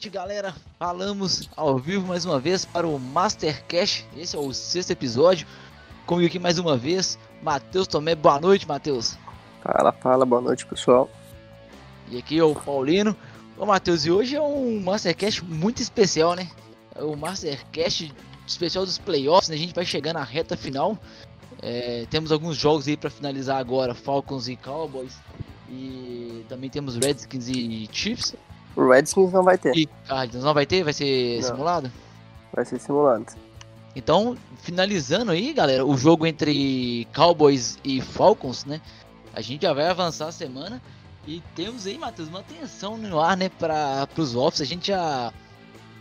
noite, 0.00 0.08
galera. 0.08 0.54
Falamos 0.78 1.46
ao 1.54 1.78
vivo 1.78 2.06
mais 2.06 2.24
uma 2.24 2.40
vez 2.40 2.64
para 2.64 2.88
o 2.88 2.98
Master 2.98 3.62
Cash. 3.66 4.06
Esse 4.16 4.34
é 4.34 4.38
o 4.38 4.50
sexto 4.50 4.92
episódio. 4.92 5.46
Comigo 6.06 6.26
aqui 6.26 6.38
mais 6.38 6.58
uma 6.58 6.74
vez, 6.74 7.18
Matheus 7.42 7.86
Tomé. 7.86 8.14
Boa 8.14 8.40
noite, 8.40 8.66
Matheus. 8.66 9.18
Fala, 9.62 9.92
fala, 9.92 10.24
boa 10.24 10.40
noite, 10.40 10.64
pessoal. 10.64 11.10
E 12.08 12.16
aqui 12.16 12.38
é 12.38 12.42
o 12.42 12.54
Paulino. 12.54 13.14
Ô, 13.58 13.66
Matheus, 13.66 14.06
e 14.06 14.10
hoje 14.10 14.36
é 14.36 14.40
um 14.40 14.80
Master 14.80 15.14
Cash 15.14 15.42
muito 15.42 15.82
especial, 15.82 16.34
né? 16.34 16.48
É 16.94 17.02
o 17.02 17.14
Master 17.14 17.62
Cash 17.70 18.10
especial 18.46 18.86
dos 18.86 18.96
playoffs, 18.96 19.50
né? 19.50 19.54
A 19.54 19.58
gente 19.58 19.74
vai 19.74 19.84
chegar 19.84 20.14
na 20.14 20.24
reta 20.24 20.56
final. 20.56 20.96
É, 21.60 22.06
temos 22.08 22.32
alguns 22.32 22.56
jogos 22.56 22.88
aí 22.88 22.96
para 22.96 23.10
finalizar 23.10 23.58
agora, 23.58 23.94
Falcons 23.94 24.48
e 24.48 24.56
Cowboys. 24.56 25.18
E 25.68 26.42
também 26.48 26.70
temos 26.70 26.96
Redskins 26.96 27.48
e 27.48 27.86
Chiefs. 27.92 28.34
O 28.76 28.88
Redskins 28.88 29.32
não 29.32 29.42
vai 29.42 29.58
ter. 29.58 29.76
E 29.76 29.86
Cardinals 30.06 30.44
não 30.44 30.54
vai 30.54 30.64
ter? 30.66 30.82
Vai 30.84 30.92
ser 30.92 31.36
Não. 31.42 31.48
simulado? 31.48 31.92
Vai 32.52 32.64
ser 32.64 32.78
simulado. 32.80 33.26
Então, 33.94 34.36
finalizando 34.62 35.32
aí, 35.32 35.52
galera, 35.52 35.84
o 35.84 35.96
jogo 35.96 36.26
entre 36.26 37.06
Cowboys 37.14 37.78
e 37.84 38.00
Falcons, 38.00 38.64
né? 38.64 38.80
A 39.34 39.40
gente 39.40 39.62
já 39.62 39.72
vai 39.72 39.86
avançar 39.88 40.28
a 40.28 40.32
semana 40.32 40.80
e 41.26 41.42
temos 41.54 41.86
aí, 41.86 41.98
Matheus, 41.98 42.28
uma 42.28 42.40
atenção 42.40 42.96
no 42.96 43.20
ar, 43.20 43.36
né, 43.36 43.48
para 43.48 44.08
os 44.16 44.34
offs. 44.36 44.60
A 44.60 44.64
gente 44.64 44.88
já 44.88 45.32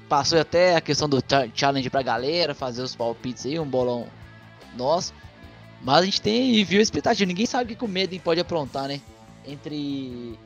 passou 0.08 0.40
até 0.40 0.76
a 0.76 0.82
questão 0.82 1.10
do 1.10 1.22
cha- 1.28 1.48
challenge 1.54 1.90
pra 1.90 2.02
galera, 2.02 2.54
fazer 2.54 2.82
os 2.82 2.96
palpites 2.96 3.46
aí, 3.46 3.60
um 3.60 3.66
bolão 3.66 4.08
nosso. 4.78 5.14
Mas 5.82 5.98
a 6.00 6.06
gente 6.06 6.22
tem 6.22 6.56
e 6.56 6.64
viu 6.64 6.80
a 6.80 6.84
expectativa. 6.84 7.28
Ninguém 7.28 7.46
sabe 7.46 7.74
o 7.74 7.76
que 7.76 7.86
o 7.86 7.88
Madden 7.88 8.20
pode 8.20 8.40
aprontar, 8.40 8.88
né? 8.88 9.02
Entre 9.48 10.38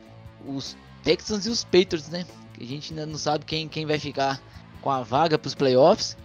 os 0.47 0.77
Texans 1.03 1.45
e 1.45 1.49
os 1.49 1.63
Patriots, 1.63 2.09
né? 2.09 2.25
A 2.59 2.63
gente 2.63 2.93
ainda 2.93 3.05
não 3.05 3.17
sabe 3.17 3.45
quem, 3.45 3.67
quem 3.67 3.85
vai 3.85 3.99
ficar 3.99 4.41
com 4.81 4.89
a 4.89 5.01
vaga 5.01 5.37
pros 5.37 5.53
playoffs. 5.53 6.17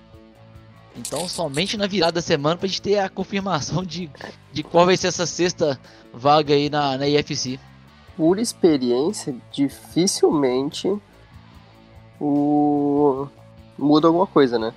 Então, 0.96 1.28
somente 1.28 1.76
na 1.76 1.86
virada 1.86 2.12
da 2.12 2.22
semana 2.22 2.56
pra 2.56 2.66
gente 2.66 2.82
ter 2.82 2.98
a 2.98 3.08
confirmação 3.08 3.84
de, 3.84 4.10
de 4.52 4.62
qual 4.62 4.86
vai 4.86 4.96
ser 4.96 5.08
essa 5.08 5.26
sexta 5.26 5.78
vaga 6.12 6.54
aí 6.54 6.68
na, 6.68 6.98
na 6.98 7.08
IFC. 7.08 7.58
Por 8.16 8.38
experiência, 8.38 9.36
dificilmente 9.52 10.88
o 12.20 13.28
muda 13.78 14.08
alguma 14.08 14.26
coisa, 14.26 14.58
né? 14.58 14.74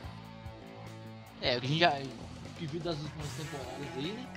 É, 1.41 1.57
o 1.57 1.61
que 1.61 1.65
a 1.65 1.69
gente 1.69 1.79
já 1.79 1.99
viu 2.59 2.79
das 2.81 2.95
últimas 3.01 3.27
temporadas 3.35 3.87
aí, 3.97 4.11
né? 4.11 4.27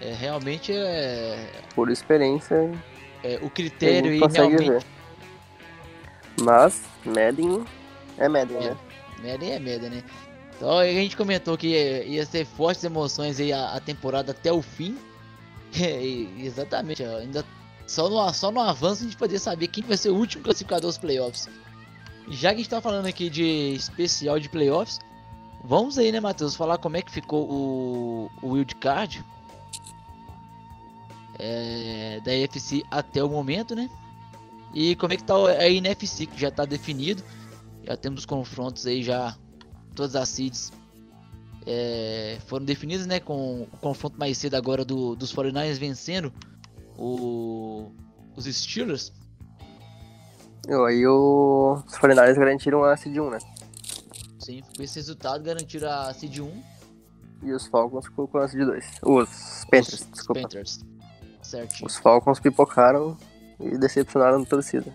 É, 0.00 0.14
realmente 0.14 0.72
é, 0.72 1.62
Por 1.74 1.90
experiência, 1.90 2.72
é 3.22 3.38
o 3.42 3.50
critério 3.50 4.18
consegue 4.20 4.48
realmente. 4.56 4.70
ver. 4.70 4.84
Mas, 6.40 6.82
Madden 7.04 7.64
é 8.16 8.28
Madden, 8.28 8.56
É. 8.58 8.60
né? 8.70 8.76
Madden 9.22 9.52
é 9.52 9.58
Madden, 9.58 9.90
né? 9.90 10.04
Então 10.56 10.78
a 10.78 10.86
gente 10.86 11.16
comentou 11.16 11.56
que 11.56 11.68
ia 11.68 12.24
ser 12.26 12.44
fortes 12.44 12.82
emoções 12.84 13.38
aí 13.40 13.52
a, 13.52 13.74
a 13.74 13.80
temporada 13.80 14.32
até 14.32 14.52
o 14.52 14.62
fim. 14.62 14.96
E, 15.78 16.28
exatamente, 16.44 17.04
ainda 17.04 17.44
só 17.86 18.08
no, 18.08 18.32
só 18.32 18.50
no 18.50 18.60
avanço 18.60 19.02
a 19.02 19.04
gente 19.04 19.16
poder 19.18 19.38
saber 19.38 19.68
quem 19.68 19.84
vai 19.84 19.96
ser 19.98 20.08
o 20.10 20.14
último 20.16 20.42
classificador 20.42 20.88
dos 20.88 20.96
playoffs. 20.98 21.48
E 22.26 22.34
já 22.34 22.50
que 22.50 22.54
a 22.54 22.58
gente 22.58 22.70
tá 22.70 22.80
falando 22.80 23.06
aqui 23.06 23.28
de 23.28 23.74
especial 23.74 24.38
de 24.40 24.48
playoffs, 24.48 24.98
vamos 25.62 25.98
aí, 25.98 26.10
né, 26.10 26.20
Matheus, 26.20 26.54
falar 26.56 26.78
como 26.78 26.96
é 26.96 27.02
que 27.02 27.10
ficou 27.10 27.50
o, 27.50 28.30
o 28.42 28.52
Wild 28.52 28.74
Card 28.76 29.22
é, 31.38 32.20
da 32.24 32.34
EFC 32.34 32.82
até 32.90 33.22
o 33.22 33.28
momento, 33.28 33.74
né? 33.74 33.88
E 34.74 34.94
como 34.96 35.12
é 35.12 35.16
que 35.16 35.24
tá 35.24 35.34
a 35.34 35.68
NFC, 35.68 36.26
que 36.26 36.40
já 36.40 36.50
tá 36.50 36.64
definido. 36.64 37.22
Já 37.84 37.96
temos 37.96 38.20
os 38.20 38.26
confrontos 38.26 38.86
aí 38.86 39.02
já. 39.02 39.36
Todas 39.94 40.14
as 40.14 40.28
seeds 40.28 40.72
é, 41.66 42.38
foram 42.46 42.64
definidas, 42.64 43.06
né? 43.06 43.20
Com 43.20 43.62
o 43.62 43.66
confronto 43.80 44.18
mais 44.18 44.38
cedo 44.38 44.54
agora 44.54 44.84
do, 44.84 45.16
dos 45.16 45.34
49ers 45.34 45.78
vencendo 45.78 46.32
o, 46.96 47.90
os 48.36 48.44
Steelers. 48.44 49.12
Aí 50.86 51.06
o... 51.06 51.82
os 51.86 51.94
49ers 51.94 52.34
garantiram 52.34 52.84
a 52.84 52.96
Seed 52.96 53.16
1, 53.16 53.30
né? 53.30 53.38
Sim, 54.38 54.62
com 54.74 54.82
esse 54.82 54.96
resultado 54.96 55.42
garantiram 55.44 55.90
a 55.90 56.14
seed 56.14 56.38
1. 56.38 56.62
E 57.42 57.52
os 57.52 57.66
Falcons 57.66 58.06
ficou 58.06 58.26
com 58.26 58.38
a 58.38 58.48
Seed 58.48 58.64
2. 58.64 58.84
Os 59.02 59.64
Panthers, 59.70 60.00
os 60.00 60.10
desculpa. 60.10 60.40
Panthers. 60.40 60.80
Certinho. 61.48 61.86
Os 61.86 61.96
Falcons 61.96 62.38
pipocaram 62.38 63.16
e 63.58 63.78
decepcionaram 63.78 64.42
a 64.42 64.44
torcida. 64.44 64.86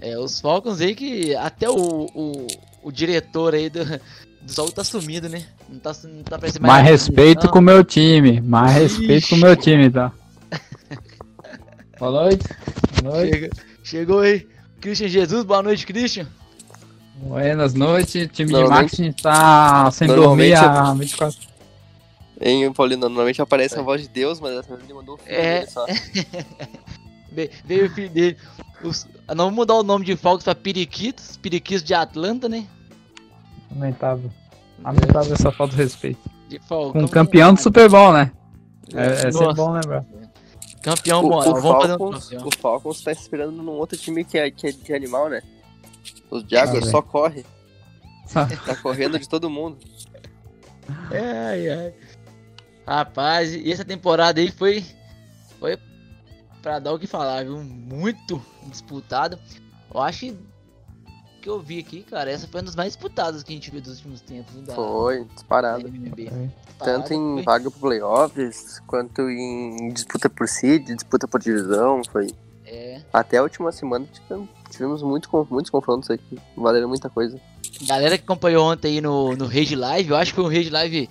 É, 0.00 0.18
os 0.18 0.40
Falcons 0.40 0.80
aí 0.80 0.94
que 0.94 1.34
até 1.36 1.68
o, 1.68 1.76
o, 2.14 2.46
o 2.82 2.90
diretor 2.90 3.54
aí 3.54 3.68
do, 3.68 3.84
do 3.84 4.52
Sol 4.52 4.70
tá 4.72 4.82
sumido, 4.82 5.28
né? 5.28 5.44
Não 5.68 5.78
tá, 5.78 5.92
não 6.04 6.22
tá 6.22 6.38
parecendo 6.38 6.66
Mais 6.66 6.82
mais 6.82 6.90
respeito 6.90 7.44
não. 7.46 7.52
com 7.52 7.58
o 7.58 7.62
meu 7.62 7.84
time. 7.84 8.40
Mais 8.40 8.72
respeito 8.74 9.28
com 9.28 9.34
o 9.36 9.38
meu 9.38 9.52
Ixi. 9.52 9.62
time, 9.62 9.90
tá? 9.90 10.10
Boa 12.00 12.10
noite. 12.10 12.44
Boa 13.02 13.14
noite. 13.16 13.32
Chega- 13.34 13.50
chegou 13.82 14.20
aí. 14.20 14.46
Christian 14.80 15.08
Jesus, 15.08 15.44
boa 15.44 15.62
noite, 15.62 15.86
Christian. 15.86 16.26
Buenas 17.16 17.72
noites. 17.74 18.28
Time 18.32 18.52
de 18.52 18.64
marketing 18.64 19.12
tá 19.12 19.90
sem 19.90 20.08
dormir 20.08 20.54
há 20.54 20.92
24 20.92 21.53
Hein, 22.40 22.72
Paulino, 22.72 23.02
normalmente 23.08 23.40
aparece 23.40 23.78
a 23.78 23.82
voz 23.82 24.02
de 24.02 24.08
Deus, 24.08 24.40
mas 24.40 24.54
dessa 24.56 24.68
vez 24.74 24.82
ele 24.84 24.94
mandou 24.94 25.14
o 25.14 25.18
filho 25.18 25.34
É. 25.34 25.60
dele 25.60 25.70
só. 25.70 25.86
Ve- 27.32 27.50
Veio 27.64 27.86
o 27.86 27.90
filho 27.90 28.10
dele. 28.10 28.36
Os, 28.82 29.06
não 29.28 29.36
vamos 29.46 29.54
mudar 29.54 29.74
o 29.74 29.82
nome 29.82 30.04
de 30.04 30.16
Falcons 30.16 30.44
pra 30.44 30.54
Periquitos. 30.54 31.36
Periquitos 31.36 31.82
de 31.82 31.94
Atlanta, 31.94 32.48
né? 32.48 32.66
Lamentável. 33.70 34.30
Lamentável 34.82 35.32
essa 35.34 35.50
falta 35.52 35.74
de 35.76 35.82
respeito. 35.82 36.20
De 36.48 36.58
Falcão. 36.60 36.92
Com 36.92 37.06
um 37.06 37.08
campeão 37.08 37.54
do 37.54 37.60
Super 37.60 37.88
Bowl, 37.88 38.12
né? 38.12 38.30
É, 38.92 39.28
é 39.28 39.32
sempre 39.32 39.54
bom 39.54 39.72
lembrar. 39.72 40.04
Campeão 40.82 41.24
O, 41.24 41.28
bom. 41.30 41.36
o 41.36 41.58
um 41.58 41.62
Falcons, 41.62 42.24
campeão. 42.28 42.48
o 42.48 42.50
Falcons 42.60 43.00
tá 43.02 43.10
esperando 43.12 43.52
num 43.62 43.72
outro 43.72 43.96
time 43.96 44.22
que 44.24 44.36
é, 44.36 44.50
que 44.50 44.66
é 44.66 44.72
de 44.72 44.92
animal, 44.92 45.30
né? 45.30 45.40
Os 46.30 46.44
Jaguars 46.46 46.86
Ah, 46.88 46.90
só 46.90 47.00
corre. 47.02 47.44
Só- 48.26 48.44
Tá 48.44 48.76
correndo 48.76 49.18
de 49.18 49.28
todo 49.28 49.48
mundo. 49.48 49.78
Ai, 51.10 51.68
ai. 51.70 51.94
Rapaz, 52.86 53.54
e 53.54 53.72
essa 53.72 53.84
temporada 53.84 54.40
aí 54.40 54.50
foi. 54.50 54.84
Foi 55.58 55.78
pra 56.62 56.78
dar 56.78 56.92
o 56.92 56.98
que 56.98 57.06
falar, 57.06 57.44
viu? 57.44 57.58
Muito 57.62 58.40
disputada. 58.66 59.38
Eu 59.92 60.00
acho 60.00 60.20
que. 60.20 60.36
que 61.40 61.48
eu 61.48 61.60
vi 61.60 61.78
aqui, 61.78 62.02
cara, 62.02 62.30
essa 62.30 62.46
foi 62.46 62.60
uma 62.60 62.66
das 62.66 62.76
mais 62.76 62.92
disputadas 62.92 63.42
que 63.42 63.52
a 63.52 63.54
gente 63.54 63.70
viu 63.70 63.80
dos 63.80 63.96
últimos 63.98 64.20
tempos. 64.20 64.54
Da, 64.62 64.74
Foi, 64.74 65.24
disparado. 65.34 65.84
Tanto 66.78 67.14
em 67.14 67.34
foi- 67.34 67.42
vaga 67.42 67.70
pro 67.70 67.80
playoffs, 67.80 68.80
quanto 68.86 69.22
em 69.30 69.90
disputa 69.90 70.28
por 70.28 70.48
seed, 70.48 70.84
disputa 70.86 71.26
por 71.26 71.40
divisão. 71.40 72.02
Foi. 72.10 72.28
É. 72.66 73.00
Até 73.12 73.38
a 73.38 73.42
última 73.42 73.70
semana 73.70 74.06
tivemos, 74.70 75.02
muito, 75.02 75.46
muitos 75.50 75.70
confrontos 75.70 76.10
aqui. 76.10 76.38
Valeram 76.56 76.88
muita 76.88 77.08
coisa. 77.08 77.38
Galera 77.86 78.16
que 78.16 78.24
acompanhou 78.24 78.70
ontem 78.70 78.94
aí 78.94 79.00
no, 79.00 79.36
no 79.36 79.46
Rage 79.46 79.76
Live, 79.76 80.10
eu 80.10 80.16
acho 80.16 80.32
que 80.32 80.36
foi 80.36 80.44
um 80.44 80.48
Rage 80.48 80.70
Live 80.70 81.10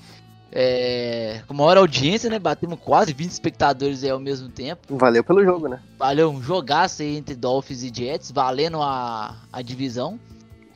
é, 0.56 1.42
com 1.48 1.54
maior 1.56 1.78
audiência, 1.78 2.30
né? 2.30 2.38
Batemos 2.38 2.78
quase 2.80 3.12
20 3.12 3.32
espectadores 3.32 4.04
aí 4.04 4.12
ao 4.12 4.20
mesmo 4.20 4.50
tempo. 4.50 4.96
Valeu 4.98 5.24
pelo 5.24 5.44
jogo, 5.44 5.68
né? 5.68 5.82
Valeu 5.98 6.30
um 6.30 6.44
jogaço 6.44 7.02
aí 7.02 7.18
entre 7.18 7.36
Dolphins 7.36 7.82
e 7.82 7.92
Jets, 7.92 8.30
valendo 8.32 8.80
a, 8.80 9.36
a 9.52 9.62
divisão. 9.64 10.20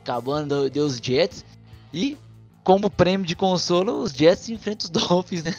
Acabando 0.02 0.68
deu 0.68 0.84
os 0.86 0.98
Jets. 0.98 1.46
E 1.94 2.18
como 2.64 2.90
prêmio 2.90 3.26
de 3.26 3.36
consolo, 3.36 4.02
os 4.02 4.12
Jets 4.14 4.50
enfrentam 4.50 4.86
os 4.86 4.90
Dolphins, 5.08 5.44
né? 5.44 5.54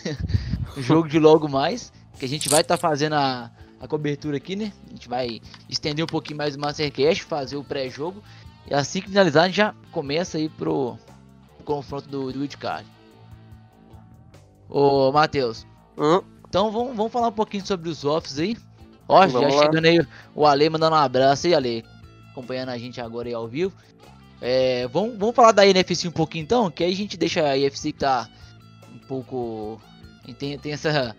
O 0.76 0.82
jogo 0.82 1.08
de 1.08 1.20
logo 1.20 1.48
mais. 1.48 1.92
Que 2.18 2.24
a 2.24 2.28
gente 2.28 2.48
vai 2.48 2.62
estar 2.62 2.76
fazendo 2.76 3.14
a, 3.14 3.48
a 3.80 3.86
cobertura 3.86 4.36
aqui, 4.36 4.56
né? 4.56 4.72
A 4.88 4.90
gente 4.90 5.08
vai 5.08 5.40
estender 5.68 6.04
um 6.04 6.08
pouquinho 6.08 6.38
mais 6.38 6.56
o 6.56 6.60
Mastercast, 6.60 7.22
fazer 7.22 7.56
o 7.56 7.62
pré-jogo. 7.62 8.20
E 8.68 8.74
assim 8.74 9.00
que 9.00 9.08
finalizar, 9.08 9.44
a 9.44 9.46
gente 9.46 9.58
já 9.58 9.72
começa 9.92 10.38
aí 10.38 10.48
pro, 10.48 10.98
pro 11.56 11.64
confronto 11.64 12.08
do, 12.08 12.32
do 12.32 12.40
Wild 12.40 12.56
Card. 12.56 12.97
Ô, 14.68 15.10
Matheus. 15.12 15.66
Hum, 15.96 16.20
Então 16.48 16.70
vamos, 16.70 16.96
vamos 16.96 17.12
falar 17.12 17.28
um 17.28 17.32
pouquinho 17.32 17.66
sobre 17.66 17.88
os 17.88 18.04
offs 18.04 18.38
aí. 18.38 18.56
Ó, 19.08 19.26
já 19.26 19.38
Vamos 19.40 19.56
lá. 19.56 19.62
chegando 19.62 19.84
aí 19.86 20.06
o 20.34 20.46
Ale 20.46 20.68
mandando 20.68 20.94
um 20.94 20.98
abraço 20.98 21.46
aí, 21.46 21.54
Ale. 21.54 21.84
Acompanhando 22.30 22.68
a 22.70 22.78
gente 22.78 23.00
agora 23.00 23.28
aí 23.28 23.34
ao 23.34 23.48
vivo. 23.48 23.72
É, 24.40 24.86
vamos, 24.88 25.18
vamos 25.18 25.34
falar 25.34 25.52
da 25.52 25.66
NFC 25.66 26.06
um 26.06 26.12
pouquinho 26.12 26.42
então, 26.42 26.70
que 26.70 26.84
aí 26.84 26.92
a 26.92 26.96
gente 26.96 27.16
deixa 27.16 27.42
a 27.44 27.58
NFC 27.58 27.92
que 27.92 27.98
tá 27.98 28.28
um 28.94 28.98
pouco. 29.08 29.80
Tem, 30.38 30.58
tem 30.58 30.72
essa. 30.72 31.16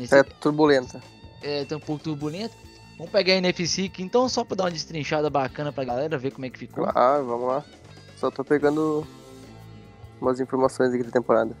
esse- 0.00 0.14
é 0.16 0.22
turbulenta. 0.22 1.00
é, 1.42 1.64
tá 1.64 1.76
um 1.76 1.80
pouco 1.80 2.02
turbulento. 2.02 2.54
Vamos 2.96 3.12
pegar 3.12 3.34
a 3.34 3.36
NFC 3.36 3.84
aqui 3.84 4.02
então, 4.02 4.26
só 4.28 4.42
pra 4.42 4.56
dar 4.56 4.64
uma 4.64 4.70
destrinchada 4.70 5.28
bacana 5.28 5.70
pra 5.70 5.84
galera, 5.84 6.16
ver 6.16 6.30
como 6.32 6.46
é 6.46 6.50
que 6.50 6.58
ficou. 6.58 6.86
Ah, 6.94 7.20
vamos 7.20 7.46
lá. 7.46 7.62
Só 8.16 8.30
tô 8.30 8.42
pegando 8.42 9.06
umas 10.20 10.40
informações 10.40 10.94
aqui 10.94 11.02
da 11.04 11.10
temporada. 11.10 11.54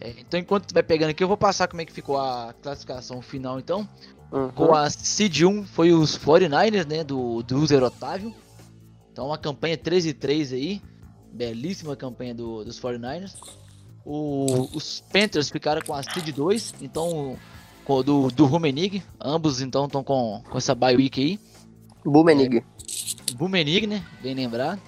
É, 0.00 0.14
então 0.18 0.40
enquanto 0.40 0.66
tu 0.66 0.74
vai 0.74 0.82
pegando 0.82 1.10
aqui, 1.10 1.22
eu 1.22 1.28
vou 1.28 1.36
passar 1.36 1.68
como 1.68 1.82
é 1.82 1.84
que 1.84 1.92
ficou 1.92 2.18
a 2.18 2.54
classificação 2.62 3.20
final 3.20 3.58
então. 3.58 3.86
Uhum. 4.32 4.48
Com 4.50 4.74
a 4.74 4.88
Seed 4.88 5.42
1 5.42 5.66
foi 5.66 5.92
os 5.92 6.16
49ers, 6.16 6.86
né? 6.86 7.04
Do, 7.04 7.42
do 7.42 7.58
User 7.58 7.82
Otávio. 7.82 8.34
Então 9.12 9.26
uma 9.26 9.38
campanha 9.38 9.76
13 9.76 10.10
e 10.10 10.12
3 10.14 10.52
aí. 10.52 10.82
Belíssima 11.32 11.94
campanha 11.96 12.34
do, 12.34 12.64
dos 12.64 12.80
49ers. 12.80 13.34
O, 14.04 14.68
os 14.74 15.02
Panthers 15.12 15.50
ficaram 15.50 15.82
com 15.82 15.92
a 15.94 16.02
Seed 16.02 16.30
2. 16.34 16.74
Então, 16.80 17.36
com, 17.84 18.02
do, 18.02 18.28
do 18.30 18.46
Rumenig. 18.46 19.02
Ambos 19.20 19.60
então 19.60 19.84
estão 19.86 20.02
com, 20.02 20.42
com 20.48 20.56
essa 20.58 20.74
bye 20.74 20.96
week 20.96 21.20
aí. 21.20 21.40
Bumenig. 22.04 22.64
Bumenig, 23.34 23.86
né? 23.86 24.02
Bem 24.22 24.34
lembrado. 24.34 24.80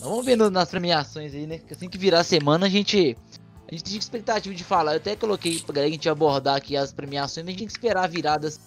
Vamos 0.00 0.24
ver 0.24 0.36
no- 0.36 0.50
nas 0.50 0.70
premiações 0.70 1.34
aí, 1.34 1.46
né? 1.46 1.58
Que 1.58 1.74
assim 1.74 1.88
que 1.88 1.98
virar 1.98 2.20
a 2.20 2.24
semana 2.24 2.66
a 2.66 2.68
gente. 2.68 3.16
A 3.70 3.74
gente 3.74 3.84
tinha 3.84 3.98
expectativa 3.98 4.54
de 4.54 4.64
falar. 4.64 4.92
Eu 4.92 4.96
até 4.96 5.14
coloquei 5.14 5.60
pra 5.60 5.74
galera 5.74 5.90
a 5.90 5.92
gente 5.92 6.08
abordar 6.08 6.56
aqui 6.56 6.74
as 6.74 6.90
premiações, 6.90 7.44
mas 7.44 7.48
a 7.48 7.50
gente 7.50 7.58
tinha 7.58 7.68
que 7.68 7.72
esperar 7.72 8.08
viradas. 8.08 8.58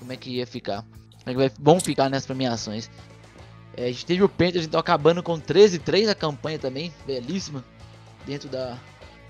Como 0.00 0.12
é 0.12 0.16
que 0.16 0.30
ia 0.30 0.46
ficar? 0.46 0.82
Como 0.82 1.26
é 1.26 1.30
que 1.30 1.36
vai 1.36 1.50
bom 1.60 1.78
ficar 1.78 2.10
nessas 2.10 2.26
premiações? 2.26 2.90
É, 3.76 3.84
a 3.84 3.86
gente 3.88 4.04
teve 4.04 4.22
o 4.22 4.28
Panthers 4.28 4.64
então 4.64 4.80
acabando 4.80 5.22
com 5.22 5.38
13-3 5.40 6.08
a 6.08 6.14
campanha 6.14 6.58
também, 6.58 6.92
belíssima, 7.06 7.64
dentro 8.26 8.48
da, 8.48 8.76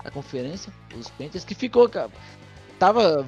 da 0.03 0.09
conferência. 0.09 0.73
Os 0.97 1.09
Panthers 1.09 1.45
que 1.45 1.53
ficou, 1.53 1.87
cara, 1.87 2.09
tava 2.79 3.27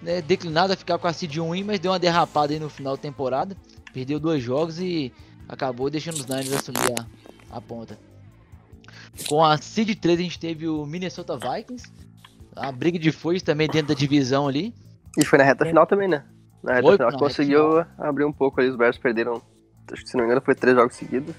né, 0.00 0.22
declinado 0.22 0.72
a 0.72 0.76
ficar 0.76 0.98
com 0.98 1.06
a 1.06 1.12
Seed 1.12 1.36
1 1.36 1.52
aí, 1.52 1.64
mas 1.64 1.80
deu 1.80 1.92
uma 1.92 1.98
derrapada 1.98 2.52
aí 2.52 2.58
no 2.58 2.70
final 2.70 2.96
da 2.96 3.02
temporada. 3.02 3.54
Perdeu 3.92 4.18
dois 4.18 4.42
jogos 4.42 4.78
e 4.78 5.12
acabou 5.46 5.90
deixando 5.90 6.16
os 6.16 6.26
Niners 6.26 6.52
assumir 6.52 6.94
a, 6.98 7.56
a 7.56 7.60
ponta. 7.60 8.07
Com 9.26 9.44
a 9.44 9.56
Seed 9.56 9.98
3 9.98 10.18
a 10.18 10.22
gente 10.22 10.38
teve 10.38 10.68
o 10.68 10.86
Minnesota 10.86 11.36
Vikings. 11.36 11.90
A 12.54 12.70
briga 12.72 12.98
de 12.98 13.12
foice 13.12 13.44
também 13.44 13.68
dentro 13.68 13.88
da 13.88 13.94
divisão 13.94 14.48
ali. 14.48 14.74
E 15.16 15.24
foi 15.24 15.38
na 15.38 15.44
reta 15.44 15.64
final 15.64 15.86
também, 15.86 16.08
né? 16.08 16.24
Na 16.62 16.74
reta 16.74 16.86
Foi, 16.86 16.96
final 16.96 17.10
reta 17.10 17.22
conseguiu 17.22 17.84
abrir 17.98 18.24
um 18.24 18.32
pouco 18.32 18.60
ali. 18.60 18.70
Os 18.70 18.76
Bears 18.76 18.98
perderam, 18.98 19.42
acho 19.92 20.02
que 20.02 20.08
se 20.08 20.16
não 20.16 20.22
me 20.22 20.26
engano, 20.26 20.40
foi 20.44 20.54
três 20.54 20.76
jogos 20.76 20.94
seguidos. 20.96 21.34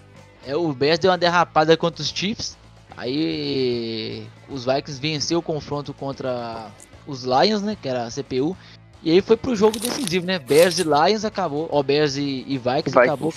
É, 0.46 0.56
o 0.56 0.72
Bears 0.74 1.00
deu 1.00 1.12
uma 1.12 1.18
derrapada 1.18 1.76
contra 1.78 2.02
os 2.02 2.10
Chiefs. 2.10 2.58
Aí 2.96 4.28
os 4.50 4.66
Vikings 4.66 5.00
venceu 5.00 5.40
o 5.40 5.42
confronto 5.42 5.94
contra 5.94 6.70
os 7.08 7.24
Lions, 7.24 7.62
né? 7.62 7.78
Que 7.82 7.88
era 7.88 8.06
a 8.06 8.12
CPU. 8.12 8.56
E 9.02 9.12
aí 9.12 9.22
foi 9.22 9.38
pro 9.38 9.56
jogo 9.56 9.80
decisivo, 9.80 10.26
né? 10.26 10.38
Bears 10.38 10.80
e 10.80 10.84
Lions 10.84 11.24
acabou. 11.24 11.70
Ó, 11.72 11.82
Bears 11.82 12.18
e, 12.18 12.44
e 12.48 12.58
Vikings, 12.58 12.90
Vikings. 12.90 13.00
acabou 13.00 13.34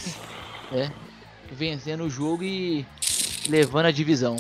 é, 0.73 0.91
vencendo 1.53 2.05
o 2.05 2.11
jogo 2.11 2.43
e 2.43 2.85
levando 3.49 3.87
a 3.87 3.91
divisão. 3.91 4.37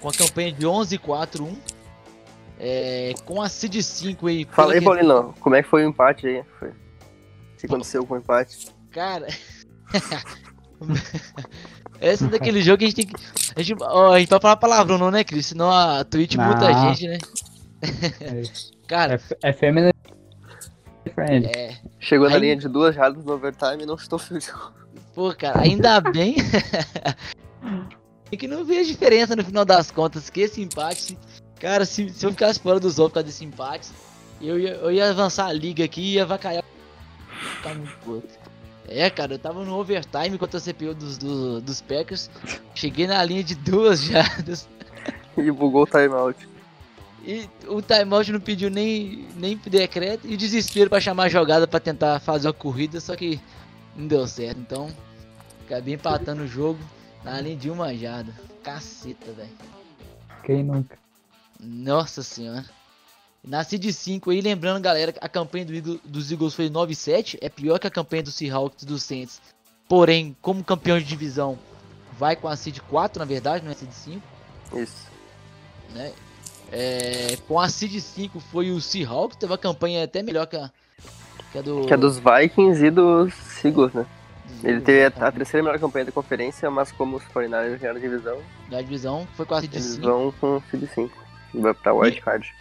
Com 0.00 0.08
a 0.08 0.12
campanha 0.12 0.52
de 0.52 0.66
11-4-1. 0.66 1.56
É, 2.58 3.14
com 3.24 3.42
a 3.42 3.48
Seed 3.48 3.80
5 3.80 4.26
aí. 4.26 4.46
Fala 4.50 4.74
aí, 4.74 4.80
pela 4.80 4.94
Paulino, 4.94 5.34
como 5.40 5.56
é 5.56 5.62
que 5.62 5.68
foi 5.68 5.84
o 5.84 5.88
empate 5.88 6.26
aí? 6.26 6.42
Foi. 6.58 6.68
O 6.68 6.74
que 7.58 7.66
aconteceu 7.66 8.06
com 8.06 8.14
o 8.14 8.18
empate? 8.18 8.68
Cara. 8.90 9.26
Essa 12.00 12.26
é 12.26 12.28
daquele 12.28 12.62
jogo 12.62 12.78
que 12.78 12.84
a 12.84 12.88
gente 12.88 12.96
tem 12.96 13.06
que. 13.06 13.14
A 13.56 13.62
gente, 13.62 13.82
ó, 13.82 14.12
a 14.12 14.18
gente 14.18 14.28
pode 14.28 14.42
falar 14.42 14.56
palavrão, 14.56 14.98
não, 14.98 15.10
né, 15.10 15.24
Cris? 15.24 15.46
Senão 15.46 15.70
a 15.70 16.04
Twitch 16.04 16.34
Não. 16.34 16.44
multa 16.46 16.66
a 16.66 16.72
gente, 16.94 17.08
né? 17.08 17.18
Cara, 18.86 19.20
é, 19.42 19.48
é 19.48 19.52
feminine 19.52 19.92
friend. 21.14 21.46
é. 21.46 21.76
Chegou 22.00 22.28
na 22.28 22.34
Aí- 22.36 22.40
linha 22.40 22.56
de 22.56 22.68
duas 22.68 22.94
jardas 22.94 23.24
no 23.24 23.32
overtime 23.32 23.82
e 23.82 23.86
não 23.86 23.96
chutou 23.96 24.18
field 24.18 24.46
goal. 24.50 24.72
Pô, 25.14 25.32
cara, 25.34 25.60
ainda 25.60 26.00
bem. 26.00 26.36
é 28.34 28.36
que 28.36 28.48
não 28.48 28.64
vejo 28.64 28.90
diferença 28.90 29.34
no 29.34 29.44
final 29.44 29.64
das 29.64 29.90
contas. 29.90 30.28
Que 30.30 30.42
esse 30.42 30.60
empate. 30.62 31.16
Cara, 31.58 31.84
se, 31.84 32.08
se 32.10 32.26
eu 32.26 32.30
ficasse 32.30 32.60
fora 32.60 32.78
dos 32.78 32.98
outros 32.98 33.12
por 33.12 33.14
causa 33.14 33.26
desse 33.26 33.44
empate, 33.44 33.88
eu 34.40 34.58
ia, 34.58 34.74
eu 34.74 34.92
ia 34.92 35.10
avançar 35.10 35.46
a 35.46 35.52
liga 35.52 35.84
aqui 35.84 36.00
e 36.02 36.12
ia 36.14 36.26
vacaiar. 36.26 36.62
Muito 37.64 37.98
puto. 38.04 38.28
É, 38.86 39.08
cara, 39.08 39.34
eu 39.34 39.38
tava 39.38 39.64
no 39.64 39.78
overtime 39.78 40.36
contra 40.36 40.58
a 40.58 40.60
CPU 40.60 40.94
dos, 40.94 41.16
do- 41.16 41.60
dos 41.60 41.80
Packers. 41.80 42.30
Cheguei 42.74 43.06
na 43.06 43.24
linha 43.24 43.42
de 43.42 43.54
duas 43.54 44.02
jardas. 44.04 44.68
E 45.36 45.50
bugou 45.50 45.82
o 45.82 45.86
timeout. 45.86 46.48
E 47.26 47.48
o 47.66 47.82
timeout 47.82 48.30
não 48.30 48.38
pediu 48.38 48.70
nem, 48.70 49.26
nem 49.34 49.56
decreto 49.56 50.28
e 50.28 50.34
o 50.34 50.36
desespero 50.36 50.88
pra 50.88 51.00
chamar 51.00 51.24
a 51.24 51.28
jogada 51.28 51.66
pra 51.66 51.80
tentar 51.80 52.20
fazer 52.20 52.46
uma 52.46 52.52
corrida, 52.54 53.00
só 53.00 53.16
que 53.16 53.40
não 53.96 54.06
deu 54.06 54.28
certo. 54.28 54.60
Então, 54.60 54.94
acabei 55.66 55.94
empatando 55.94 56.44
o 56.44 56.46
jogo 56.46 56.78
na 57.24 57.40
linha 57.40 57.56
de 57.56 57.70
uma 57.70 57.94
jarda. 57.94 58.32
Caceta, 58.62 59.32
velho. 59.32 59.48
Quem 60.44 60.62
nunca? 60.62 60.98
Nossa 61.60 62.22
senhora. 62.22 62.64
Nasci 63.42 63.78
de 63.78 63.92
5 63.92 64.30
aí, 64.30 64.40
lembrando, 64.40 64.82
galera, 64.82 65.14
a 65.20 65.28
campanha 65.28 65.64
do 65.66 65.74
Eagle- 65.74 66.00
dos 66.04 66.30
Eagles 66.32 66.54
foi 66.54 66.68
9-7. 66.70 67.38
É 67.40 67.48
pior 67.48 67.78
que 67.78 67.86
a 67.86 67.90
campanha 67.90 68.22
do 68.22 68.30
Seahawks 68.30 68.82
e 68.82 68.86
do 68.86 68.98
Saints. 68.98 69.40
Porém, 69.88 70.34
como 70.40 70.64
campeão 70.64 70.98
de 70.98 71.04
divisão, 71.04 71.58
vai 72.18 72.36
com 72.36 72.48
a 72.48 72.56
Seed 72.56 72.78
4, 72.88 73.18
na 73.18 73.24
verdade, 73.26 73.64
não 73.64 73.70
é 73.70 73.74
Seed 73.74 73.90
5. 73.92 74.22
Isso. 74.76 75.06
né? 75.94 76.12
É, 76.72 77.36
com 77.46 77.60
a 77.60 77.68
Seed 77.68 78.00
5 78.00 78.40
foi 78.40 78.70
o 78.70 78.80
Seahawks, 78.80 79.36
teve 79.36 79.52
uma 79.52 79.58
campanha 79.58 80.02
até 80.04 80.22
melhor 80.22 80.46
que 80.46 80.56
a, 80.56 80.70
que 81.52 81.58
a 81.58 81.62
do. 81.62 81.84
Que 81.86 81.92
é 81.92 81.96
dos 81.98 82.18
Vikings 82.18 82.84
e 82.86 82.90
dos 82.90 83.32
Eagles, 83.62 83.92
né? 83.92 84.06
Ele 84.62 84.80
teve 84.80 85.04
a, 85.04 85.26
a 85.28 85.32
terceira 85.32 85.64
melhor 85.64 85.78
campanha 85.78 86.04
da 86.06 86.12
conferência, 86.12 86.70
mas 86.70 86.90
como 86.92 87.16
os 87.16 87.22
49ers 87.24 87.78
ganharam 87.78 87.98
a 87.98 88.02
divisão, 88.02 88.42
da 88.70 88.80
divisão, 88.80 89.26
foi 89.36 89.44
com 89.46 89.54
a 89.54 89.60
Seed 89.60 89.72
eles 89.74 89.86
5. 89.94 90.06
vão 90.06 90.32
com 90.40 90.56
o 90.56 90.62
Seed 90.70 90.88
5. 90.94 91.24
Vai 91.54 91.74
pra 91.74 91.92
Wild 91.94 92.20
Card. 92.20 92.54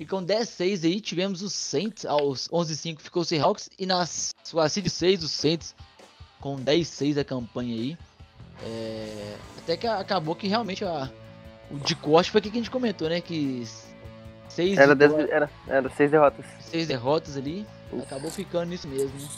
E 0.00 0.06
com 0.06 0.24
10-6 0.24 0.84
aí 0.84 1.00
tivemos 1.00 1.42
os 1.42 1.52
Saints, 1.52 2.04
aos 2.04 2.48
11-5 2.48 2.98
ficou 3.00 3.22
o 3.22 3.24
Seahawks, 3.24 3.70
e 3.78 3.86
na 3.86 4.02
s- 4.02 4.32
a 4.56 4.68
Seed 4.68 4.88
6 4.88 5.22
os 5.22 5.30
Saints 5.30 5.74
com 6.40 6.56
10-6 6.56 7.18
a 7.18 7.24
campanha 7.24 7.74
aí. 7.74 7.98
É, 8.64 9.36
até 9.58 9.76
que 9.76 9.86
acabou 9.86 10.34
que 10.34 10.46
realmente 10.48 10.84
a, 10.84 11.10
o 11.70 11.78
de 11.78 11.94
corte 11.94 12.30
foi 12.30 12.40
o 12.40 12.42
que 12.42 12.50
a 12.50 12.52
gente 12.54 12.70
comentou, 12.70 13.08
né? 13.08 13.20
Que 13.20 13.64
6 14.48 14.76
Era, 14.78 14.94
dez, 14.94 15.12
era, 15.30 15.50
era 15.66 15.90
seis 15.90 16.10
derrotas. 16.10 16.44
seis 16.60 16.86
derrotas 16.86 17.36
ali, 17.36 17.66
acabou 18.02 18.30
ficando 18.30 18.66
nisso 18.70 18.86
mesmo, 18.88 19.18
né? 19.18 19.28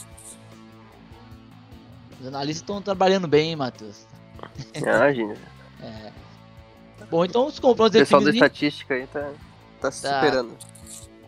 Os 2.21 2.27
analistas 2.27 2.61
estão 2.61 2.81
trabalhando 2.81 3.27
bem, 3.27 3.49
hein, 3.49 3.55
Matheus? 3.55 4.05
Imagina. 4.73 5.35
É. 5.81 6.11
Bom, 7.09 7.23
então 7.25 7.45
os 7.47 7.57
O 7.57 7.61
confrontos 7.61 7.99
pessoal 7.99 8.21
da 8.23 8.31
estatística 8.31 8.93
aí 8.93 9.07
tá, 9.07 9.29
tá 9.79 9.91
se 9.91 10.01
Tá. 10.01 10.13
superando. 10.21 10.51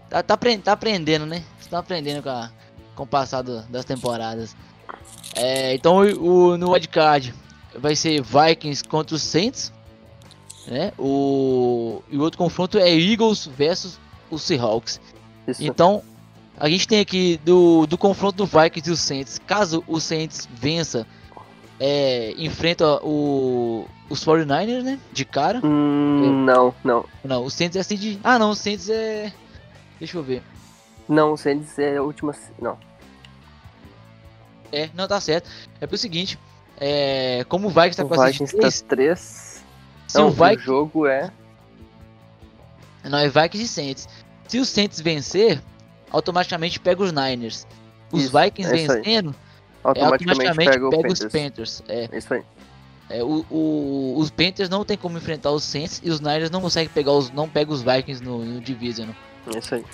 tá, 0.10 0.24
tá, 0.24 0.38
tá 0.64 0.72
aprendendo, 0.72 1.26
né? 1.26 1.44
Estão 1.60 1.80
aprendendo 1.80 2.24
com, 2.24 2.30
a- 2.30 2.50
com 2.96 3.04
o 3.04 3.08
passado 3.08 3.62
das 3.70 3.86
temporadas. 3.86 4.56
É, 5.36 5.74
então 5.76 5.98
o, 5.98 6.52
o- 6.54 6.58
no 6.58 6.72
wildcard 6.72 7.34
vai 7.78 7.96
ser 7.96 8.22
Vikings 8.22 8.84
contra 8.84 9.16
os 9.16 9.22
Saints, 9.22 9.72
né? 10.66 10.92
O, 10.98 12.02
e 12.10 12.18
o 12.18 12.22
outro 12.22 12.38
confronto 12.38 12.78
é 12.80 12.90
Eagles 12.90 13.46
versus 13.46 14.00
os 14.32 14.42
Seahawks. 14.42 15.00
Isso. 15.48 15.64
Então, 15.64 16.02
a 16.60 16.70
gente 16.70 16.88
tem 16.88 17.00
aqui 17.00 17.40
do, 17.46 17.86
do 17.86 17.98
confronto 17.98 18.38
do 18.38 18.46
Vikings 18.46 18.90
e 18.90 18.94
os 18.94 19.00
Saints. 19.00 19.40
Caso 19.46 19.84
o 19.88 20.00
Saints 20.00 20.48
vença, 20.52 21.06
é, 21.80 22.34
enfrenta 22.38 23.00
o, 23.04 23.88
os 24.10 24.26
49ers, 24.26 24.82
né? 24.84 25.00
De 25.14 25.24
cara. 25.24 25.62
Hum, 25.64 26.44
não, 26.46 26.74
não. 26.84 27.06
Não, 27.24 27.46
o 27.46 27.50
Saints 27.52 27.76
é 27.76 27.80
assim 27.80 27.96
de. 27.96 28.20
Ah, 28.24 28.40
não, 28.40 28.52
o 28.52 28.56
Saints 28.56 28.90
é. 28.90 29.32
Deixa 30.00 30.18
eu 30.18 30.24
ver. 30.24 30.42
Não, 31.08 31.34
o 31.34 31.38
Saints 31.38 31.78
é 31.78 31.98
a 31.98 32.04
última. 32.04 32.36
Não. 32.60 32.78
É, 34.72 34.90
não, 34.94 35.08
tá 35.08 35.22
certo. 35.22 35.50
É 35.80 35.86
pelo 35.88 35.98
seguinte. 35.98 36.38
É, 36.80 37.46
como 37.48 37.68
o 37.68 37.70
Vikings 37.72 37.98
tá 37.98 38.04
o 38.04 38.08
com 38.08 38.22
a 38.22 38.26
Vikings 38.28 38.54
tá 38.54 38.62
3, 38.62 38.82
3. 38.82 39.64
se 40.08 40.18
Não, 40.18 40.26
o 40.26 40.28
o 40.28 40.32
Vikings. 40.32 40.64
jogo 40.66 41.08
é. 41.08 41.32
Não, 43.04 43.18
é 43.18 43.30
Vikings 43.30 43.64
e 43.64 43.68
Saints. 43.68 44.10
Se 44.48 44.60
o 44.60 44.66
Saints 44.66 45.00
vencer, 45.00 45.62
automaticamente 46.12 46.80
pega 46.80 47.04
os 47.04 47.12
Niners. 47.12 47.68
Os 48.12 48.24
Isso, 48.24 48.38
Vikings 48.40 48.72
é 48.74 48.88
vencendo, 48.88 49.36
é, 49.84 49.88
Automaticamente, 49.88 50.48
automaticamente 50.48 50.70
pega 50.72 50.90
pega 50.90 51.02
Panthers. 51.02 51.20
os 51.20 51.32
Panthers. 51.32 51.84
É, 51.88 52.10
É 52.12 52.18
isso 52.18 52.34
aí. 52.34 52.44
é, 53.10 53.24
o, 53.24 53.46
o- 53.50 54.16
os 54.18 54.30
Panthers 54.32 54.70
não 54.70 54.84
tem 54.86 54.98
como 54.98 55.18
enfrentar 55.18 55.52
os 55.52 55.64
Saints 55.64 56.02
e 56.04 56.10
os 56.10 56.20
Niners 56.20 56.50
não 56.50 56.62
conseguem 56.62 56.90
pegar 56.90 57.12
os. 57.12 57.30
não 57.32 57.48
pega 57.50 57.72
os 57.72 57.82
Vikings 57.82 58.24
no, 58.24 58.44
no 58.46 58.62
Division. 58.62 59.10
Isso 59.58 59.76
aí. 59.76 59.86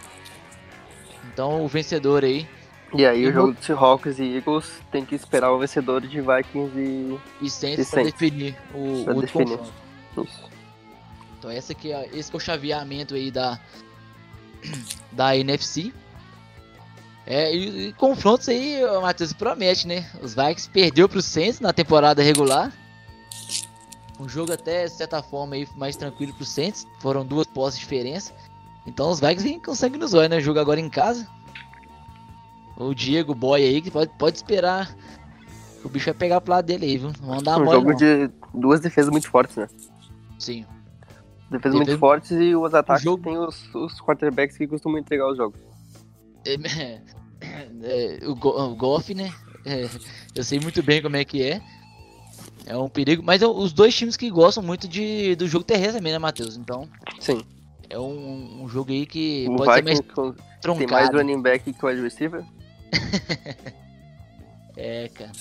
Então 1.33 1.63
o 1.63 1.67
vencedor 1.67 2.23
aí. 2.23 2.47
E 2.95 3.05
aí 3.05 3.23
E 3.23 3.27
o 3.27 3.29
no- 3.29 3.33
jogo 3.33 3.53
de 3.53 3.65
Seahawks 3.65 4.19
e 4.19 4.35
Eagles 4.37 4.69
tem 4.91 5.03
que 5.03 5.15
esperar 5.15 5.51
o 5.51 5.57
vencedor 5.57 6.01
de 6.01 6.21
Vikings 6.21 6.77
e. 6.77 7.19
E 7.41 7.49
Saints 7.49 7.79
E 7.79 7.85
Saints. 7.85 8.13
definir 8.13 8.55
o, 8.73 9.03
Pra 9.03 9.15
o 9.15 9.21
definir. 9.21 9.59
Isso. 10.17 10.51
Então 11.39 11.49
essa 11.49 11.71
aqui 11.73 11.91
é, 11.91 12.07
esse 12.13 12.29
que 12.29 12.35
é 12.35 12.37
o 12.37 12.39
chaveamento 12.39 13.15
aí 13.15 13.31
da 13.31 13.59
da 15.11 15.35
NFC. 15.35 15.91
É, 17.25 17.55
e, 17.55 17.87
e 17.89 17.93
confrontos 17.93 18.49
aí, 18.49 18.83
o 18.83 19.01
Matheus 19.01 19.31
promete, 19.33 19.87
né? 19.87 20.05
Os 20.21 20.33
Vikings 20.35 20.69
perdeu 20.69 21.07
pro 21.07 21.21
Saints 21.21 21.59
na 21.59 21.71
temporada 21.71 22.21
regular. 22.21 22.71
Um 24.19 24.27
jogo 24.27 24.51
até, 24.53 24.85
de 24.85 24.91
certa 24.91 25.23
forma, 25.23 25.55
aí, 25.55 25.67
mais 25.75 25.95
tranquilo 25.95 26.33
pro 26.33 26.45
Saints. 26.45 26.85
Foram 26.99 27.25
duas 27.25 27.47
posses 27.47 27.79
de 27.79 27.85
diferença. 27.85 28.33
Então 28.85 29.09
os 29.09 29.19
Vikings 29.19 29.43
vêm 29.43 29.59
com 29.59 29.73
sangue 29.73 29.97
nos 29.97 30.13
olhos, 30.13 30.29
né? 30.29 30.41
Jogo 30.41 30.59
agora 30.59 30.79
em 30.79 30.89
casa. 30.89 31.27
O 32.77 32.93
Diego 32.93 33.33
Boy 33.33 33.63
aí, 33.63 33.81
que 33.81 33.89
pode, 33.91 34.11
pode 34.17 34.37
esperar. 34.37 34.93
O 35.83 35.89
bicho 35.89 36.05
vai 36.05 36.13
pegar 36.13 36.41
pro 36.41 36.51
lado 36.51 36.65
dele 36.65 36.85
aí, 36.85 36.97
viu? 36.97 37.11
Vão 37.21 37.41
dar 37.41 37.59
Um 37.61 37.65
jogo 37.71 37.89
não. 37.91 37.95
de 37.95 38.29
duas 38.53 38.79
defesas 38.79 39.09
muito 39.11 39.29
fortes, 39.29 39.55
né? 39.55 39.67
Sim. 40.39 40.65
Defesas 41.51 41.51
Defesa- 41.51 41.77
muito 41.77 41.99
fortes 41.99 42.31
e 42.31 42.55
os 42.55 42.73
ataques 42.73 43.03
jogo- 43.03 43.23
tem 43.23 43.37
os, 43.37 43.73
os 43.75 44.01
quarterbacks 44.01 44.57
que 44.57 44.67
costumam 44.67 44.97
entregar 44.99 45.29
os 45.29 45.37
jogos. 45.37 45.59
É, 46.45 46.99
é, 47.83 48.19
o, 48.27 48.35
Go- 48.35 48.57
o 48.59 48.75
Goff, 48.75 49.13
né? 49.13 49.33
É, 49.65 49.87
eu 50.35 50.43
sei 50.43 50.59
muito 50.59 50.81
bem 50.83 51.01
como 51.01 51.15
é 51.15 51.23
que 51.25 51.41
é. 51.41 51.61
É 52.65 52.77
um 52.77 52.87
perigo. 52.89 53.21
Mas 53.23 53.41
é 53.41 53.47
os 53.47 53.73
dois 53.73 53.95
times 53.95 54.15
que 54.17 54.29
gostam 54.29 54.63
muito 54.63 54.87
de, 54.87 55.35
do 55.35 55.47
jogo 55.47 55.63
terrestre 55.65 55.97
também, 55.97 56.13
né, 56.13 56.19
Matheus? 56.19 56.55
Então, 56.57 56.87
Sim. 57.19 57.41
é 57.89 57.97
um, 57.99 58.63
um 58.63 58.69
jogo 58.69 58.91
aí 58.91 59.05
que 59.05 59.45
O 59.49 59.55
pode 59.57 59.73
ser 59.73 59.83
mais 59.83 59.99
Vikings 59.99 60.13
com- 60.13 60.35
tem 60.77 60.87
mais 60.87 61.09
running 61.09 61.41
back 61.41 61.73
que 61.73 61.85
o 61.85 61.87
wide 61.89 62.01
receiver. 62.01 62.43
É, 64.75 65.07
cara. 65.09 65.31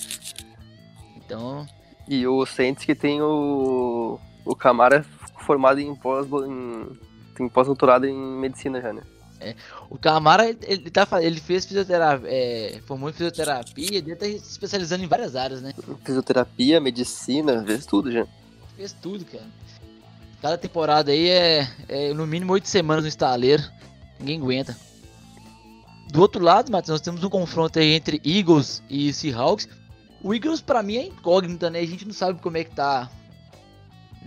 Então, 1.17 1.65
E 2.07 2.27
o 2.27 2.45
Saints 2.45 2.85
que 2.85 2.93
tem 2.93 3.19
o, 3.21 4.19
o 4.45 4.55
Camara 4.55 5.03
formado 5.39 5.79
em 5.79 5.95
pós 5.95 6.27
em, 6.47 6.87
tem 7.35 7.49
pós-doutorado 7.49 8.05
em 8.05 8.15
medicina 8.15 8.79
já, 8.79 8.93
né? 8.93 9.01
O 9.89 9.97
Camara, 9.97 10.47
ele, 10.47 10.59
ele 10.63 10.89
tá, 10.89 11.07
ele 11.21 11.39
fez 11.39 11.65
fisioterapia, 11.65 12.29
é, 12.29 12.79
formou 12.85 13.09
em 13.09 13.13
fisioterapia, 13.13 13.97
ele 13.97 14.15
tá 14.15 14.25
se 14.25 14.35
especializando 14.35 15.03
em 15.03 15.07
várias 15.07 15.35
áreas, 15.35 15.61
né? 15.61 15.73
Fisioterapia, 16.03 16.79
medicina, 16.79 17.61
vê 17.61 17.77
tudo 17.77 18.11
já. 18.11 18.25
Fez 18.75 18.93
tudo, 18.93 19.25
cara. 19.25 19.45
Cada 20.41 20.57
temporada 20.57 21.11
aí 21.11 21.29
é, 21.29 21.67
é 21.87 22.13
no 22.13 22.27
mínimo 22.27 22.53
oito 22.53 22.67
semanas 22.67 23.03
no 23.03 23.07
estaleiro. 23.07 23.63
Ninguém 24.19 24.39
aguenta. 24.39 24.77
Do 26.11 26.21
outro 26.21 26.43
lado, 26.43 26.71
Matheus, 26.71 26.99
nós 26.99 27.01
temos 27.01 27.23
um 27.23 27.29
confronto 27.29 27.79
aí 27.79 27.93
entre 27.93 28.21
Eagles 28.25 28.83
e 28.89 29.11
Seahawks. 29.13 29.67
O 30.21 30.33
Eagles, 30.33 30.61
pra 30.61 30.83
mim, 30.83 30.97
é 30.97 31.07
incógnita, 31.07 31.69
né? 31.69 31.79
A 31.79 31.85
gente 31.85 32.05
não 32.05 32.13
sabe 32.13 32.41
como 32.41 32.57
é 32.57 32.63
que 32.63 32.75
tá 32.75 33.09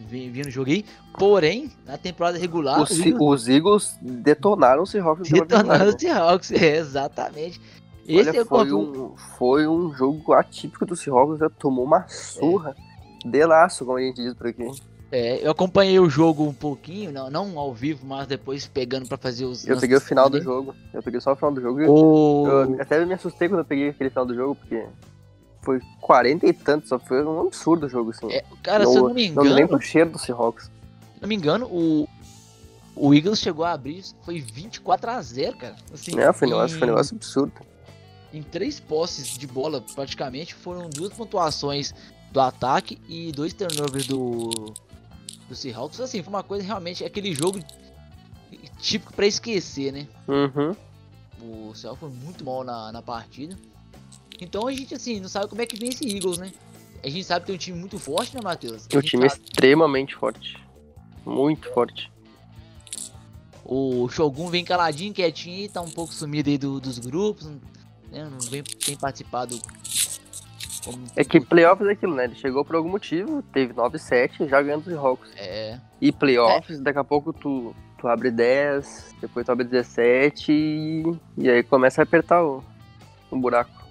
vindo 0.09 0.47
o 0.47 0.50
jogo 0.50 0.71
aí. 0.71 0.85
Porém, 1.19 1.71
na 1.87 1.97
temporada 1.97 2.38
regular, 2.38 2.81
Os, 2.83 2.91
o 2.91 3.03
Eagles 3.03 3.43
os 3.43 3.49
Eagles 3.49 3.99
detonaram 4.00 4.83
o 4.83 4.87
Seahawks. 4.87 5.29
detonaram 5.31 5.87
regular, 5.87 5.88
os 5.88 6.00
Seahawks. 6.00 6.50
É, 6.57 6.76
exatamente. 6.76 7.59
né? 7.59 7.67
Esse 8.09 8.31
Olha, 8.31 8.38
é 8.38 8.43
o 8.43 8.47
foi, 8.47 8.73
um, 8.73 9.17
foi 9.37 9.67
um 9.67 9.93
jogo 9.93 10.33
atípico 10.33 10.87
do 10.87 10.95
Seahawks, 10.95 11.41
já 11.41 11.50
tomou 11.50 11.85
uma 11.85 12.07
surra 12.07 12.76
de 13.25 13.45
laço, 13.45 13.85
como 13.85 13.99
a 13.99 14.00
gente 14.00 14.23
diz 14.23 14.35
por 14.35 14.47
aqui. 14.47 14.71
É, 15.11 15.45
eu 15.47 15.53
acompanhei 15.53 15.99
o 16.00 16.09
jogo 16.09 16.45
um 16.45 16.53
pouquinho, 16.53 17.12
não, 17.12 17.31
não 17.31 17.59
ao 17.59 17.73
vivo, 17.73 18.05
mas 18.07 18.26
depois 18.26 18.67
pegando 18.67 19.09
pra 19.09 19.17
fazer 19.17 19.45
os. 19.45 19.67
Eu 19.67 19.79
peguei 19.79 19.97
o 19.97 20.00
final 20.00 20.29
do 20.29 20.35
lances 20.35 20.45
jogo. 20.45 20.75
Eu 20.93 21.03
peguei 21.03 21.21
só 21.21 21.33
o 21.33 21.37
final 21.37 21.53
do 21.53 21.61
jogo. 21.61 21.81
e 21.81 21.87
O... 21.87 22.47
Eu 22.47 22.83
até 22.83 23.05
me 23.05 23.15
assustei 23.15 23.49
quando 23.49 23.61
eu 23.61 23.65
peguei 23.65 23.88
aquele 23.91 24.11
final 24.11 24.26
do 24.26 24.35
jogo, 24.35 24.57
porque 24.57 24.85
foi 25.66 25.80
40 26.00 26.46
e 26.46 26.52
tanto, 26.52 26.88
só 26.88 26.99
foi 26.99 27.23
um 27.25 27.40
absurdo 27.49 27.87
o 27.87 27.88
jogo, 27.88 28.11
assim. 28.11 28.30
É, 28.32 28.44
cara, 28.62 28.87
se 28.87 28.96
eu 28.96 29.08
não 29.08 29.14
me 29.14 29.28
não 29.30 29.42
engano, 29.42 29.54
lembro 29.56 29.76
o 29.76 29.80
cheiro 29.80 30.11
do 30.11 30.18
Seahawks. 30.18 30.64
se 30.66 31.20
não 31.20 31.28
me 31.28 31.35
engano, 31.35 31.66
o, 31.66 32.08
o 32.94 33.12
Eagles 33.12 33.40
chegou 33.40 33.64
a 33.64 33.73
abrir, 33.73 34.04
foi 34.25 34.40
24 34.40 35.11
a 35.11 35.20
0 35.20 35.56
cara. 35.56 35.76
Assim, 35.92 36.18
É, 36.18 36.32
foi 36.32 36.46
um 36.46 36.52
negócio, 36.52 36.78
foi 36.78 36.87
um 36.87 36.90
negócio 36.92 37.16
absurdo. 37.16 37.52
em 38.32 38.42
três 38.42 38.78
posses 38.78 39.37
de 39.37 39.46
bola, 39.46 39.82
praticamente, 39.94 40.54
foram 40.54 40.88
duas 40.88 41.12
pontuações 41.12 41.92
do 42.30 42.40
ataque 42.40 42.99
e 43.08 43.32
dois 43.32 43.52
turnovers 43.52 44.06
do, 44.06 44.73
do 45.49 45.54
Seahawks. 45.54 46.00
Assim, 46.00 46.23
foi 46.23 46.32
uma 46.32 46.42
coisa 46.44 46.64
realmente, 46.64 47.04
aquele 47.04 47.35
jogo 47.35 47.58
típico 48.78 49.12
pra 49.12 49.26
esquecer, 49.26 49.92
né? 49.92 50.06
Uhum. 50.28 50.76
O 51.42 51.75
Seahawks 51.75 52.00
foi 52.00 52.11
muito 52.11 52.44
mal 52.44 52.62
na, 52.62 52.92
na 52.92 53.02
partida. 53.02 53.56
Então 54.40 54.66
a 54.66 54.73
gente, 54.73 54.95
assim, 54.95 55.21
não 55.21 55.28
sabe 55.28 55.49
como 55.49 55.61
é 55.62 55.66
que 55.66 55.76
vem 55.78 55.88
esse 55.88 56.05
Eagles, 56.07 56.38
né? 56.38 56.52
A 57.02 57.09
gente 57.09 57.25
sabe 57.25 57.40
que 57.43 57.47
tem 57.47 57.55
um 57.55 57.59
time 57.59 57.78
muito 57.78 57.99
forte, 57.99 58.35
né, 58.35 58.40
Matheus? 58.43 58.87
O 58.87 59.00
gente 59.00 59.11
time 59.11 59.26
é 59.26 59.28
sabe- 59.28 59.43
extremamente 59.45 60.14
forte. 60.14 60.57
Muito 61.25 61.69
forte. 61.73 62.11
O 63.64 64.09
Shogun 64.09 64.49
vem 64.49 64.64
caladinho, 64.64 65.12
quietinho 65.12 65.64
e 65.64 65.69
tá 65.69 65.81
um 65.81 65.90
pouco 65.90 66.12
sumido 66.12 66.49
aí 66.49 66.57
do- 66.59 66.81
dos 66.81 66.99
grupos, 66.99 67.47
né? 68.11 68.28
Não 68.31 68.38
vem, 68.50 68.62
tem 68.62 68.97
participado. 68.97 69.59
como- 70.85 71.05
É 71.16 71.25
que 71.25 71.40
playoffs 71.40 71.88
é 71.88 71.93
aquilo, 71.93 72.14
né? 72.14 72.25
Ele 72.26 72.37
chegou 72.37 72.64
por 72.64 72.76
algum 72.76 72.88
motivo, 72.88 73.43
teve 73.52 73.73
9-7 73.73 74.49
já 74.49 74.62
ganhando 74.62 74.83
os 74.83 74.87
Seahawks. 74.87 75.31
É, 75.37 75.81
E 76.00 76.12
playoffs, 76.12 76.78
daqui 76.81 76.99
a 77.00 77.02
pouco 77.05 77.33
tu, 77.33 77.75
tu 77.99 78.07
abre 78.07 78.31
10, 78.31 79.12
depois 79.21 79.45
tu 79.45 79.50
abre 79.50 79.64
17 79.64 80.52
e, 80.52 81.02
e 81.38 81.50
aí 81.50 81.62
começa 81.64 82.02
a 82.02 82.05
apertar 82.05 82.45
o, 82.45 82.62
o 83.33 83.37
buraco. 83.37 83.85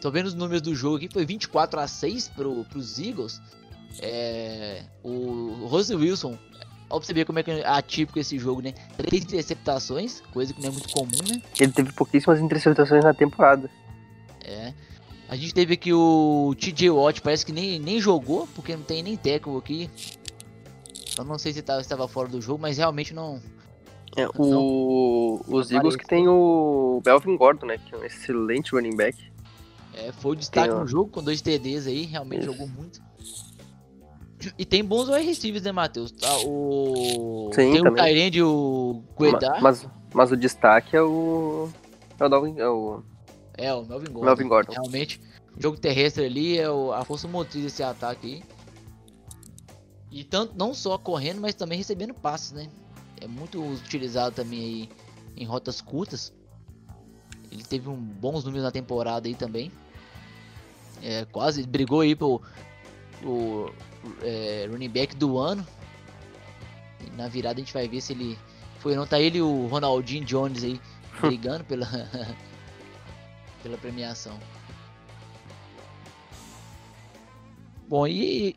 Tô 0.00 0.10
vendo 0.10 0.26
os 0.26 0.34
números 0.34 0.60
do 0.62 0.74
jogo 0.74 0.96
aqui, 0.96 1.08
foi 1.12 1.24
24 1.24 1.80
a 1.80 1.86
6 1.88 2.28
pro, 2.28 2.64
pros 2.64 2.98
Eagles. 2.98 3.40
É, 4.00 4.82
o 5.02 5.66
Rose 5.68 5.94
Wilson, 5.94 6.36
ó 6.90 6.98
pra 6.98 7.06
você 7.06 7.14
ver 7.14 7.24
como 7.24 7.38
é 7.38 7.42
que 7.42 7.50
é 7.50 7.66
atípico 7.66 8.18
esse 8.18 8.38
jogo, 8.38 8.60
né? 8.60 8.72
Três 8.96 9.24
interceptações, 9.24 10.20
coisa 10.32 10.52
que 10.52 10.60
não 10.60 10.68
é 10.68 10.72
muito 10.72 10.88
comum, 10.90 11.10
né? 11.28 11.40
Ele 11.58 11.72
teve 11.72 11.92
pouquíssimas 11.92 12.40
interceptações 12.40 13.02
na 13.04 13.14
temporada. 13.14 13.70
É. 14.44 14.72
A 15.28 15.34
gente 15.34 15.52
teve 15.52 15.74
aqui 15.74 15.92
o 15.92 16.54
TJ 16.58 16.90
Watt, 16.90 17.20
parece 17.20 17.44
que 17.44 17.52
nem, 17.52 17.80
nem 17.80 18.00
jogou, 18.00 18.46
porque 18.54 18.76
não 18.76 18.84
tem 18.84 19.02
nem 19.02 19.16
tackle 19.16 19.56
aqui. 19.56 19.90
Eu 21.18 21.24
não 21.24 21.38
sei 21.38 21.52
se 21.52 21.62
tava- 21.62 21.80
estava 21.80 22.06
fora 22.06 22.28
do 22.28 22.40
jogo, 22.40 22.60
mas 22.60 22.78
realmente 22.78 23.12
não. 23.12 23.40
É, 24.16 24.28
o, 24.38 25.42
os 25.48 25.70
Eagles 25.72 25.96
que 25.96 26.06
tem 26.06 26.28
o 26.28 27.02
Melvin 27.04 27.36
Gordon, 27.36 27.66
né? 27.66 27.78
Que 27.78 27.94
é 27.94 27.98
um 27.98 28.04
excelente 28.04 28.70
running 28.72 28.96
back. 28.96 29.18
É, 29.96 30.12
foi 30.12 30.32
o 30.32 30.36
destaque 30.36 30.68
Tem, 30.68 30.78
no 30.78 30.86
jogo, 30.86 31.10
com 31.10 31.22
dois 31.22 31.40
TDs 31.40 31.86
aí, 31.86 32.04
realmente 32.04 32.42
Isso. 32.42 32.52
jogou 32.52 32.68
muito. 32.68 33.00
E 34.58 34.64
tem 34.64 34.84
bons 34.84 35.08
wide 35.08 35.26
receivers, 35.26 35.64
né, 35.64 35.72
Matheus? 35.72 36.12
Tá, 36.12 36.36
o... 36.44 37.50
Sim, 37.54 37.72
tem 37.72 37.80
o 37.80 37.84
também. 37.84 38.04
Tyrande 38.04 38.38
e 38.38 38.42
o 38.42 39.02
Guedar. 39.18 39.62
Mas, 39.62 39.88
mas 40.12 40.30
o 40.30 40.36
destaque 40.36 40.94
é 40.94 41.02
o. 41.02 41.68
É 42.20 42.24
o, 42.24 42.28
Dalvin, 42.28 42.58
é 42.58 42.68
o 42.68 43.02
É, 43.56 43.72
o 43.74 43.84
Melvin 43.84 44.12
Gordon. 44.12 44.24
Melvin 44.26 44.48
Gordon. 44.48 44.72
Realmente, 44.72 45.20
o 45.56 45.62
jogo 45.62 45.78
terrestre 45.78 46.26
ali 46.26 46.58
é 46.58 46.70
o- 46.70 46.92
a 46.92 47.04
força 47.04 47.26
motriz 47.26 47.64
desse 47.64 47.82
ataque 47.82 48.26
aí. 48.26 48.44
E 50.10 50.22
tanto, 50.22 50.54
não 50.56 50.72
só 50.74 50.96
correndo, 50.98 51.40
mas 51.40 51.54
também 51.54 51.78
recebendo 51.78 52.14
passes, 52.14 52.52
né? 52.52 52.68
É 53.20 53.26
muito 53.26 53.60
utilizado 53.62 54.34
também 54.36 54.60
aí 54.60 54.88
em 55.36 55.44
rotas 55.44 55.80
curtas. 55.80 56.32
Ele 57.50 57.62
teve 57.64 57.88
um 57.88 57.96
bons 57.96 58.44
números 58.44 58.64
na 58.64 58.70
temporada 58.70 59.26
aí 59.26 59.34
também. 59.34 59.72
É, 61.02 61.24
quase 61.26 61.66
brigou 61.66 62.00
aí 62.00 62.14
pro, 62.14 62.40
pro 63.20 63.74
é, 64.22 64.66
running 64.70 64.88
back 64.88 65.16
do 65.16 65.38
ano. 65.38 65.66
E 67.06 67.16
na 67.16 67.28
virada 67.28 67.60
a 67.60 67.64
gente 67.64 67.72
vai 67.72 67.88
ver 67.88 68.00
se 68.00 68.12
ele 68.12 68.38
foi 68.78 68.92
ou 68.92 68.98
não. 68.98 69.06
Tá 69.06 69.20
ele 69.20 69.38
e 69.38 69.42
o 69.42 69.66
Ronaldinho 69.66 70.24
Jones 70.24 70.64
aí 70.64 70.80
brigando 71.20 71.64
pela, 71.64 71.86
pela 73.62 73.78
premiação. 73.78 74.38
Bom, 77.88 78.06
e 78.06 78.56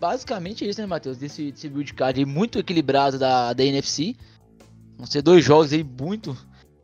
basicamente 0.00 0.64
é 0.64 0.68
isso, 0.68 0.80
né, 0.80 0.86
Matheus? 0.86 1.18
Desse, 1.18 1.52
desse 1.52 1.68
build 1.68 1.92
card 1.94 2.20
aí 2.20 2.26
muito 2.26 2.58
equilibrado 2.58 3.18
da, 3.18 3.52
da 3.52 3.64
NFC. 3.64 4.16
Vão 4.96 5.06
ser 5.06 5.22
dois 5.22 5.44
jogos 5.44 5.72
aí 5.72 5.84
muito, 5.84 6.36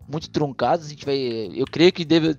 muito 0.08 0.28
truncados. 0.30 0.86
A 0.86 0.88
gente 0.90 1.04
vai. 1.04 1.16
Eu 1.54 1.66
creio 1.66 1.92
que 1.92 2.04
deve, 2.04 2.36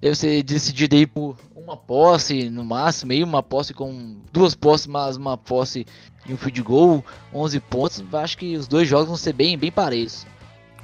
deve 0.00 0.14
ser 0.14 0.42
decidido 0.42 0.96
aí 0.96 1.06
por 1.06 1.36
uma 1.66 1.76
posse 1.76 2.48
no 2.48 2.64
máximo, 2.64 3.10
aí 3.10 3.24
uma 3.24 3.42
posse 3.42 3.74
com 3.74 4.16
duas 4.32 4.54
posses, 4.54 4.86
mas 4.86 5.16
uma 5.16 5.36
posse 5.36 5.84
e 6.24 6.32
um 6.32 6.36
field 6.36 6.62
goal, 6.62 7.04
11 7.34 7.58
pontos. 7.60 8.04
Acho 8.14 8.38
que 8.38 8.56
os 8.56 8.68
dois 8.68 8.88
jogos 8.88 9.08
vão 9.08 9.16
ser 9.16 9.32
bem, 9.32 9.58
bem 9.58 9.72
parelhos. 9.72 10.24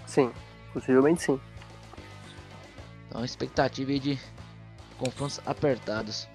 Sim, 0.06 0.32
possivelmente 0.72 1.22
sim. 1.22 1.40
Então, 3.08 3.24
expectativa 3.24 3.96
de 3.96 4.18
confrontos 4.98 5.40
apertados. 5.46 6.26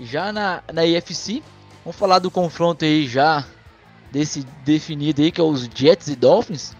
Já 0.00 0.32
na, 0.32 0.62
na 0.72 0.86
IFC, 0.86 1.42
vamos 1.84 1.98
falar 1.98 2.18
do 2.18 2.30
confronto 2.30 2.86
aí 2.86 3.06
já 3.06 3.46
desse 4.10 4.42
definido 4.64 5.20
aí, 5.20 5.30
que 5.30 5.40
é 5.40 5.44
os 5.44 5.64
Jets 5.64 6.08
e 6.08 6.16
Dolphins. 6.16 6.74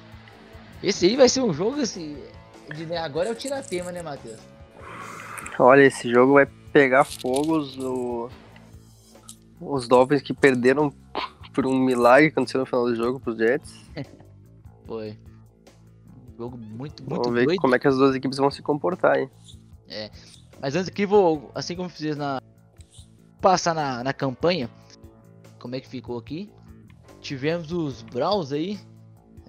Esse 0.82 1.04
aí 1.04 1.16
vai 1.16 1.28
ser 1.28 1.42
um 1.42 1.52
jogo 1.52 1.78
assim. 1.82 2.16
De, 2.74 2.86
né, 2.86 2.96
agora 2.96 3.28
é 3.28 3.32
o 3.32 3.34
tiratema, 3.34 3.92
né, 3.92 4.00
Matheus? 4.00 4.38
Olha, 5.58 5.82
esse 5.82 6.10
jogo 6.10 6.34
vai 6.34 6.46
pegar 6.72 7.04
fogo. 7.04 7.58
Os, 7.58 7.76
o- 7.78 8.30
os 9.60 9.86
Dolphins 9.88 10.22
que 10.22 10.32
perderam 10.32 10.92
por 11.52 11.66
um 11.66 11.78
milagre 11.78 12.28
que 12.30 12.32
aconteceu 12.32 12.60
no 12.60 12.66
final 12.66 12.84
do 12.86 12.94
jogo 12.96 13.20
pros 13.20 13.36
Jets. 13.36 13.74
Foi. 14.86 15.18
Um 16.32 16.36
jogo 16.38 16.56
muito, 16.56 17.02
muito 17.02 17.08
Vamos 17.22 17.32
ver 17.32 17.44
doido. 17.46 17.60
como 17.60 17.74
é 17.74 17.78
que 17.78 17.86
as 17.88 17.96
duas 17.96 18.14
equipes 18.14 18.38
vão 18.38 18.50
se 18.50 18.62
comportar 18.62 19.16
aí. 19.16 19.28
Mas 20.60 20.74
antes 20.76 20.88
aqui, 20.88 21.04
vou, 21.06 21.50
assim 21.54 21.74
como 21.76 21.88
fiz 21.88 22.16
na. 22.16 22.40
Passar 23.40 23.74
na, 23.74 24.04
na 24.04 24.12
campanha. 24.12 24.68
Como 25.58 25.74
é 25.74 25.80
que 25.80 25.88
ficou 25.88 26.18
aqui? 26.18 26.50
Tivemos 27.20 27.72
os 27.72 28.02
Browns 28.02 28.52
aí. 28.52 28.78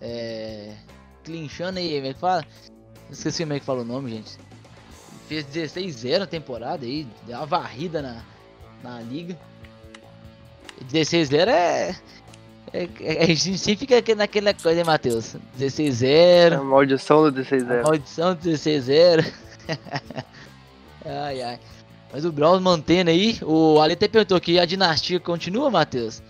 É, 0.02 0.76
clinchando 1.24 1.78
aí, 1.80 1.96
como 1.96 2.08
é 2.08 2.14
que 2.14 2.20
fala? 2.20 2.46
Esqueci 3.10 3.44
como 3.44 3.54
é 3.54 3.60
que 3.60 3.66
fala 3.66 3.82
o 3.82 3.86
nome, 3.86 4.10
gente. 4.12 4.38
Fez 5.32 5.46
16-0 5.46 6.20
na 6.20 6.28
temporada 6.28 6.86
aí, 6.86 7.08
deu 7.26 7.38
uma 7.38 7.46
varrida 7.46 8.02
na, 8.02 8.22
na 8.84 9.00
liga. 9.00 9.38
16-0 10.92 11.48
é, 11.48 11.96
é, 12.74 12.90
é- 13.00 13.24
A 13.24 13.28
gente 13.28 13.58
sempre 13.58 13.88
fica 13.88 14.14
naquela 14.14 14.54
coisa, 14.54 14.82
hein, 14.82 14.86
Matheus? 14.86 15.38
16-0. 15.58 16.60
A 16.60 16.64
maldição 16.66 17.32
do 17.32 17.40
A 17.40 17.44
16-0. 17.46 17.84
maldição 17.84 18.36
do 18.36 18.42
16-0. 18.42 19.34
ai, 21.06 21.42
ai. 21.42 21.60
Mas 22.12 22.26
o 22.26 22.32
Browns 22.34 22.62
mantendo 22.62 23.10
aí. 23.10 23.40
O 23.42 23.80
Ale 23.80 23.94
até 23.94 24.10
perguntou 24.10 24.36
aqui: 24.36 24.60
a 24.60 24.66
dinastia 24.66 25.18
continua, 25.18 25.72
Matheus? 25.72 26.22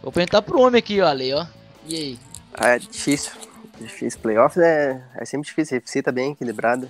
Vou 0.00 0.12
perguntar 0.12 0.40
pro 0.42 0.60
homem 0.60 0.78
aqui, 0.78 1.00
ó, 1.00 1.08
Ale, 1.08 1.34
ó. 1.34 1.44
E 1.84 1.96
aí? 1.96 2.18
Ah, 2.54 2.76
é 2.76 2.78
difícil. 2.78 3.32
Difícil. 3.80 4.20
Playoffs 4.20 4.62
é, 4.62 5.02
é 5.16 5.24
sempre 5.24 5.48
difícil. 5.48 5.74
A 5.74 5.78
FC 5.78 6.00
tá 6.00 6.12
bem 6.12 6.30
equilibrada. 6.30 6.88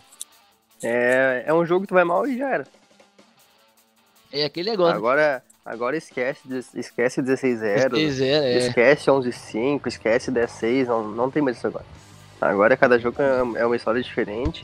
É, 0.83 1.45
é 1.47 1.54
um 1.54 1.64
jogo 1.64 1.83
que 1.83 1.88
tu 1.88 1.95
vai 1.95 2.04
mal 2.04 2.26
e 2.26 2.37
já 2.38 2.49
era. 2.50 2.66
É 4.33 4.45
aquele 4.45 4.71
negócio. 4.71 4.95
Agora, 4.97 5.42
agora 5.64 5.97
esquece, 5.97 6.40
esquece 6.75 7.23
16-0. 7.23 7.90
16-0, 7.90 8.23
é. 8.23 8.59
Esquece 8.59 9.11
11-5, 9.11 9.87
esquece 9.87 10.30
10-6, 10.30 10.87
não, 10.87 11.09
não 11.09 11.30
tem 11.30 11.42
mais 11.42 11.56
isso 11.56 11.66
agora. 11.66 11.85
Agora 12.40 12.76
cada 12.76 12.99
jogo 12.99 13.16
é 13.23 13.61
é 13.61 13.66
uma 13.66 13.76
história 13.76 14.02
diferente. 14.02 14.62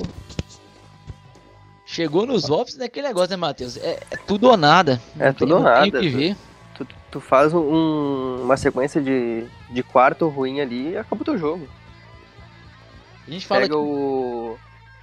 Chegou 1.87 2.27
nos 2.27 2.49
offs 2.51 2.77
daquele 2.77 3.09
negócio, 3.09 3.31
né, 3.31 3.37
Matheus? 3.37 3.77
É, 3.77 4.01
é 4.11 4.17
tudo 4.27 4.49
ou 4.49 4.57
nada. 4.57 5.01
É 5.19 5.27
Não 5.27 5.35
tudo 5.35 5.49
tem- 5.49 5.57
ou 5.57 5.63
nada. 5.63 6.01
que 6.01 6.09
ver. 6.09 6.37
Tu, 6.75 6.87
tu 7.11 7.21
faz 7.21 7.53
um- 7.53 8.43
uma 8.43 8.57
sequência 8.57 9.01
de, 9.01 9.47
de 9.71 9.83
quarto 9.83 10.29
ruim 10.29 10.61
ali 10.61 10.91
e 10.93 10.97
acaba 10.97 11.21
o 11.21 11.25
teu 11.25 11.37
jogo. 11.37 11.69
A 13.27 13.31
gente 13.31 13.47
fala 13.47 13.63
Pega 13.63 13.75
que 13.75 13.79
o. 13.81 14.57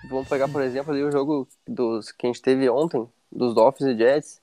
Vamos 0.08 0.28
pegar, 0.28 0.48
por 0.48 0.62
exemplo, 0.62 0.94
ali 0.94 1.04
o 1.04 1.12
jogo 1.12 1.48
dos 1.68 2.12
que 2.12 2.26
a 2.26 2.30
gente 2.30 2.42
teve 2.42 2.70
ontem, 2.70 3.08
dos 3.32 3.54
Dolphins 3.54 3.90
e 3.90 3.98
Jets. 3.98 4.42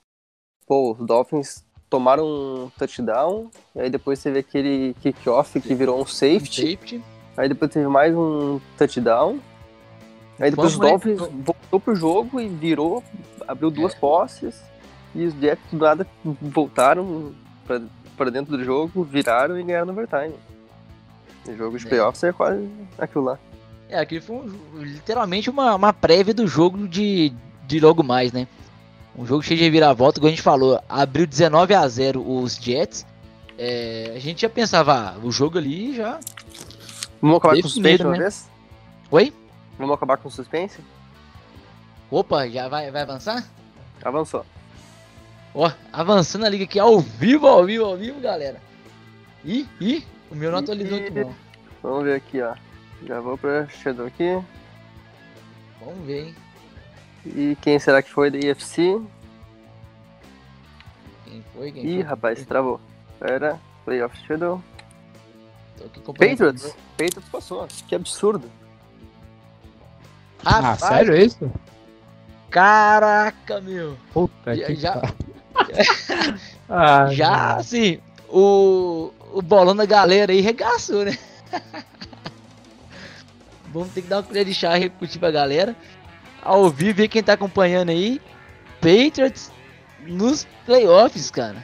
Pô, 0.66 0.92
os 0.92 1.06
Dolphins 1.06 1.64
tomaram 1.88 2.26
um 2.26 2.70
touchdown, 2.76 3.50
e 3.74 3.80
aí 3.80 3.90
depois 3.90 4.22
teve 4.22 4.40
aquele 4.40 4.94
kickoff 5.00 5.60
que 5.60 5.74
virou 5.74 6.00
um 6.00 6.06
safety. 6.06 6.72
safety. 6.72 7.04
Aí 7.36 7.48
depois 7.48 7.70
teve 7.70 7.86
mais 7.86 8.14
um 8.14 8.60
touchdown. 8.76 9.38
Aí 10.38 10.50
depois 10.50 10.72
os 10.72 10.78
Vamos, 10.78 10.90
Dolphins 11.02 11.20
né? 11.20 11.44
voltou 11.44 11.80
pro 11.80 11.94
jogo 11.94 12.40
e 12.40 12.48
virou, 12.48 13.02
abriu 13.46 13.70
duas 13.70 13.94
posses. 13.94 14.62
E 15.14 15.24
os 15.24 15.34
Jets 15.34 15.64
do 15.72 15.78
nada 15.78 16.06
voltaram 16.42 17.34
pra, 17.66 17.80
pra 18.16 18.30
dentro 18.30 18.56
do 18.56 18.62
jogo, 18.62 19.02
viraram 19.02 19.58
e 19.58 19.62
ganharam 19.62 19.86
no 19.86 19.92
overtime. 19.92 20.34
O 21.48 21.56
jogo 21.56 21.78
de 21.78 21.86
É. 21.86 21.88
playoffs 21.88 22.22
é 22.24 22.32
quase 22.32 22.68
aquilo 22.98 23.24
lá. 23.24 23.38
É, 23.88 23.98
aquele 23.98 24.20
foi 24.20 24.36
um 24.36 24.82
literalmente 24.82 25.48
uma, 25.48 25.74
uma 25.74 25.92
prévia 25.92 26.34
do 26.34 26.46
jogo 26.46 26.88
de, 26.88 27.32
de 27.66 27.78
logo 27.78 28.02
mais, 28.02 28.32
né? 28.32 28.48
Um 29.16 29.24
jogo 29.24 29.42
cheio 29.42 29.58
de 29.58 29.64
reviravolta, 29.64 30.20
como 30.20 30.26
a 30.26 30.30
gente 30.30 30.42
falou, 30.42 30.80
abriu 30.88 31.26
19 31.26 31.74
a 31.74 31.88
0 31.88 32.20
os 32.20 32.56
Jets. 32.56 33.06
É, 33.58 34.12
a 34.14 34.18
gente 34.18 34.42
já 34.42 34.50
pensava, 34.50 35.14
ah, 35.14 35.18
o 35.22 35.30
jogo 35.30 35.56
ali 35.56 35.94
já. 35.94 36.20
Vamos 37.22 37.38
acabar 37.38 37.54
com 37.54 37.66
o 37.66 37.70
suspense 37.70 38.02
uma 38.02 38.12
né? 38.12 38.18
vez? 38.18 38.50
Oi? 39.10 39.32
Vamos 39.78 39.94
acabar 39.94 40.16
com 40.18 40.28
o 40.28 40.30
suspense? 40.30 40.80
Opa, 42.10 42.46
já 42.48 42.68
vai, 42.68 42.90
vai 42.90 43.02
avançar? 43.02 43.48
Avançou. 44.04 44.44
Ó, 45.54 45.70
avançando 45.90 46.44
a 46.44 46.48
liga 46.48 46.64
aqui 46.64 46.78
ao 46.78 47.00
vivo, 47.00 47.46
ao 47.46 47.64
vivo, 47.64 47.84
ao 47.84 47.96
vivo, 47.96 48.20
galera. 48.20 48.60
Ih, 49.42 49.66
ih, 49.80 50.04
o 50.30 50.34
meu 50.34 50.50
não 50.50 50.58
atualizou 50.58 50.98
aqui 50.98 51.10
não. 51.10 51.34
Vamos 51.82 52.04
ver 52.04 52.16
aqui, 52.16 52.42
ó. 52.42 52.54
Já 53.04 53.20
vou 53.20 53.36
pra 53.36 53.66
Shadow 53.68 54.06
aqui. 54.06 54.42
Vamos 55.84 56.06
ver, 56.06 56.26
hein? 56.26 56.34
E 57.26 57.56
quem 57.60 57.78
será 57.78 58.02
que 58.02 58.10
foi 58.10 58.30
da 58.30 58.38
IFC? 58.38 59.00
Quem 61.24 61.44
foi? 61.54 61.72
Quem 61.72 61.84
Ih, 61.86 61.94
foi? 61.96 62.02
rapaz, 62.02 62.44
travou. 62.46 62.80
Pera, 63.18 63.58
Playoff 63.84 64.16
Shadow. 64.26 64.62
Tô 65.78 65.84
aqui 65.84 66.00
acompanhando. 66.00 66.38
Patriots. 66.38 66.76
Patriots 66.96 67.28
passou. 67.30 67.66
Que 67.88 67.94
absurdo. 67.94 68.50
Ah, 70.44 70.60
Rapaz, 70.60 70.80
sério 70.80 71.16
isso? 71.16 71.50
Caraca, 72.50 73.60
meu. 73.60 73.96
Puta 74.12 74.54
Já- 74.56 74.66
que 74.66 74.74
já- 74.76 74.92
pariu. 75.00 75.16
Ah, 76.68 77.06
Já, 77.12 77.30
não. 77.52 77.58
assim, 77.60 78.00
o, 78.28 79.12
o 79.32 79.40
bolão 79.42 79.74
da 79.74 79.84
galera 79.86 80.32
aí 80.32 80.40
regaçou, 80.40 81.04
né? 81.04 81.16
Vamos 83.78 83.92
ter 83.92 84.02
que 84.02 84.08
dar 84.08 84.16
uma 84.16 84.22
colher 84.22 84.44
de 84.44 84.54
chá 84.54 84.76
e 84.76 84.80
repetir 84.80 85.20
pra 85.20 85.30
galera. 85.30 85.76
Ao 86.42 86.70
vivo 86.70 87.02
aí, 87.02 87.08
quem 87.08 87.22
tá 87.22 87.34
acompanhando 87.34 87.90
aí. 87.90 88.20
Patriots 88.80 89.50
nos 90.06 90.46
playoffs, 90.64 91.30
cara. 91.30 91.62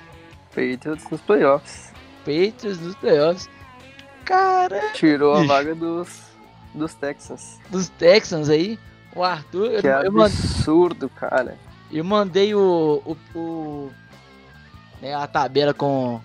Patriots 0.51 1.09
nos 1.11 1.21
playoffs. 1.23 1.93
Patriots 2.21 2.79
nos 2.81 2.95
playoffs. 2.97 3.49
Cara, 4.25 4.91
Tirou 4.93 5.35
a 5.35 5.45
vaga 5.45 5.75
dos, 5.75 6.21
dos 6.75 6.95
Texans. 6.95 7.59
dos 7.71 7.89
Texans 7.89 8.49
aí. 8.49 8.79
O 9.15 9.23
Arthur, 9.25 9.67
eu, 9.73 9.81
Que 9.81 9.87
eu 9.89 10.13
man- 10.13 10.27
absurdo, 10.27 11.09
cara. 11.09 11.57
eu 11.91 12.05
mandei 12.05 12.55
o. 12.55 13.03
o, 13.35 13.39
o- 13.39 13.93
né, 15.01 15.15
a 15.15 15.27
tabela 15.27 15.73
com. 15.75 16.21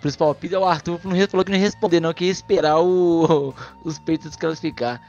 Pros 0.00 0.16
palpites, 0.16 0.56
o 0.56 0.64
Arthur 0.64 0.98
não 1.04 1.28
falou 1.28 1.44
que 1.44 1.50
não 1.50 1.58
ia 1.58 1.64
responder, 1.64 2.00
não, 2.00 2.14
que 2.14 2.24
ia 2.24 2.30
esperar 2.30 2.80
o, 2.80 3.54
os 3.84 3.98
Patriots 3.98 4.36
classificar. 4.36 5.00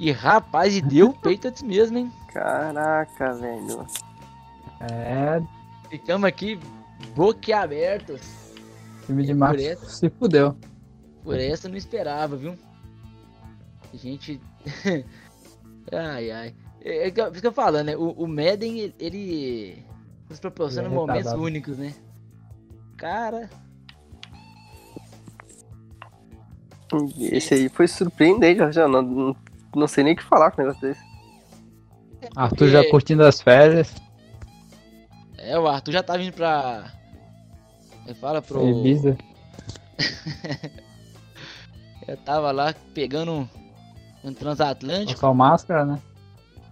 E 0.00 0.10
rapaz, 0.10 0.74
e 0.76 0.80
deu 0.82 1.10
o 1.10 1.12
Patriots 1.18 1.62
mesmo, 1.62 1.98
hein? 1.98 2.12
Caraca, 2.32 3.32
velho. 3.34 3.86
É, 4.80 5.40
Ficamos 5.88 6.26
aqui 6.26 6.58
boquiabertos. 7.14 8.20
time 9.06 9.22
de 9.24 9.30
É, 9.30 9.34
Max 9.34 9.52
por 9.56 9.64
essa. 9.64 9.86
se 9.86 10.10
fudeu. 10.10 10.56
Por 11.22 11.38
essa 11.38 11.66
eu 11.68 11.70
não 11.70 11.78
esperava, 11.78 12.36
viu? 12.36 12.56
A 13.92 13.96
gente. 13.96 14.40
ai, 15.92 16.30
ai. 16.32 16.54
É, 16.82 17.06
é 17.06 17.10
que 17.12 17.20
eu- 17.20 17.32
fica 17.32 17.52
falando, 17.52 17.86
né? 17.86 17.96
O, 17.96 18.10
o 18.10 18.26
Madden, 18.26 18.92
ele- 18.98 19.84
nos 20.28 20.40
proporciona 20.40 20.88
é 20.88 20.90
momentos 20.90 21.32
únicos, 21.32 21.78
né? 21.78 21.94
Cara, 22.96 23.48
Esse 27.18 27.54
aí 27.54 27.68
foi 27.68 27.86
surpreendente, 27.88 28.58
já, 28.58 28.70
já 28.70 28.88
não, 28.88 29.02
não, 29.02 29.36
não 29.74 29.88
sei 29.88 30.04
nem 30.04 30.14
o 30.14 30.16
que 30.16 30.22
falar 30.22 30.50
com 30.50 30.60
o 30.60 30.64
negócio 30.64 30.88
desse. 30.88 31.00
Arthur 32.34 32.68
já 32.68 32.88
curtindo 32.90 33.24
as 33.24 33.40
férias. 33.40 33.94
É, 35.36 35.58
o 35.58 35.66
Arthur 35.66 35.92
já 35.92 36.02
tá 36.02 36.16
vindo 36.16 36.32
pra. 36.32 36.92
Fala 38.20 38.40
pro. 38.40 38.66
Ibiza. 38.66 39.16
Eu 42.06 42.16
tava 42.18 42.52
lá 42.52 42.74
pegando 42.92 43.32
um, 43.32 43.48
um 44.22 44.34
transatlântico. 44.34 45.18
Só 45.18 45.32
máscara, 45.32 45.86
né? 45.86 45.98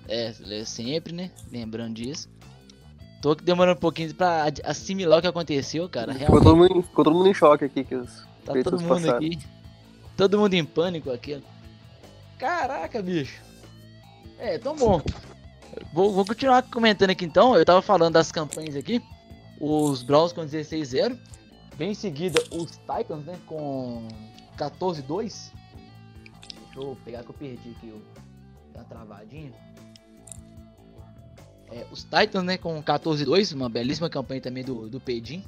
É, 0.08 0.32
sempre, 0.64 1.12
né? 1.12 1.30
Lembrando 1.50 1.94
disso. 1.94 2.28
Tô 3.22 3.36
que 3.36 3.44
demorando 3.44 3.76
um 3.78 3.80
pouquinho 3.80 4.14
pra 4.14 4.46
assimilar 4.64 5.20
o 5.20 5.22
que 5.22 5.28
aconteceu, 5.28 5.88
cara. 5.88 6.12
Ficou 6.12 6.40
Realmente, 6.40 6.44
todo, 6.44 6.56
mundo, 6.56 6.82
ficou 6.82 7.04
todo 7.04 7.14
mundo 7.16 7.28
em 7.28 7.34
choque 7.34 7.64
aqui. 7.64 7.84
Que 7.84 7.94
os 7.94 8.26
tá 8.44 8.52
todo 8.64 8.80
mundo 8.80 8.88
passaram. 8.88 9.16
aqui. 9.16 9.38
Todo 10.16 10.38
mundo 10.38 10.54
em 10.54 10.64
pânico 10.64 11.10
aqui. 11.10 11.42
Caraca, 12.38 13.00
bicho. 13.02 13.40
É, 14.38 14.58
tão 14.58 14.76
bom. 14.76 15.00
Vou, 15.92 16.12
vou 16.12 16.24
continuar 16.26 16.62
comentando 16.64 17.10
aqui 17.10 17.24
então. 17.24 17.56
Eu 17.56 17.64
tava 17.64 17.80
falando 17.80 18.14
das 18.14 18.30
campanhas 18.32 18.76
aqui. 18.76 19.02
Os 19.60 20.02
Browns 20.02 20.32
com 20.32 20.42
16-0. 20.42 21.18
Bem 21.76 21.92
em 21.92 21.94
seguida, 21.94 22.42
os 22.52 22.72
Titans, 22.72 23.24
né? 23.24 23.38
Com 23.46 24.06
14-2. 24.58 25.50
Deixa 26.64 26.78
eu 26.78 26.96
pegar 27.04 27.22
que 27.22 27.30
eu 27.30 27.34
perdi 27.34 27.70
aqui. 27.70 27.86
o- 27.86 28.02
Uma 28.74 28.84
travadinha. 28.84 29.52
É, 31.70 31.86
os 31.90 32.02
Titans, 32.04 32.44
né? 32.44 32.58
Com 32.58 32.82
14-2. 32.82 33.52
Uma 33.54 33.68
belíssima 33.70 34.10
campanha 34.10 34.40
também 34.40 34.64
do, 34.64 34.88
do 34.90 35.00
Pedim. 35.00 35.44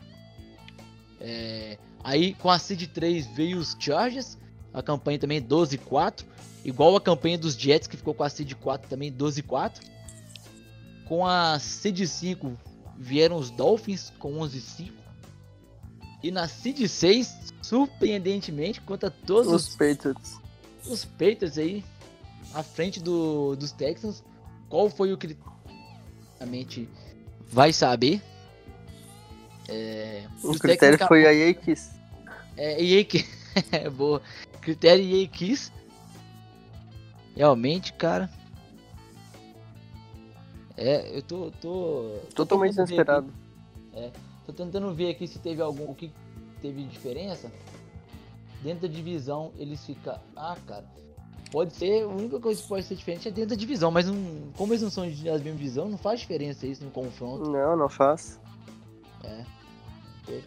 É, 1.20 1.76
aí 2.02 2.34
com 2.34 2.50
a 2.50 2.58
Seed 2.58 2.86
3 2.88 3.26
veio 3.26 3.58
os 3.58 3.76
Chargers. 3.78 4.38
A 4.74 4.82
campanha 4.82 5.18
também 5.18 5.40
12-4. 5.40 6.24
Igual 6.64 6.96
a 6.96 7.00
campanha 7.00 7.38
dos 7.38 7.54
Jets, 7.54 7.86
que 7.86 7.96
ficou 7.96 8.12
com 8.12 8.24
a 8.24 8.28
Seed 8.28 8.52
4 8.54 8.88
também 8.88 9.12
12-4. 9.12 9.80
Com 11.06 11.26
a 11.26 11.58
Seed 11.58 12.04
5 12.06 12.52
vieram 12.98 13.36
os 13.36 13.50
Dolphins 13.50 14.12
com 14.18 14.32
11-5. 14.40 14.90
E 16.22 16.30
na 16.30 16.48
Seed 16.48 16.86
6, 16.88 17.52
surpreendentemente, 17.62 18.80
contra 18.80 19.10
todos 19.10 19.52
Os 19.52 19.68
os, 19.68 19.76
Patriots. 19.76 20.40
os 20.86 21.04
Patriots 21.04 21.58
aí, 21.58 21.84
à 22.54 22.62
frente 22.62 22.98
do, 23.00 23.54
dos 23.56 23.72
Texans. 23.72 24.24
Qual 24.70 24.88
foi 24.88 25.12
o 25.12 25.18
que 25.18 25.36
realmente 26.38 26.88
vai 27.50 27.72
saber? 27.72 28.22
É, 29.68 30.24
O 30.42 30.58
critério 30.58 30.98
Texans 30.98 31.08
foi 31.08 31.26
a 31.26 31.30
Yankees. 31.30 31.90
é, 32.56 33.04
que 33.04 33.24
é 33.70 33.88
boa. 33.90 34.22
Critério 34.64 35.04
EA 35.04 35.28
Kiss. 35.28 35.70
Realmente, 37.36 37.92
cara. 37.92 38.30
É, 40.76 41.16
eu 41.16 41.22
tô. 41.22 41.50
tô 41.60 42.18
Totalmente 42.34 42.74
inesperado. 42.76 43.32
aqui- 43.92 44.12
Tô 44.46 44.52
tentando 44.52 44.92
ver 44.92 45.10
aqui 45.10 45.26
se 45.26 45.38
teve 45.38 45.62
algum. 45.62 45.90
O 45.90 45.94
que 45.94 46.10
teve 46.60 46.82
diferença. 46.84 47.50
Dentro 48.62 48.88
da 48.88 48.94
divisão 48.94 49.52
eles 49.56 49.84
ficam. 49.84 50.18
Ah, 50.36 50.56
cara. 50.66 50.84
Pode 51.50 51.74
ser. 51.74 52.02
A 52.02 52.08
única 52.08 52.40
coisa 52.40 52.60
que 52.60 52.68
pode 52.68 52.84
ser 52.84 52.94
diferente 52.96 53.28
é 53.28 53.30
dentro 53.30 53.50
da 53.50 53.56
divisão. 53.56 53.90
Mas 53.90 54.06
não, 54.06 54.50
como 54.56 54.72
eles 54.72 54.82
não 54.82 54.90
são 54.90 55.08
de- 55.08 55.24
da 55.24 55.32
mesma 55.38 55.52
divisão, 55.52 55.88
não 55.88 55.96
faz 55.98 56.20
diferença 56.20 56.66
isso 56.66 56.84
no 56.84 56.90
confronto. 56.90 57.48
Não, 57.50 57.76
não 57.76 57.88
faz. 57.88 58.38
É. 59.22 59.44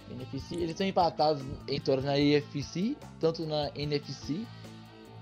NFC, 0.09 0.55
eles 0.55 0.71
estão 0.71 0.87
empatados 0.87 1.43
em 1.67 1.79
todas 1.79 2.03
na 2.03 2.13
AFC, 2.13 2.97
tanto 3.19 3.45
na 3.45 3.69
NFC. 3.75 4.45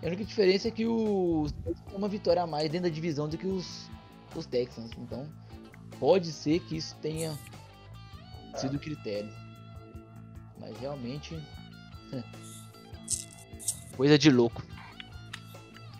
A 0.01 0.07
única 0.07 0.23
diferença 0.23 0.67
é 0.67 0.71
que 0.71 0.85
os 0.85 1.53
uma 1.93 2.07
vitória 2.07 2.41
a 2.41 2.47
mais 2.47 2.69
dentro 2.69 2.89
da 2.89 2.93
divisão 2.93 3.27
do 3.27 3.37
que 3.37 3.47
os, 3.47 3.89
os 4.35 4.45
Texans. 4.45 4.91
Então, 4.97 5.27
pode 5.99 6.31
ser 6.31 6.59
que 6.59 6.77
isso 6.77 6.95
tenha 7.01 7.37
sido 8.55 8.79
critério. 8.79 9.31
Mas 10.59 10.77
realmente. 10.79 11.37
Coisa 13.95 14.17
de 14.17 14.29
louco. 14.29 14.61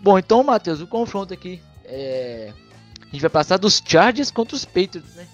Bom, 0.02 0.20
então, 0.20 0.44
Matheus, 0.44 0.82
o 0.82 0.88
confronto 0.88 1.34
aqui 1.34 1.62
é. 1.86 2.54
A 3.02 3.06
gente 3.06 3.22
vai 3.22 3.30
passar 3.30 3.58
dos 3.58 3.82
Chargers 3.86 4.30
contra 4.30 4.56
os 4.56 4.66
Patriots, 4.66 5.16
né? 5.16 5.28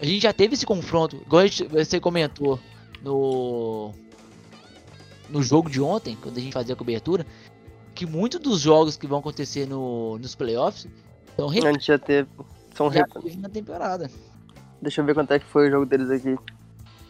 A 0.00 0.04
gente 0.04 0.22
já 0.22 0.32
teve 0.32 0.54
esse 0.54 0.66
confronto, 0.66 1.16
igual 1.24 1.42
a 1.42 1.46
gente- 1.46 1.64
você 1.68 2.00
comentou 2.00 2.58
no 3.02 3.92
no 5.30 5.42
jogo 5.42 5.70
de 5.70 5.80
ontem, 5.80 6.16
quando 6.20 6.36
a 6.36 6.40
gente 6.40 6.52
fazia 6.52 6.74
a 6.74 6.76
cobertura, 6.76 7.26
que 7.94 8.04
muitos 8.06 8.38
dos 8.40 8.60
jogos 8.60 8.96
que 8.96 9.06
vão 9.06 9.18
acontecer 9.18 9.66
no, 9.66 10.18
nos 10.18 10.34
playoffs 10.34 10.86
são 11.34 11.48
A 11.48 11.50
repetidos 11.52 11.72
gente 11.76 11.86
já 11.86 11.98
teve. 11.98 12.28
São 12.76 12.92
já 12.92 13.00
rep... 13.00 13.22
teve 13.22 13.36
na 13.38 13.48
temporada. 13.48 14.10
Deixa 14.82 15.00
eu 15.00 15.04
ver 15.04 15.14
quanto 15.14 15.32
é 15.32 15.38
que 15.38 15.46
foi 15.46 15.68
o 15.68 15.70
jogo 15.70 15.86
deles 15.86 16.10
aqui. 16.10 16.36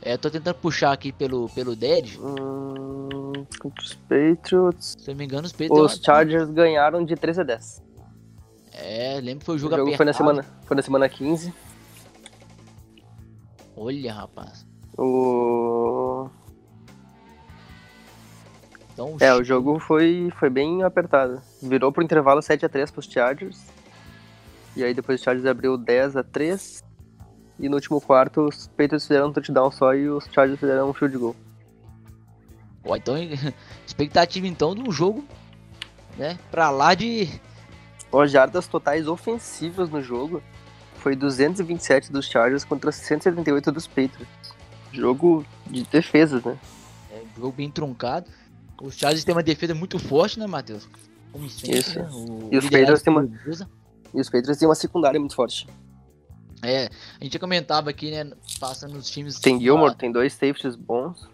É, 0.01 0.17
tô 0.17 0.31
tentando 0.31 0.55
puxar 0.57 0.93
aqui 0.93 1.11
pelo, 1.13 1.49
pelo 1.51 1.75
Dead. 1.75 2.17
Hum, 2.19 3.33
contra 3.59 3.83
os 3.85 3.95
Patriots. 3.95 4.95
Se 4.99 5.11
eu 5.11 5.15
não 5.15 5.19
me 5.19 5.25
engano, 5.25 5.47
os 5.47 5.53
Patriots. 5.53 5.95
Os 5.95 6.01
Chargers 6.05 6.49
ganharam 6.51 7.05
de 7.05 7.17
13 7.17 7.41
a 7.41 7.45
10. 7.45 7.83
É, 8.73 9.21
lembro 9.21 9.41
que 9.41 9.47
foi 9.47 9.55
o 9.55 9.57
O 9.57 9.59
jogo, 9.59 9.77
jogo 9.77 9.97
foi 9.97 10.05
na, 10.05 10.13
apertado. 10.13 10.17
semana, 10.37 10.59
foi 10.67 10.77
na 10.77 10.83
semana 10.83 11.09
15. 11.09 11.53
Olha, 13.77 14.13
rapaz. 14.13 14.67
O... 14.97 16.29
Então, 18.93 19.17
É, 19.21 19.35
o 19.35 19.43
jogo 19.43 19.79
foi, 19.81 20.33
foi 20.39 20.49
bem 20.49 20.83
apertado. 20.83 21.43
Virou 21.61 21.91
pro 21.91 22.03
intervalo 22.03 22.41
7 22.41 22.65
a 22.65 22.69
3 22.69 22.91
pros 22.91 23.07
Chargers. 23.07 23.67
E 24.77 24.85
aí 24.85 24.95
depois 24.95 25.21
os 25.21 25.25
Chargers 25.25 25.47
abriu 25.47 25.77
10 25.77 26.17
a 26.17 26.23
3. 26.23 26.83
E 27.59 27.69
no 27.69 27.77
último 27.77 28.01
quarto 28.01 28.43
os 28.43 28.69
Patriots 28.69 29.07
fizeram 29.07 29.29
um 29.29 29.33
touchdown 29.33 29.71
só 29.71 29.95
e 29.95 30.09
os 30.09 30.25
Chargers 30.33 30.59
fizeram 30.59 30.91
um 30.91 30.93
field 30.93 31.17
goal. 31.19 31.37
Ó, 32.85 32.97
então, 32.97 33.17
expectativa 33.87 34.47
então 34.47 34.75
de 34.75 34.83
um 34.83 34.93
jogo, 34.93 35.25
né, 36.17 36.39
pra 36.51 36.71
lá 36.71 36.95
de 36.95 37.29
As 38.13 38.31
jardas 38.31 38.69
totais 38.69 39.09
ofensivas 39.09 39.89
no 39.89 40.01
jogo 40.03 40.43
foi 41.05 41.15
227 41.15 42.11
dos 42.11 42.25
Chargers 42.27 42.65
contra 42.65 42.91
178 42.91 43.71
dos 43.71 43.87
Patriots. 43.87 44.27
Jogo 44.91 45.45
de 45.67 45.83
defesas, 45.85 46.43
né? 46.43 46.57
É, 47.11 47.21
jogo 47.37 47.53
bem 47.53 47.71
truncado. 47.71 48.27
Os 48.81 48.97
Chargers 48.97 49.23
têm 49.23 49.35
uma 49.35 49.43
defesa 49.43 49.75
muito 49.75 49.99
forte, 49.99 50.39
né, 50.39 50.47
Matheus? 50.47 50.89
Como 51.31 51.49
sempre, 51.51 51.79
Isso. 51.79 51.99
né? 51.99 52.09
O 52.11 52.49
E 52.51 52.57
os 52.57 52.65
Patriots 52.65 53.03
têm 53.03 53.13
uma- 53.13 53.23
pelo. 53.23 53.69
E 54.15 54.21
os 54.21 54.31
Patriots 54.31 54.57
têm 54.59 54.67
uma 54.67 54.75
secundária 54.75 55.21
muito 55.21 55.35
forte. 55.35 55.67
É, 56.63 56.89
a 57.21 57.25
gente 57.25 57.35
já 57.35 57.39
comentava 57.39 57.91
aqui, 57.91 58.11
né, 58.11 58.33
passando 58.59 58.95
nos 58.95 59.11
times... 59.11 59.39
Tem 59.39 59.61
Gilmore, 59.61 59.95
tem 59.95 60.11
dois 60.11 60.33
safeties 60.33 60.75
bons. 60.75 61.29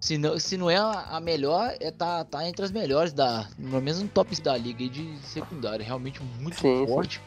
Se 0.00 0.16
não, 0.16 0.38
se 0.38 0.56
não 0.56 0.70
é 0.70 0.76
a 0.76 1.18
melhor, 1.20 1.74
é 1.80 1.90
tá, 1.90 2.24
tá 2.24 2.46
entre 2.48 2.64
as 2.64 2.70
melhores 2.70 3.12
da... 3.12 3.48
No 3.58 3.80
menos 3.80 4.00
no 4.00 4.06
top 4.06 4.40
da 4.40 4.56
liga 4.56 4.84
aí 4.84 4.88
de 4.88 5.18
secundária. 5.24 5.84
Realmente 5.84 6.22
muito 6.38 6.60
Sim, 6.60 6.86
sim. 6.86 6.86
forte. 6.86 7.20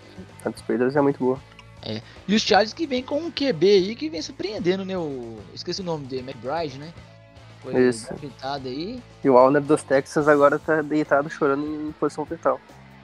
A 0.46 0.50
dos 0.50 0.62
Patriots 0.62 0.96
é 0.96 1.02
muito 1.02 1.20
boa. 1.20 1.38
E 2.28 2.36
os 2.36 2.42
Chargers 2.42 2.74
que 2.74 2.86
vem 2.86 3.02
com 3.02 3.20
um 3.20 3.32
QB 3.32 3.68
aí 3.68 3.96
que 3.96 4.10
vem 4.10 4.22
surpreendendo, 4.22 4.84
né? 4.84 4.98
O... 4.98 5.38
Esqueci 5.54 5.82
o 5.82 5.84
nome 5.84 6.06
dele, 6.06 6.30
McBride, 6.30 6.78
né? 6.78 6.94
Foi 7.62 7.89
Isso. 7.89 8.08
aí. 8.42 9.02
E 9.24 9.30
o 9.30 9.38
Alner 9.38 9.62
dos 9.62 9.84
Texas 9.84 10.28
agora 10.28 10.58
tá 10.58 10.82
deitado 10.82 11.30
chorando 11.30 11.65
em 11.65 11.92
posição 11.94 12.26
fetal. 12.26 12.60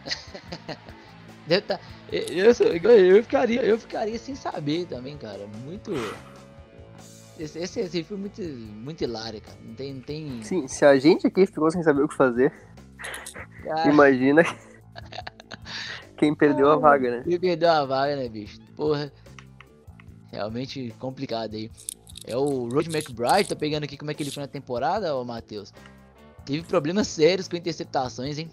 Deve 1.45 1.61
tá, 1.61 1.79
eu, 2.11 2.45
eu, 2.45 2.91
eu 2.91 3.23
ficaria, 3.23 3.61
eu 3.61 3.77
ficaria 3.77 4.17
sem 4.17 4.35
saber 4.35 4.85
também, 4.85 5.17
cara. 5.17 5.45
Muito. 5.63 5.91
Esse, 7.37 7.59
esse, 7.59 7.79
esse 7.81 8.03
foi 8.03 8.17
muito, 8.17 8.41
muito 8.41 9.03
hilário, 9.03 9.41
cara. 9.41 9.57
Não 9.63 9.75
tem. 9.75 9.93
Não 9.93 10.01
tem 10.01 10.43
Sim, 10.43 10.67
se 10.67 10.85
a 10.85 10.97
gente 10.97 11.27
aqui 11.27 11.45
ficou 11.45 11.69
sem 11.69 11.83
saber 11.83 12.01
o 12.01 12.07
que 12.07 12.15
fazer, 12.15 12.51
cara, 13.63 13.89
imagina 13.89 14.43
quem 16.17 16.33
perdeu 16.35 16.71
a 16.71 16.75
vaga, 16.77 17.09
né? 17.17 17.23
ele 17.25 17.39
perdeu 17.39 17.69
a 17.71 17.85
vaga, 17.85 18.15
né, 18.15 18.27
bicho? 18.29 18.59
Porra. 18.75 19.11
Realmente 20.31 20.93
complicado 20.99 21.55
aí. 21.55 21.71
É 22.25 22.35
o 22.35 22.67
Rod 22.69 22.87
McBride, 22.87 23.49
tá 23.49 23.55
pegando 23.55 23.83
aqui 23.83 23.97
como 23.97 24.11
é 24.11 24.13
que 24.13 24.23
ele 24.23 24.31
foi 24.31 24.41
na 24.41 24.47
temporada, 24.47 25.15
ô 25.15 25.23
Matheus. 25.23 25.73
Teve 26.45 26.63
problemas 26.63 27.07
sérios 27.07 27.47
com 27.47 27.55
interceptações, 27.55 28.37
hein? 28.39 28.49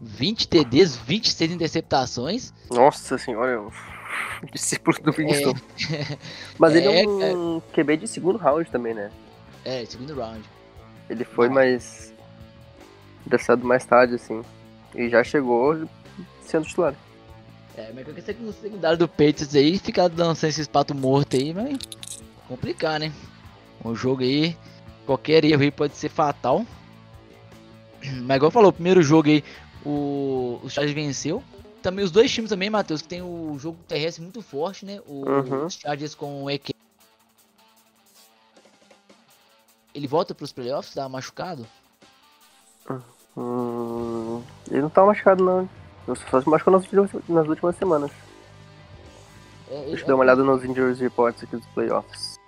20 0.00 0.48
TDs, 0.48 0.96
26 0.96 1.52
interceptações. 1.52 2.52
Nossa 2.70 3.16
senhora, 3.18 3.52
é 3.52 3.58
um 3.58 3.70
discípulo 4.52 4.96
do 5.02 5.10
É, 5.10 5.14
Winston. 5.14 5.54
Mas 6.58 6.74
ele 6.74 6.88
é 6.88 7.02
É, 7.02 7.06
um 7.34 7.60
QB 7.72 7.96
de 7.98 8.08
segundo 8.08 8.38
round 8.38 8.70
também, 8.70 8.94
né? 8.94 9.10
é, 9.64 9.84
segundo 9.84 10.14
round. 10.14 10.42
Ele 11.08 11.24
foi 11.24 11.48
Ah. 11.48 11.50
mais. 11.50 12.12
Dressado 13.26 13.66
mais 13.66 13.84
tarde, 13.86 14.14
assim. 14.16 14.42
E 14.94 15.08
já 15.08 15.24
chegou 15.24 15.86
sendo 16.46 16.66
titular. 16.66 16.94
É, 17.76 17.90
mas 17.92 18.04
qualquer 18.04 18.22
ser 18.22 18.34
que 18.34 18.44
o 18.44 18.52
secundário 18.52 18.98
do 18.98 19.08
Patriots 19.08 19.54
aí 19.54 19.78
ficar 19.78 20.08
dançando 20.08 20.50
esses 20.50 20.68
pato 20.68 20.94
morto 20.94 21.36
aí, 21.36 21.52
vai 21.52 21.76
complicar, 22.48 23.00
né? 23.00 23.12
Um 23.84 23.94
jogo 23.94 24.22
aí, 24.22 24.56
qualquer 25.04 25.44
erro 25.44 25.62
aí 25.62 25.70
pode 25.70 25.96
ser 25.96 26.08
fatal. 26.08 26.64
Mas 28.22 28.36
igual 28.36 28.50
falou, 28.50 28.70
o 28.70 28.72
primeiro 28.72 29.02
jogo 29.02 29.28
aí, 29.28 29.42
o, 29.84 30.60
o 30.62 30.70
Chargers 30.70 30.94
venceu. 30.94 31.42
Também 31.82 32.04
os 32.04 32.10
dois 32.10 32.30
times 32.30 32.48
também, 32.48 32.70
Matheus, 32.70 33.02
que 33.02 33.08
tem 33.08 33.22
o 33.22 33.58
jogo 33.58 33.76
terrestre 33.88 34.22
muito 34.22 34.40
forte, 34.40 34.86
né? 34.86 35.00
O, 35.06 35.28
Uhum. 35.28 35.66
Os 35.66 35.74
Chargers 35.74 36.14
com 36.14 36.44
o 36.44 36.50
EQ. 36.50 36.72
Ele 39.94 40.06
volta 40.06 40.34
pros 40.34 40.52
playoffs, 40.52 40.94
tá 40.94 41.08
machucado? 41.08 41.66
Hum, 43.36 44.42
ele 44.70 44.82
não 44.82 44.90
tá 44.90 45.04
machucado, 45.04 45.44
não. 45.44 45.68
Só 46.06 46.40
se 46.40 46.48
machucou 46.48 46.72
nas 46.72 46.82
últimas, 46.82 47.10
nas 47.28 47.48
últimas 47.48 47.76
semanas. 47.76 48.10
É, 49.70 49.86
Deixa 49.86 50.02
eu 50.04 50.08
dar 50.08 50.14
uma 50.14 50.24
olhada 50.24 50.44
nos 50.44 50.64
injuries 50.64 51.00
reports 51.00 51.42
aqui 51.42 51.56
dos 51.56 51.66
playoffs. 51.68 52.38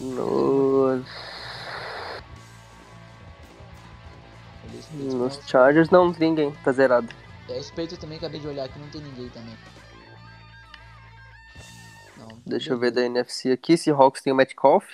Nos, 0.00 1.04
nos 4.94 5.40
Chargers 5.46 5.90
não 5.90 6.12
tem 6.12 6.28
ninguém, 6.30 6.52
tá 6.64 6.72
zerado. 6.72 7.08
É, 7.48 7.58
os 7.58 7.70
Patriots 7.70 7.98
também 7.98 8.18
acabei 8.18 8.40
de 8.40 8.46
olhar 8.46 8.64
aqui, 8.64 8.78
não 8.78 8.88
tem 8.88 9.00
ninguém 9.00 9.28
também. 9.30 9.56
Não, 12.16 12.28
Deixa 12.46 12.72
eu 12.72 12.78
ver 12.78 12.90
da 12.90 13.02
NFC 13.02 13.50
aqui, 13.50 13.76
se 13.76 13.90
Hawks 13.90 14.22
tem 14.22 14.32
o 14.32 14.36
Metcalf. 14.36 14.86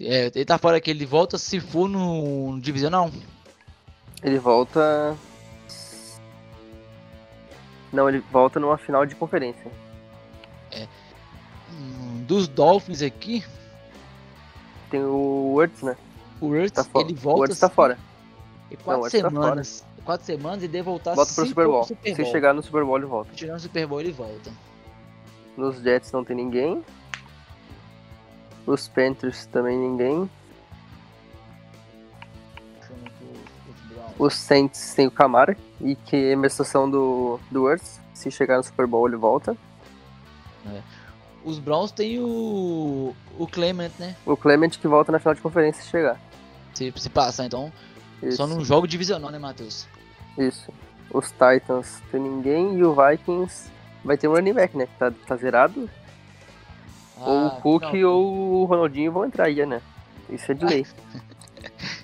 É, 0.00 0.26
ele 0.26 0.44
tá 0.44 0.58
fora 0.58 0.80
que 0.80 0.90
ele 0.90 1.06
volta 1.06 1.38
se 1.38 1.60
for 1.60 1.88
no 1.88 2.60
divisional. 2.60 3.10
Ele 4.24 4.38
volta. 4.38 5.16
Não, 7.92 8.08
ele 8.08 8.18
volta 8.32 8.58
numa 8.58 8.76
final 8.78 9.06
de 9.06 9.14
conferência. 9.14 9.70
Hum, 11.70 12.24
Dos 12.26 12.48
Dolphins 12.48 13.02
aqui, 13.02 13.44
Tem 14.90 15.00
o 15.04 15.52
Wurtz, 15.54 15.82
né? 15.82 15.96
o 16.40 16.46
Hurts, 16.48 16.72
Tá 16.72 16.84
fora. 16.84 17.04
ele 17.06 17.14
o 17.14 17.16
volta 17.16 17.40
Wurtz 17.40 17.58
tá 17.58 17.68
se- 17.68 17.74
fora. 17.74 17.98
em 18.70 18.74
Não, 18.74 18.80
o 18.80 18.84
quatro 18.84 19.02
Hurts 19.02 19.22
tá 19.22 19.28
semanas. 19.30 19.84
quatro 20.04 20.26
semanas 20.26 20.62
e 20.64 20.68
deve 20.68 20.82
voltar 20.82 21.14
Volta 21.14 21.32
pro 21.34 21.42
se 21.44 21.48
Super 21.50 21.66
Bowl. 21.66 21.84
Super 21.84 22.14
Se 22.14 22.22
Bowl. 22.22 22.32
chegar 22.32 22.54
no 22.54 22.62
Super 22.62 22.84
Bowl, 22.84 22.96
ele 22.96 23.06
volta. 23.06 23.30
Se 23.32 23.38
chegar 23.38 23.52
no 23.54 23.60
Super 23.60 23.86
Bowl, 23.86 24.00
ele 24.00 24.12
volta. 24.12 24.50
Nos 25.56 25.76
Jets 25.80 26.10
não 26.12 26.24
tem 26.24 26.34
ninguém. 26.36 26.84
Os 28.66 28.88
Panthers 28.88 29.46
também 29.46 29.76
ninguém. 29.78 30.28
Os- 34.26 34.34
Saints 34.34 34.94
tem 34.94 35.06
o 35.06 35.10
Camara. 35.10 35.56
E 35.80 35.94
que 35.96 36.16
é 36.32 36.34
uma 36.36 36.46
estação 36.46 36.88
do, 36.90 37.38
do 37.50 37.62
Wurtz. 37.64 38.00
Se 38.14 38.30
chegar 38.30 38.56
no 38.56 38.62
Super 38.62 38.86
Bowl, 38.86 39.06
ele 39.08 39.16
volta. 39.16 39.56
Os 41.44 41.58
Browns 41.58 41.90
tem 41.92 42.18
o. 42.20 43.14
o 43.38 43.46
Clement, 43.46 43.90
né? 43.98 44.16
O 44.24 44.36
Clement 44.36 44.70
que 44.70 44.88
volta 44.88 45.12
na 45.12 45.18
final 45.18 45.34
de 45.34 45.40
conferência 45.42 45.82
se 45.82 45.90
chegar. 45.90 46.18
Se, 46.72 46.92
se 46.96 47.10
passar, 47.10 47.44
então. 47.44 47.70
Isso. 48.22 48.38
Só 48.38 48.46
num 48.46 48.64
jogo 48.64 48.88
divisional, 48.88 49.30
né, 49.30 49.38
Matheus? 49.38 49.86
Isso. 50.38 50.72
Os 51.12 51.30
Titans 51.30 52.00
tem 52.10 52.20
ninguém 52.20 52.78
e 52.78 52.84
o 52.84 52.94
Vikings 52.94 53.70
vai 54.02 54.16
ter 54.16 54.26
um 54.26 54.32
running 54.32 54.54
back, 54.54 54.74
né? 54.76 54.86
Que 54.86 54.98
tá, 54.98 55.12
tá 55.26 55.36
zerado. 55.36 55.88
ou 57.18 57.44
o 57.44 57.46
Ah, 57.48 57.60
Cook 57.62 57.82
não. 57.92 58.08
ou 58.10 58.62
o 58.62 58.64
Ronaldinho 58.64 59.12
vão 59.12 59.24
entrar 59.26 59.44
aí, 59.46 59.66
né? 59.66 59.82
Isso 60.30 60.50
é 60.50 60.54
de 60.54 60.64
lei. 60.64 60.86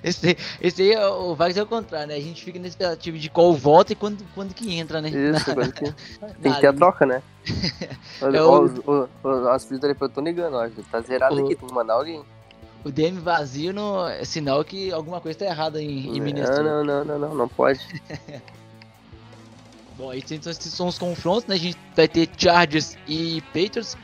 Esse, 0.03 0.35
esse 0.59 0.81
aí 0.81 0.91
é 0.93 1.07
o 1.07 1.35
Vargas 1.35 1.57
é 1.57 1.63
o 1.63 1.65
contrário, 1.67 2.07
né? 2.07 2.15
A 2.15 2.19
gente 2.19 2.43
fica 2.43 2.57
na 2.59 2.67
expectativa 2.67 3.17
de 3.17 3.29
qual 3.29 3.53
volta 3.53 3.93
e 3.93 3.95
quando, 3.95 4.23
quando 4.33 4.53
que 4.53 4.73
entra, 4.75 4.99
né? 5.01 5.09
Isso, 5.09 5.45
que- 5.73 5.93
tem 6.41 6.53
que 6.53 6.59
ter 6.61 6.67
a 6.67 6.73
troca, 6.73 7.05
né? 7.05 7.21
É 8.21 8.41
o- 8.41 8.63
os, 8.63 9.47
as 9.47 9.63
fisioterapeutas 9.63 10.09
estão 10.11 10.23
negando, 10.23 10.57
ó. 10.57 10.67
Tá 10.91 11.01
zerado 11.01 11.35
O- 11.35 11.45
aqui, 11.45 11.55
tem 11.55 11.67
que 11.67 11.73
mandar 11.73 11.93
alguém. 11.95 12.23
O 12.83 12.89
DM 12.91 13.19
vazio 13.19 13.71
não 13.73 14.07
é 14.07 14.25
sinal 14.25 14.63
que 14.63 14.91
alguma 14.91 15.21
coisa 15.21 15.37
tá 15.39 15.45
errada 15.45 15.79
em, 15.81 16.07
em 16.07 16.17
não, 16.17 16.25
Minnesota. 16.25 16.63
não, 16.63 16.83
não, 16.83 17.05
não, 17.05 17.19
não, 17.19 17.35
não 17.35 17.47
pode. 17.47 17.79
Bom, 19.97 20.09
aí 20.09 20.19
esses 20.27 20.73
são 20.73 20.87
os 20.87 20.97
confrontos, 20.97 21.45
né? 21.45 21.55
A 21.55 21.59
gente 21.59 21.77
vai 21.95 22.07
ter 22.07 22.27
Chargers 22.35 22.97
e 23.07 23.41
Patriots. 23.53 23.95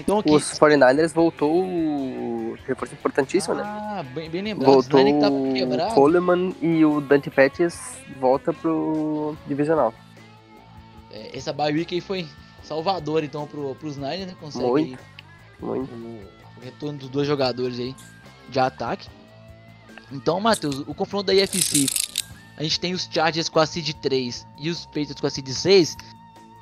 Então. 0.00 0.22
Os 0.26 0.58
49ers 0.58 1.12
voltou 1.12 1.64
o 1.64 2.56
reforço 2.66 2.94
importantíssimo, 2.94 3.54
né? 3.54 3.62
ah, 3.64 4.04
bem, 4.14 4.28
bem 4.30 4.42
lembrado. 4.42 4.72
Voltou 4.72 5.00
o. 5.00 5.94
Coleman 5.94 6.54
e 6.60 6.84
o 6.84 7.00
Dante 7.00 7.30
Pettis 7.30 7.98
volta 8.18 8.52
pro 8.52 9.36
divisional. 9.46 9.94
É, 11.10 11.36
essa 11.36 11.52
bye 11.52 11.72
week 11.72 11.94
aí 11.94 12.00
foi 12.00 12.26
salvador, 12.62 13.22
então, 13.22 13.46
pro, 13.46 13.74
pros 13.74 13.96
Niners, 13.96 14.26
né? 14.26 14.36
Consegue 14.40 14.64
Muito. 14.64 14.98
Muito. 15.60 15.92
o, 15.92 16.20
o 16.58 16.64
retorno 16.64 16.98
dos 16.98 17.08
dois 17.08 17.26
jogadores 17.26 17.78
aí 17.78 17.94
de 18.48 18.58
ataque. 18.58 19.08
Então, 20.10 20.40
Matheus, 20.40 20.80
o 20.80 20.94
confronto 20.94 21.26
da 21.26 21.34
IFC. 21.34 21.86
A 22.56 22.62
gente 22.62 22.78
tem 22.78 22.92
os 22.92 23.08
Chargers 23.10 23.48
com 23.48 23.58
a 23.58 23.66
seed 23.66 23.94
3 23.94 24.46
e 24.58 24.68
os 24.68 24.84
Patriots 24.86 25.20
com 25.20 25.26
a 25.26 25.30
seed 25.30 25.48
6. 25.48 25.96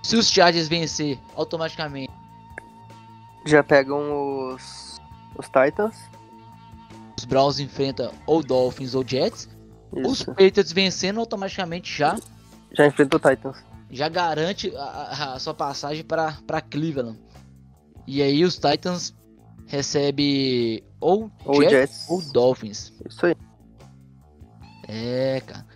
Se 0.02 0.16
os 0.16 0.30
Chargers 0.30 0.68
vencer, 0.68 1.18
automaticamente 1.34 2.09
Já 3.46 3.62
pegam 3.62 4.52
os, 4.54 5.00
os 5.36 5.46
Titans. 5.46 5.96
os 7.18 7.24
Browns 7.24 7.58
enfrentam 7.58 8.12
ou 8.26 8.42
Dolphins 8.42 8.94
ou 8.94 9.06
Jets. 9.06 9.48
Os 9.92 10.18
Isso. 10.20 10.26
Patriots 10.26 10.72
vencendo 10.72 11.18
automaticamente 11.20 11.96
já 11.96 12.16
Já 12.72 12.86
enfrenta 12.86 13.16
o 13.16 13.20
Titans. 13.20 13.56
já 13.90 14.08
garante 14.08 14.72
a, 14.76 15.34
a- 15.34 15.38
sua 15.38 15.54
passagem 15.54 16.04
para 16.04 16.60
Cleveland. 16.70 17.18
E 18.06 18.22
aí 18.22 18.44
os 18.44 18.56
Titans 18.58 19.14
recebe 19.66 20.84
ou, 21.00 21.30
Ou 21.44 21.62
Jets, 21.62 21.70
Jets. 21.70 22.06
ou 22.10 22.22
Dolphins. 22.32 22.92
Isso 23.08 23.26
aí. 23.26 23.34
É, 24.88 25.40
cara. 25.46 25.66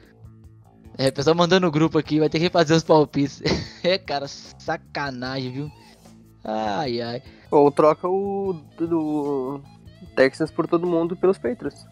É, 0.97 1.09
o 1.09 1.13
pessoal 1.13 1.35
mandando 1.37 1.67
no 1.67 1.73
grupo 1.73 1.99
aqui, 1.99 2.21
vai 2.21 2.29
ter 2.29 2.39
que 2.39 2.45
refazer 2.45 2.77
os 2.77 2.85
palpites. 2.85 3.43
é, 3.83 3.99
cara, 3.99 4.27
sacanagem, 4.29 5.51
viu? 5.53 5.71
Ai, 6.45 7.01
ai. 7.01 7.23
Ou 7.57 7.71
troca 7.71 8.09
o 8.09 8.53
do, 8.79 9.61
Texans 10.17 10.51
por 10.51 10.67
todo 10.67 10.87
mundo 10.87 11.17
pelos 11.17 11.39
Patriots. 11.39 11.87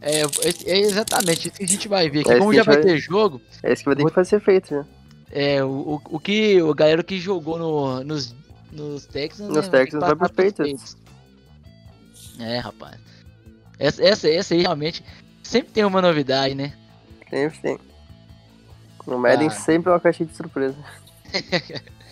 É, 0.00 0.20
é- 0.20 0.78
exatamente 0.80 1.48
isso 1.48 1.56
que 1.56 1.64
a 1.64 1.68
gente 1.68 1.88
vai 1.88 2.10
ver. 2.10 2.20
É 2.28 2.38
como 2.38 2.52
já 2.52 2.62
vai 2.62 2.76
vai- 2.76 2.84
ter 2.84 2.98
jogo, 2.98 3.40
É 3.62 3.72
isso 3.72 3.82
que 3.82 3.88
vai 3.88 3.96
ter 3.96 4.04
que 4.04 4.12
fazer 4.12 4.40
feito, 4.40 4.74
né? 4.74 4.86
é, 5.30 5.64
o, 5.64 6.00
o, 6.10 6.20
que 6.20 6.60
o 6.62 6.72
galera 6.74 7.02
que 7.02 7.18
jogou 7.18 7.58
no, 7.58 8.04
nos, 8.04 8.34
nos 8.70 9.06
Texans. 9.06 9.48
Nos 9.48 9.64
né, 9.66 9.70
vai 9.70 9.80
Texans 9.84 10.00
vai 10.00 10.14
pros 10.14 10.30
Patriots. 10.30 10.96
É, 12.38 12.58
rapaz. 12.58 12.98
Essa, 13.78 14.02
essa, 14.04 14.28
essa 14.28 14.54
aí 14.54 14.60
realmente 14.60 15.04
sempre 15.42 15.72
tem 15.72 15.84
uma 15.84 16.00
novidade, 16.02 16.54
né? 16.54 16.72
Sempre 17.30 17.58
tem. 17.58 17.78
No 19.06 19.18
Madden 19.18 19.48
Ah. 19.48 19.50
sempre 19.50 19.90
é 19.90 19.92
uma 19.94 20.00
caixinha 20.00 20.28
de 20.28 20.36
surpresa. 20.36 20.76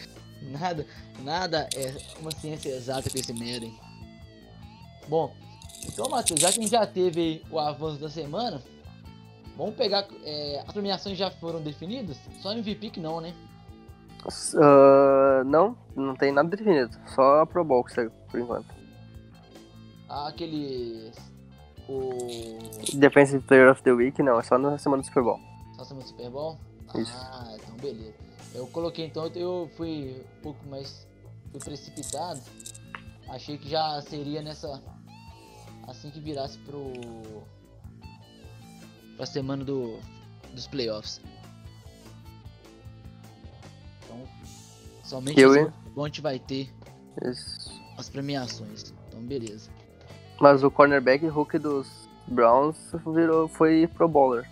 Nada, 0.51 0.87
nada 1.23 1.69
é 1.77 1.95
uma 2.21 2.31
ciência 2.33 2.71
exata 2.71 3.09
com 3.09 3.19
esse 3.19 3.33
Madden. 3.33 3.75
Bom, 5.09 5.35
então, 5.87 6.09
Matheus, 6.09 6.41
já 6.41 6.53
que 6.53 6.59
a 6.59 6.63
gente 6.63 6.71
já 6.71 6.87
teve 6.87 7.43
o 7.51 7.59
avanço 7.59 8.01
da 8.01 8.09
semana, 8.09 8.63
vamos 9.57 9.75
pegar. 9.75 10.07
é, 10.25 10.63
as 10.67 10.73
premiações 10.73 11.19
já 11.19 11.31
foram 11.31 11.61
definidas? 11.61 12.17
Só 12.41 12.53
MVP 12.53 12.91
que 12.91 13.01
não, 13.01 13.21
né? 13.21 13.35
Ah, 14.57 15.43
não, 15.45 15.77
não 15.97 16.15
tem 16.15 16.33
nada 16.33 16.49
definido. 16.49 16.97
Só 17.15 17.41
a 17.41 17.47
Pro 17.47 17.65
Bowl 17.65 17.83
que 17.85 17.93
saiu, 17.93 18.11
por 18.31 18.41
enquanto. 18.41 18.73
Ah, 20.09 20.29
Aquele. 20.29 21.11
O. 21.89 22.59
Defensive 22.95 23.43
Player 23.45 23.71
of 23.71 23.83
the 23.83 23.93
Week, 23.93 24.23
não, 24.23 24.39
é 24.39 24.43
só 24.43 24.57
na 24.57 24.79
semana 24.79 25.03
do 25.03 25.07
Super 25.07 25.25
Bowl. 25.25 25.41
Só 25.77 25.85
semana 25.85 26.05
do 26.05 26.09
Super 26.09 26.31
Bowl? 26.31 26.59
Isso. 26.95 27.13
Ah, 27.17 27.57
então 27.57 27.77
beleza. 27.77 28.15
Eu 28.55 28.67
coloquei 28.67 29.07
então, 29.07 29.27
eu 29.35 29.71
fui 29.77 30.25
um 30.39 30.43
pouco 30.43 30.67
mais. 30.67 31.07
Fui 31.51 31.61
precipitado. 31.61 32.41
Achei 33.29 33.57
que 33.57 33.69
já 33.69 34.01
seria 34.03 34.43
nessa. 34.43 34.83
Assim 35.87 36.11
que 36.11 36.21
virasse 36.21 36.59
pro. 36.59 36.93
Pra 39.17 39.27
semana 39.27 39.65
do, 39.65 39.99
dos 40.53 40.67
playoffs. 40.67 41.21
Então. 44.05 44.29
Somente 45.05 45.41
Eu, 45.41 45.57
hein? 45.57 45.73
a 45.97 46.05
gente 46.07 46.21
vai 46.21 46.39
ter 46.39 46.73
Isso. 47.25 47.71
as 47.97 48.09
premiações. 48.09 48.95
Então 49.09 49.21
beleza. 49.21 49.71
Mas 50.41 50.63
o 50.63 50.71
cornerback 50.71 51.27
Hulk 51.27 51.59
dos 51.59 51.89
Browns 52.27 52.77
virou, 53.07 53.49
foi 53.49 53.87
Pro 53.87 54.09
Bowler. 54.09 54.49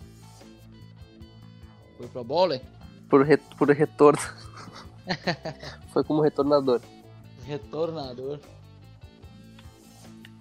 Foi 1.96 2.08
pro 2.08 2.24
bowler? 2.24 2.62
Por, 3.10 3.22
re, 3.26 3.36
por 3.36 3.68
retorno. 3.68 4.18
foi 5.92 6.02
como 6.04 6.22
retornador. 6.22 6.80
Retornador. 7.44 8.38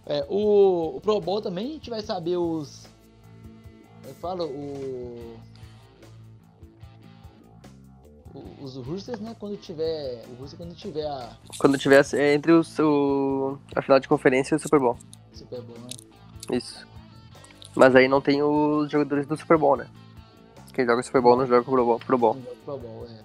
É, 0.05 0.25
o, 0.29 0.95
o 0.97 1.01
Pro 1.01 1.19
Bowl 1.19 1.41
também 1.41 1.65
a 1.67 1.73
gente 1.73 1.89
vai 1.89 2.01
saber 2.01 2.37
os. 2.37 2.87
Eu 4.07 4.13
falo, 4.15 4.45
o. 4.45 5.37
o- 8.33 8.63
Os 8.63 8.75
Roosters, 8.75 9.19
né? 9.19 9.35
Quando 9.39 9.57
tiver. 9.57 10.23
O 10.29 10.35
Rooster 10.41 10.57
quando 10.57 10.75
tiver 10.75 11.05
a 11.07 11.35
Quando 11.57 11.77
tivesse 11.77 12.17
é, 12.17 12.33
entre 12.33 12.51
o, 12.51 12.61
o, 12.79 13.57
a 13.75 13.81
final 13.81 13.99
de 13.99 14.07
conferência 14.07 14.53
e 14.55 14.57
o 14.57 14.59
Super 14.59 14.79
Bowl. 14.79 14.97
Super 15.33 15.61
Bowl, 15.61 15.77
né? 15.79 16.55
Isso. 16.57 16.87
Mas 17.75 17.95
aí 17.95 18.07
não 18.07 18.19
tem 18.21 18.41
os 18.41 18.91
jogadores 18.91 19.25
do 19.27 19.37
Super 19.37 19.57
Bowl, 19.57 19.75
né? 19.77 19.87
Quem 20.79 20.85
joga 20.85 21.03
Super 21.03 21.21
Bowl 21.21 21.35
não 21.35 21.45
joga 21.45 21.61
Pro 21.61 21.83
Bowl. 21.83 21.99
Pro 21.99 22.17
Bowl. 22.17 22.35
Pro 22.63 22.77
Bowl, 22.77 23.05
é. 23.05 23.19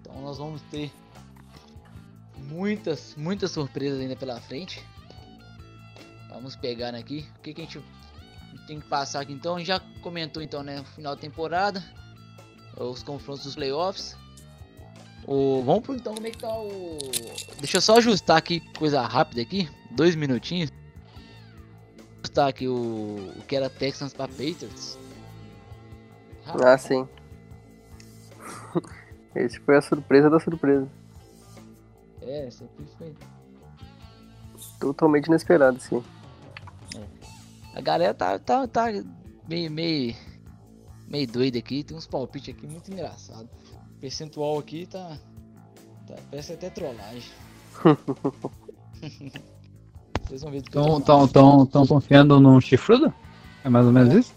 Então 0.00 0.22
nós 0.22 0.38
vamos 0.38 0.62
ter 0.70 0.92
muitas, 2.38 3.16
muitas 3.16 3.50
surpresas 3.50 3.98
ainda 3.98 4.14
pela 4.14 4.40
frente. 4.40 4.80
Vamos 6.28 6.54
pegar 6.54 6.94
aqui. 6.94 7.26
O 7.36 7.40
que, 7.40 7.52
que 7.52 7.62
a 7.62 7.64
gente 7.64 7.82
tem 8.68 8.78
que 8.78 8.86
passar 8.86 9.22
aqui 9.22 9.32
então? 9.32 9.58
Já 9.58 9.80
comentou 10.02 10.40
então, 10.40 10.62
né? 10.62 10.84
Final 10.94 11.16
da 11.16 11.20
temporada. 11.20 11.82
Os 12.76 13.02
confrontos 13.02 13.42
dos 13.42 13.56
playoffs. 13.56 14.16
O... 15.26 15.64
Vamos 15.64 15.82
pro 15.82 15.96
então 15.96 16.14
como 16.14 16.28
é 16.28 16.30
que 16.30 16.38
tá 16.38 16.56
o. 16.56 16.96
Deixa 17.58 17.78
eu 17.78 17.80
só 17.80 17.98
ajustar 17.98 18.36
aqui, 18.36 18.60
coisa 18.78 19.02
rápida 19.02 19.42
aqui. 19.42 19.68
Dois 19.90 20.14
minutinhos. 20.14 20.70
Aqui 22.46 22.68
o, 22.68 23.32
o 23.36 23.42
que 23.46 23.56
era 23.56 23.70
Texans 23.70 24.12
para 24.12 24.28
Patriots. 24.28 24.98
Ah, 26.46 26.78
sim. 26.78 27.08
Esse 29.34 29.58
foi 29.60 29.76
a 29.76 29.82
surpresa 29.82 30.30
da 30.30 30.38
surpresa. 30.38 30.88
É, 32.22 32.48
aqui 32.48 32.86
foi. 32.98 33.14
Totalmente 34.80 35.26
inesperado, 35.26 35.80
sim. 35.80 36.02
A 37.74 37.80
galera 37.80 38.14
tá, 38.14 38.38
tá, 38.38 38.66
tá 38.66 38.86
meio, 39.48 39.70
meio, 39.70 40.14
meio 41.08 41.26
doida 41.26 41.58
aqui. 41.58 41.84
Tem 41.84 41.96
uns 41.96 42.06
palpites 42.06 42.54
aqui 42.54 42.66
muito 42.66 42.90
engraçados. 42.90 43.50
O 43.90 44.00
percentual 44.00 44.58
aqui 44.58 44.86
tá. 44.86 45.18
tá 46.06 46.14
parece 46.30 46.54
até 46.54 46.70
trollagem. 46.70 47.30
Vocês 50.26 50.42
vão 50.42 50.50
ver 50.50 50.62
Tão, 50.62 51.00
tão, 51.00 51.28
tão, 51.28 51.66
tão 51.66 51.86
confiando 51.86 52.40
no 52.40 52.60
chifrudo? 52.60 53.12
É 53.64 53.68
mais 53.68 53.86
ou 53.86 53.92
menos 53.92 54.14
isso? 54.14 54.34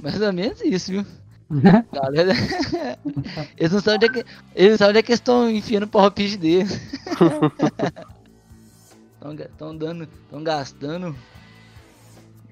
Mais 0.00 0.20
ou 0.20 0.32
menos 0.32 0.60
isso, 0.60 0.90
viu? 0.92 1.06
Galera. 1.92 2.32
eles 3.56 3.72
não 3.72 3.80
sabem 3.80 3.96
onde 3.96 4.06
é 4.06 4.08
que. 4.22 4.30
Eles 4.54 4.78
sabem 4.78 4.90
onde 4.90 4.98
é 4.98 5.02
que 5.02 5.10
eles 5.12 5.20
estão 5.20 5.50
enfiando 5.50 5.84
o 5.84 5.88
palpite 5.88 6.36
deles. 6.36 6.80
Estão 9.52 9.76
dando. 9.76 10.04
Estão 10.04 10.42
gastando. 10.42 11.14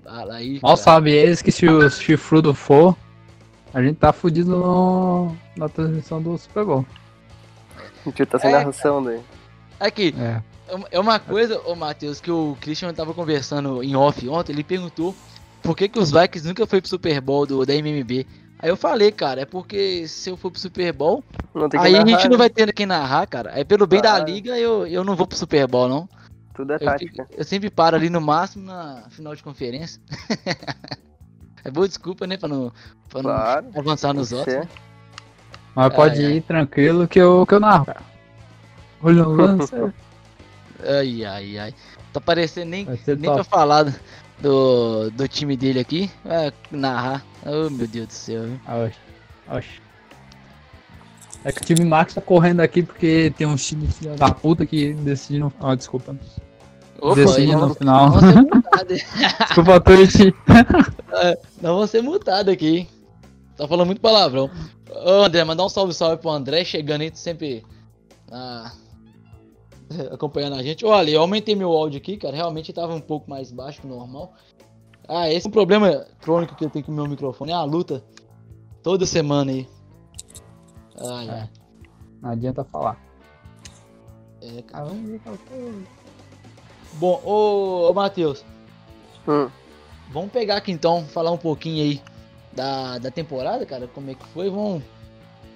Fala 0.05 0.35
aí. 0.35 0.55
Mal 0.63 0.73
cara. 0.73 0.77
sabe 0.77 1.13
eles 1.13 1.41
que 1.43 1.51
se 1.51 1.67
o 1.67 1.89
chifrudo 1.91 2.53
for, 2.55 2.95
a 3.73 3.83
gente 3.83 3.97
tá 3.97 4.13
fudido 4.13 4.51
no- 4.57 5.35
na 5.57 5.69
transmissão 5.69 6.21
do 6.21 6.37
Super 6.37 6.65
Bowl. 6.65 6.87
A 8.05 8.09
gente 8.11 8.27
tá 8.27 8.39
sem 8.39 8.51
É, 8.51 8.59
narração 8.59 9.03
daí. 9.03 9.21
Aqui, 9.81 10.15
É. 10.19 10.43
É 10.91 10.99
uma- 11.01 11.15
É 11.17 11.19
coisa, 11.19 11.61
ô 11.67 11.75
Matheus, 11.75 12.21
que 12.21 12.31
o 12.31 12.57
Christian 12.61 12.93
tava 12.93 13.15
conversando 13.15 13.83
em 13.83 13.97
off 13.97 14.29
ontem, 14.29 14.53
ele 14.53 14.63
perguntou 14.65 15.15
por 15.63 15.77
que, 15.77 15.89
que 15.89 15.99
os 15.99 16.11
Vikings 16.11 16.47
nunca 16.47 16.67
foi 16.67 16.81
pro 16.81 16.89
Super 16.91 17.21
Bowl 17.21 17.47
do, 17.47 17.65
da 17.65 17.75
MMB? 17.75 18.27
Aí 18.61 18.69
eu 18.69 18.77
falei, 18.77 19.11
cara, 19.13 19.43
é 19.43 19.45
porque 19.45 20.07
se 20.09 20.31
eu 20.31 20.37
for 20.37 20.51
pro 20.51 20.61
Super 20.61 20.93
Bowl, 20.93 21.23
Não 21.55 21.69
aí 21.81 21.95
a 21.95 22.05
narrar, 22.05 22.07
gente 22.07 22.25
não 22.25 22.33
né? 22.33 22.37
vai 22.39 22.51
ter 22.51 22.73
quem 22.73 22.87
narrar, 22.87 23.27
cara. 23.27 23.53
Aí 23.55 23.65
pelo 23.65 23.87
bem 23.87 24.03
da 24.03 24.11
Claro. 24.17 24.25
liga, 24.31 24.59
eu, 24.59 24.87
eu 24.87 25.05
não 25.05 25.17
vou 25.17 25.27
pro 25.27 25.39
Super 25.39 25.67
Bowl, 25.67 25.89
não. 25.89 26.09
Tudo 26.55 26.73
é 26.73 26.77
Eu, 26.77 26.81
tática. 26.81 27.27
eu 27.31 27.45
sempre 27.45 27.71
paro 27.71 27.97
ali 27.97 28.11
no 28.11 28.21
máximo 28.21 28.65
na 28.67 29.05
final 29.11 29.35
de 29.35 29.43
conferência. 29.43 30.01
é 31.65 31.71
boa 31.71 31.87
desculpa, 31.89 32.27
né, 32.27 32.37
pra 32.37 32.49
não, 32.49 32.73
pra 33.09 33.23
não 33.23 33.31
Claro. 33.31 33.67
avançar 33.77 34.13
nos 34.13 34.33
outros. 34.33 34.55
né? 34.57 34.69
Mas 35.75 35.95
pode 35.95 36.21
ir 36.23 36.43
tranquilo 36.43 37.07
que 37.07 37.19
eu, 37.21 37.47
que 37.47 37.55
eu 37.55 37.61
narro, 37.61 37.87
cara. 37.87 38.03
Olha 39.01 39.23
no 39.23 39.31
lance, 39.35 39.73
Ai, 40.83 41.25
ai, 41.25 41.59
ai. 41.59 41.75
Tá 42.13 42.21
parecendo 42.21 42.71
nem, 42.71 42.87
nem 43.07 43.33
pra 43.33 43.45
falar 43.45 43.95
do, 44.41 45.11
do 45.11 45.29
time 45.29 45.57
dele 45.57 45.81
aqui. 45.81 46.11
Vai 46.25 46.53
narrar. 46.71 47.25
Oh, 47.45 47.71
meu 47.71 47.87
Deus 47.87 48.07
do 48.09 48.13
céu. 48.13 48.45
Oxe, 48.67 48.99
oxe. 49.51 49.81
É 51.45 51.53
que 51.53 51.63
o 51.63 51.65
time 51.65 51.85
Max 51.85 52.15
tá 52.15 52.21
correndo 52.21 52.61
aqui 52.61 52.83
porque 52.83 53.33
tem 53.37 53.47
um 53.47 53.57
time 53.57 53.89
da 54.19 54.31
puta 54.31 54.67
que 54.67 54.95
no. 55.31 55.53
Ó, 55.61 55.75
desculpa. 55.75 56.17
Opa, 57.01 57.15
decide 57.15 57.53
não, 57.53 57.69
no 57.69 57.75
final. 57.75 58.11
desculpa, 58.89 59.79
Twitch. 59.81 60.35
não 61.63 61.77
vou 61.77 61.87
ser 61.87 62.03
multado 62.03 62.51
aqui. 62.51 62.79
hein? 62.79 62.89
Tá 63.57 63.69
falando 63.69 63.87
muito 63.87 64.01
palavrão. 64.01 64.51
Ô 64.91 65.23
André, 65.23 65.45
mandar 65.45 65.65
um 65.65 65.69
salve 65.69 65.95
salve 65.95 66.21
pro 66.21 66.31
André, 66.31 66.65
chegando 66.65 67.03
aí 67.03 67.11
sempre 67.15 67.65
ah, 68.33 68.73
acompanhando 70.13 70.57
a 70.57 70.63
gente. 70.63 70.85
Olha, 70.85 71.11
eu 71.11 71.21
aumentei 71.21 71.55
meu 71.55 71.73
áudio 71.73 71.99
aqui, 71.99 72.17
cara. 72.17 72.37
Realmente 72.37 72.73
tava 72.73 72.95
um 72.95 73.01
pouco 73.01 73.29
mais 73.29 73.51
baixo 73.51 73.81
que 73.81 73.87
o 73.87 73.91
normal. 73.91 74.33
Ah, 75.09 75.31
esse 75.31 75.47
é 75.47 75.49
um 75.49 75.53
problema 75.53 76.07
crônico 76.21 76.55
que 76.55 76.65
eu 76.65 76.71
tenho 76.71 76.85
com 76.85 76.93
o 76.93 76.95
meu 76.95 77.07
microfone. 77.07 77.53
É 77.53 77.55
a 77.55 77.65
luta 77.65 78.05
toda 78.83 79.07
semana 79.07 79.51
aí. 79.51 79.69
Ai, 81.01 81.29
ai. 81.31 81.51
Não 82.21 82.31
adianta 82.31 82.65
falar. 82.65 83.01
É, 84.43 84.63
cara. 84.63 84.91
É. 84.91 85.99
Bom, 86.95 87.21
ô, 87.25 87.91
ô 87.91 87.95
Matheus, 87.95 88.45
Hum. 89.27 89.51
vamos 90.11 90.33
pegar 90.33 90.57
aqui 90.57 90.73
então, 90.73 91.05
falar 91.05 91.31
um 91.31 91.37
pouquinho 91.37 91.85
aí 91.85 92.03
da, 92.53 92.99
da 92.99 93.11
temporada, 93.11 93.65
cara, 93.67 93.87
como 93.89 94.11
é 94.11 94.15
que 94.15 94.27
foi. 94.29 94.49
Vamos 94.49 94.83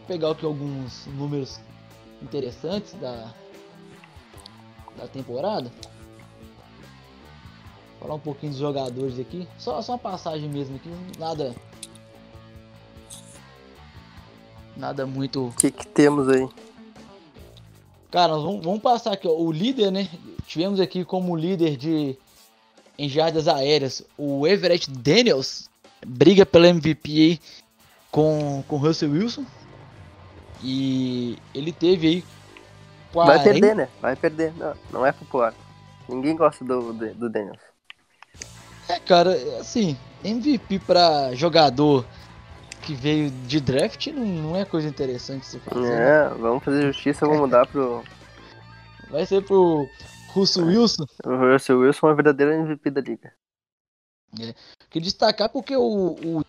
pegar 0.06 0.30
aqui 0.30 0.44
alguns 0.44 1.06
números 1.06 1.58
interessantes 2.22 2.92
da, 2.94 3.32
da 4.96 5.06
temporada. 5.06 5.70
Falar 8.00 8.14
um 8.14 8.20
pouquinho 8.20 8.52
dos 8.52 8.60
jogadores 8.60 9.18
aqui. 9.18 9.46
Só, 9.58 9.80
só 9.80 9.92
uma 9.92 9.98
passagem 9.98 10.48
mesmo 10.48 10.76
aqui, 10.76 10.90
nada. 11.18 11.54
Nada 14.76 15.06
muito 15.06 15.48
O 15.48 15.52
que, 15.52 15.70
que 15.70 15.86
temos 15.86 16.28
aí? 16.28 16.48
Cara, 18.10 18.34
nós 18.34 18.42
vamos, 18.42 18.64
vamos 18.64 18.80
passar 18.82 19.12
aqui, 19.12 19.28
ó. 19.28 19.32
O 19.32 19.52
líder, 19.52 19.90
né? 19.90 20.08
Tivemos 20.46 20.80
aqui 20.80 21.04
como 21.04 21.36
líder 21.36 21.76
de 21.76 22.18
em 22.98 23.08
jardas 23.08 23.48
aéreas 23.48 24.04
o 24.18 24.46
Everett 24.46 24.90
Daniels. 24.90 25.70
Briga 26.04 26.44
pela 26.44 26.68
MVP 26.68 27.10
aí 27.10 27.40
com 28.10 28.64
com 28.66 28.76
Russell 28.76 29.12
Wilson. 29.12 29.46
E 30.62 31.38
ele 31.54 31.72
teve 31.72 32.06
aí. 32.06 32.24
Vai 33.12 33.38
40 33.38 33.42
perder, 33.44 33.74
né? 33.76 33.88
Vai 34.00 34.16
perder. 34.16 34.52
Não, 34.56 34.74
não 34.90 35.06
é 35.06 35.12
popular. 35.12 35.54
Ninguém 36.08 36.34
gosta 36.36 36.64
do, 36.64 36.92
do, 36.92 37.14
do 37.14 37.30
Daniels. 37.30 37.60
É, 38.88 38.98
cara, 39.00 39.32
assim, 39.60 39.96
MVP 40.24 40.78
pra 40.80 41.34
jogador 41.34 42.04
que 42.82 42.94
veio 42.94 43.30
de 43.30 43.60
draft 43.60 44.08
não, 44.08 44.24
não 44.24 44.56
é 44.56 44.64
coisa 44.64 44.88
interessante 44.88 45.46
se 45.46 45.58
fazer. 45.60 45.80
né? 45.88 46.26
É, 46.26 46.28
vamos 46.30 46.64
fazer 46.64 46.82
justiça, 46.92 47.24
vamos 47.26 47.42
mudar 47.42 47.66
pro. 47.66 48.02
Vai 49.08 49.24
ser 49.26 49.44
pro 49.44 49.86
Russell 50.32 50.64
Wilson. 50.66 51.06
O 51.24 51.52
Russell 51.52 51.78
Wilson 51.80 52.08
é 52.08 52.12
o 52.12 52.16
verdadeiro 52.16 52.52
MVP 52.52 52.90
da 52.90 53.00
liga. 53.02 53.32
Queria 54.88 55.04
destacar 55.04 55.50
porque 55.50 55.76
o, 55.76 56.16
o- 56.24 56.44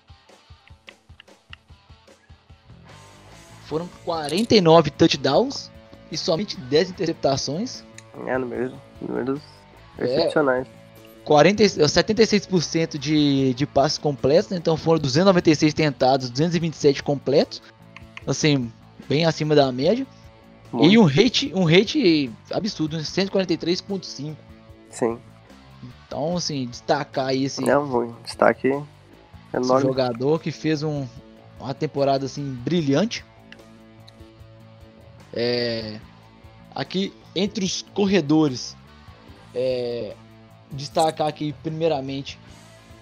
Foram 3.65 3.87
49 4.05 4.91
touchdowns 4.91 5.69
e 6.13 6.17
somente 6.17 6.55
10 6.59 6.91
interceptações. 6.91 7.83
É, 8.27 8.37
números, 8.37 8.71
números 9.01 9.41
É. 9.97 10.05
excepcionais. 10.05 10.67
40, 11.25 11.63
e- 11.63 11.65
76% 11.65 12.97
de, 12.99 13.53
de 13.53 13.65
passes 13.65 13.97
completos, 13.97 14.51
né? 14.51 14.57
então 14.57 14.77
foram 14.77 14.99
296 14.99 15.73
tentados, 15.73 16.29
227 16.29 17.01
completos. 17.01 17.61
Assim, 18.27 18.71
bem 19.09 19.25
acima 19.25 19.55
da 19.55 19.71
média. 19.71 20.05
E 20.71 20.75
Muito, 20.75 21.01
um 21.01 21.05
rate, 21.05 21.51
um 21.55 21.63
rate 21.65 22.31
absurdo, 22.51 22.97
né? 22.97 23.03
143.5. 23.03 24.35
Sim. 24.89 25.19
Então, 26.07 26.37
assim, 26.37 26.67
destacar 26.67 27.27
aí 27.27 27.43
esse, 27.45 27.67
É 27.67 27.77
um 27.77 28.13
destaque 28.23 28.67
esse 28.67 28.85
enorme. 29.55 29.81
jogador 29.87 30.39
que 30.39 30.51
fez 30.51 30.83
um, 30.83 31.05
uma 31.59 31.73
temporada 31.73 32.25
assim 32.25 32.43
brilhante. 32.43 33.23
É, 35.33 35.99
aqui 36.75 37.13
entre 37.35 37.65
os 37.65 37.81
corredores, 37.93 38.75
é, 39.53 40.15
destacar 40.71 41.27
aqui 41.27 41.53
primeiramente 41.63 42.39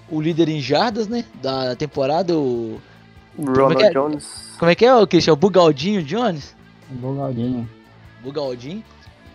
o 0.10 0.22
líder 0.22 0.50
em 0.50 0.62
jardas, 0.62 1.08
né, 1.08 1.26
da 1.42 1.76
temporada, 1.76 2.38
o 2.38 2.82
como 3.36 3.50
é 3.50 3.54
que 3.54 3.60
Ronald 3.60 3.84
é? 3.84 3.92
Jones. 3.92 4.56
como 4.60 4.72
é 4.72 4.76
que 4.76 4.86
é 4.86 4.94
o 4.94 5.08
Christian? 5.08 5.34
O 5.34 5.38
Bugaldinho 5.38 6.04
Jones, 6.04 6.56
Bugaldinho. 6.90 7.70
Bugaldinho. 8.22 8.84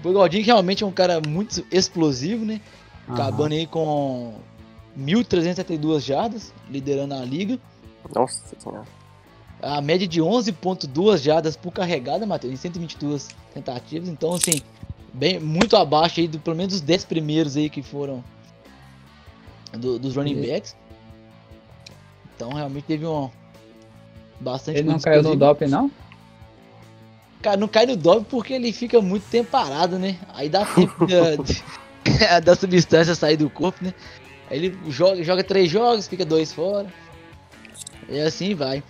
Bugaldinho 0.03 0.45
realmente 0.45 0.85
é 0.85 0.87
um 0.87 0.93
cara 0.93 1.21
muito 1.27 1.65
explosivo, 1.71 2.45
né? 2.45 2.61
Acabando 3.09 3.53
aí 3.53 3.67
com 3.67 4.35
1.372 4.99 6.01
jardas, 6.01 6.53
liderando 6.69 7.15
a 7.15 7.25
liga. 7.25 7.59
Nossa 8.15 8.57
senhora. 8.59 8.85
A 9.63 9.81
média 9.81 10.07
de 10.07 10.21
11.2 10.21 11.19
jardas 11.19 11.57
por 11.57 11.73
carregada, 11.73 12.27
Matheus, 12.27 12.53
em 12.53 12.57
122 12.57 13.29
tentativas. 13.55 14.09
Então, 14.09 14.35
assim, 14.35 14.61
bem, 15.13 15.41
muito 15.41 15.77
abaixo 15.77 16.21
aí 16.21 16.29
do 16.29 16.39
pelo 16.39 16.57
menos 16.57 16.75
dos 16.75 16.81
10 16.83 17.05
primeiros 17.07 17.57
aí 17.57 17.71
que 17.71 17.83
foram 17.83 18.23
do- 19.73 19.99
dos 19.99 20.15
running 20.15 20.41
backs. 20.41 20.77
Então, 22.35 22.53
realmente 22.53 22.85
teve 22.85 23.07
um 23.07 23.31
bastante 24.39 24.79
Ele 24.79 24.89
não 24.89 25.01
caiu 25.01 25.23
no 25.23 25.37
doping, 25.37 25.67
não? 25.69 25.91
Cara, 27.41 27.57
não 27.57 27.69
cai 27.69 27.87
no 27.87 27.97
doping 27.97 28.25
porque 28.25 28.53
ele 28.53 28.73
fica 28.73 29.01
muito 29.01 29.25
tempo 29.31 29.51
parado, 29.51 29.99
né? 29.99 30.19
Aí 30.35 30.49
dá 30.49 30.67
tempo 30.67 31.07
da, 31.07 32.41
da 32.41 32.55
substância 32.55 33.15
sair 33.15 33.37
do 33.37 33.49
corpo, 33.49 33.83
né? 33.85 33.95
Aí 34.51 34.59
ele 34.59 34.79
joga, 34.91 35.23
joga 35.25 35.43
três 35.43 35.71
jogos, 35.71 36.07
fica 36.07 36.25
dois 36.25 36.53
fora. 36.53 36.87
E 38.09 38.21
assim 38.21 38.55
vai. 38.55 38.83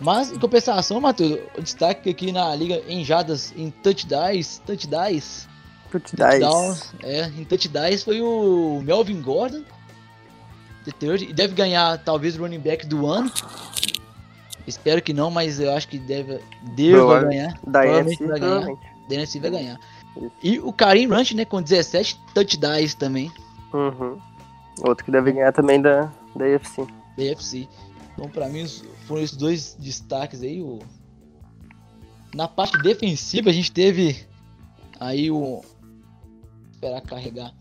Mas, 0.00 0.30
em 0.30 0.38
compensação, 0.38 1.00
Matheus, 1.00 1.40
o 1.56 1.62
destaque 1.62 2.10
aqui 2.10 2.30
na 2.30 2.54
liga 2.54 2.82
em 2.86 3.04
jadas, 3.04 3.52
em 3.56 3.70
touchdowns, 3.70 4.58
touchdowns, 4.66 5.48
touchdowns, 5.90 6.94
é, 7.02 7.26
em 7.28 7.44
touchdowns 7.44 8.02
foi 8.02 8.20
o 8.20 8.80
Melvin 8.84 9.22
Gordon, 9.22 9.62
the 10.84 10.92
third, 10.92 11.24
e 11.24 11.32
deve 11.32 11.54
ganhar 11.54 11.96
talvez 12.04 12.36
o 12.36 12.42
running 12.42 12.58
back 12.60 12.86
do 12.86 13.06
ano. 13.06 13.32
Espero 14.66 15.00
que 15.00 15.12
não, 15.12 15.30
mas 15.30 15.60
eu 15.60 15.72
acho 15.72 15.88
que 15.88 15.98
deve, 15.98 16.40
deva 16.74 16.96
Provável. 16.98 17.28
ganhar. 17.28 17.52
Da 17.66 17.80
Provavelmente 17.80 18.18
vai 18.26 18.40
ganhar. 18.40 18.60
provavelmente. 18.60 19.38
Vai 19.40 19.50
ganhar. 19.50 19.80
Isso. 20.16 20.32
E 20.42 20.58
o 20.58 20.72
Karim 20.72 21.06
Ranch, 21.08 21.34
né, 21.34 21.44
com 21.44 21.62
17 21.62 22.20
touchdowns 22.34 22.94
também, 22.94 23.30
Uhum. 23.72 24.18
Outro 24.86 25.04
que 25.04 25.10
deve 25.10 25.32
ganhar 25.32 25.52
também 25.52 25.80
da, 25.82 26.10
da 26.34 26.48
EFC. 26.48 26.86
da 27.16 27.22
UFC. 27.22 27.68
Então, 28.16 28.30
pra 28.30 28.48
mim, 28.48 28.66
foram 29.06 29.22
esses 29.22 29.36
dois 29.36 29.76
destaques 29.78 30.42
aí. 30.42 30.62
O... 30.62 30.78
Na 32.34 32.48
parte 32.48 32.80
defensiva, 32.82 33.50
a 33.50 33.52
gente 33.52 33.70
teve 33.70 34.24
aí 34.98 35.30
o. 35.30 35.62
Esperar 36.72 37.02
carregar. 37.02 37.54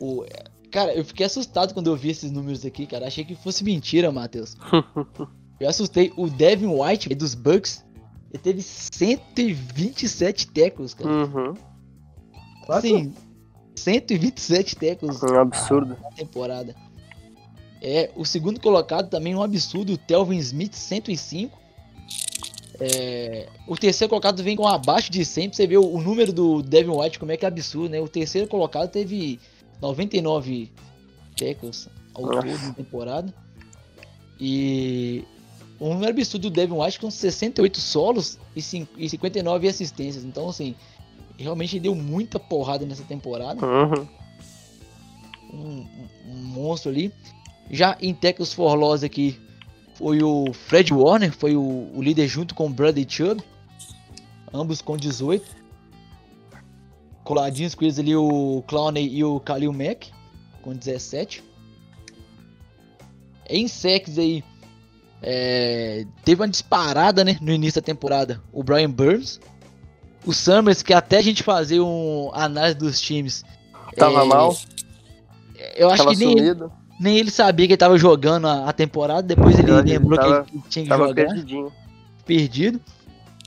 O... 0.00 0.24
Cara, 0.70 0.92
eu 0.94 1.04
fiquei 1.04 1.26
assustado 1.26 1.72
quando 1.74 1.86
eu 1.88 1.96
vi 1.96 2.10
esses 2.10 2.30
números 2.30 2.64
aqui, 2.64 2.86
cara. 2.86 3.06
Achei 3.06 3.24
que 3.24 3.36
fosse 3.36 3.62
mentira, 3.62 4.10
Matheus. 4.10 4.56
eu 5.60 5.68
assustei. 5.68 6.12
O 6.16 6.28
Devin 6.28 6.66
White, 6.66 7.14
dos 7.14 7.34
Bucks, 7.36 7.84
ele 8.32 8.42
teve 8.42 8.62
127 8.62 10.48
tackles, 10.48 10.94
cara. 10.94 11.08
Uhum. 11.08 11.54
Assim, 12.68 13.14
127 13.76 14.76
tackles 14.76 15.22
Um 15.22 15.38
absurdo. 15.38 15.96
na 16.02 16.10
temporada. 16.10 16.74
É, 17.84 18.10
o 18.14 18.24
segundo 18.24 18.60
colocado 18.60 19.10
também 19.10 19.34
um 19.34 19.42
absurdo, 19.42 19.94
o 19.94 19.96
Telvin 19.98 20.38
Smith, 20.38 20.72
105. 20.74 21.58
É, 22.80 23.48
o 23.66 23.76
terceiro 23.76 24.08
colocado 24.08 24.42
vem 24.42 24.56
com 24.56 24.66
abaixo 24.66 25.10
de 25.10 25.24
100, 25.24 25.48
pra 25.50 25.56
você 25.56 25.66
ver 25.66 25.78
o, 25.78 25.86
o 25.94 26.00
número 26.00 26.32
do 26.32 26.62
Devin 26.62 26.90
White, 26.92 27.18
como 27.18 27.32
é 27.32 27.36
que 27.36 27.44
é 27.44 27.48
absurdo, 27.48 27.90
né? 27.90 28.00
O 28.00 28.08
terceiro 28.08 28.46
colocado 28.48 28.88
teve 28.90 29.38
99 29.80 30.70
tackles. 31.36 31.88
ao 32.14 32.22
todo 32.28 32.46
na 32.46 32.72
temporada. 32.74 33.34
E 34.40 35.24
um 35.80 35.90
número 35.94 36.10
absurdo 36.12 36.48
do 36.48 36.54
Devin 36.54 36.74
White 36.74 37.00
com 37.00 37.10
68 37.10 37.80
solos 37.80 38.38
e 38.56 38.60
e 38.96 39.08
59 39.08 39.68
assistências. 39.68 40.24
Então, 40.24 40.48
assim, 40.48 40.74
realmente 41.38 41.78
deu 41.80 41.94
muita 41.94 42.38
porrada 42.38 42.86
nessa 42.86 43.02
temporada. 43.04 43.64
Uhum. 43.64 44.06
Um, 45.52 45.58
um- 45.58 46.08
um 46.30 46.36
monstro 46.44 46.90
ali. 46.90 47.12
Já 47.72 47.96
em 48.02 48.12
Tackles 48.12 48.52
for 48.52 48.74
Loss 48.74 49.02
aqui 49.02 49.40
foi 49.94 50.22
o 50.22 50.52
Fred 50.52 50.92
Warner, 50.92 51.32
foi 51.32 51.56
o, 51.56 51.90
o 51.94 52.02
líder 52.02 52.28
junto 52.28 52.54
com 52.54 52.66
o 52.66 52.70
Bradley 52.70 53.06
Chubb. 53.08 53.42
Ambos 54.52 54.82
com 54.82 54.94
18. 54.94 55.62
Coladinhos 57.24 57.74
com 57.74 57.84
eles 57.84 57.98
ali 57.98 58.14
o 58.14 58.62
Clowney 58.66 59.08
e 59.08 59.24
o 59.24 59.38
Khalil 59.38 59.72
Mack 59.72 60.10
com 60.60 60.74
17. 60.74 61.42
Em 63.48 63.66
sacks 63.66 64.18
aí, 64.18 64.44
é, 65.22 66.04
teve 66.24 66.42
uma 66.42 66.48
disparada 66.48 67.24
né, 67.24 67.38
no 67.40 67.52
início 67.52 67.80
da 67.80 67.84
temporada. 67.84 68.42
O 68.52 68.62
Brian 68.62 68.90
Burns. 68.90 69.40
O 70.26 70.32
Summers, 70.32 70.82
que 70.82 70.92
até 70.92 71.18
a 71.18 71.22
gente 71.22 71.42
fazer 71.42 71.80
um 71.80 72.30
análise 72.34 72.76
dos 72.76 73.00
times. 73.00 73.44
Tava 73.96 74.22
é, 74.22 74.24
mal, 74.24 74.56
Eu 75.74 75.88
acho 75.88 75.98
tava 75.98 76.14
que 76.14 76.24
nem 76.24 76.36
sumido, 76.36 76.72
nem 77.02 77.18
ele 77.18 77.30
sabia 77.30 77.66
que 77.66 77.72
ele 77.72 77.78
tava 77.78 77.98
jogando 77.98 78.46
a, 78.46 78.68
a 78.68 78.72
temporada. 78.72 79.22
Depois 79.22 79.58
ele 79.58 79.66
Verdade, 79.66 79.90
lembrou 79.92 80.18
tava- 80.18 80.44
que 80.44 80.54
ele 80.54 80.62
tinha 80.68 80.82
que 80.84 80.88
tava 80.88 81.08
jogar 81.08 81.26
perdidinho. 81.26 81.72
perdido. 82.24 82.80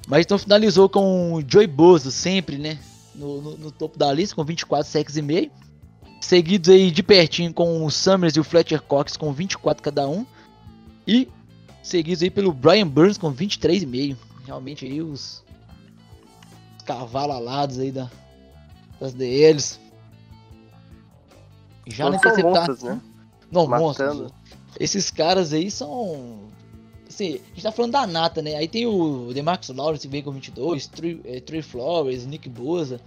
Mas 0.07 0.25
então 0.25 0.37
finalizou 0.37 0.87
com 0.87 1.33
o 1.33 1.43
Joey 1.47 1.65
Bozo, 1.67 2.11
sempre, 2.11 2.57
né? 2.57 2.77
No, 3.15 3.41
no- 3.41 3.57
no 3.57 3.71
topo 3.71 3.97
da 3.97 4.11
lista, 4.13 4.35
com 4.35 4.43
24 4.43 4.87
sacks 4.91 5.17
e 5.17 5.21
meio. 5.21 5.49
Seguidos 6.21 6.69
aí 6.69 6.91
de 6.91 7.01
pertinho 7.03 7.53
com 7.53 7.85
o 7.85 7.89
Summers 7.91 8.35
e 8.35 8.39
o 8.39 8.43
Fletcher 8.43 8.81
Cox 8.81 9.15
com 9.17 9.31
24 9.33 9.81
cada 9.83 10.07
um. 10.07 10.25
E 11.07 11.27
seguidos 11.83 12.21
aí 12.23 12.29
pelo 12.29 12.51
Brian 12.51 12.87
Burns 12.87 13.17
com 13.17 13.33
23,5. 13.33 14.15
Realmente 14.45 14.85
aí 14.85 15.01
os, 15.01 15.43
os 16.77 16.83
cavalos 16.83 17.35
alados 17.35 17.79
aí 17.79 17.91
da, 17.91 18.09
das 18.99 19.13
DLs. 19.13 19.79
Já 21.87 22.09
na 22.09 22.15
interceptação. 22.17 22.95
né? 22.95 23.01
Não, 23.51 23.67
Matando. 23.67 23.83
monstros. 24.23 24.31
Esses 24.79 25.09
caras 25.11 25.53
aí 25.53 25.69
são. 25.71 26.39
Assim, 27.07 27.35
a 27.35 27.49
gente 27.53 27.63
tá 27.63 27.71
falando 27.71 27.91
da 27.93 28.05
nata, 28.05 28.41
né? 28.41 28.55
Aí 28.55 28.67
tem 28.67 28.85
o 28.85 29.31
Demarcus 29.33 29.69
Lawrence 29.69 30.05
que 30.07 30.11
vem 30.11 30.21
com 30.21 30.31
22, 30.31 30.87
Trey, 30.87 31.21
é, 31.23 31.39
Trey 31.39 31.61
Flowers, 31.61 32.25
Nick 32.25 32.49
Boza. 32.49 32.99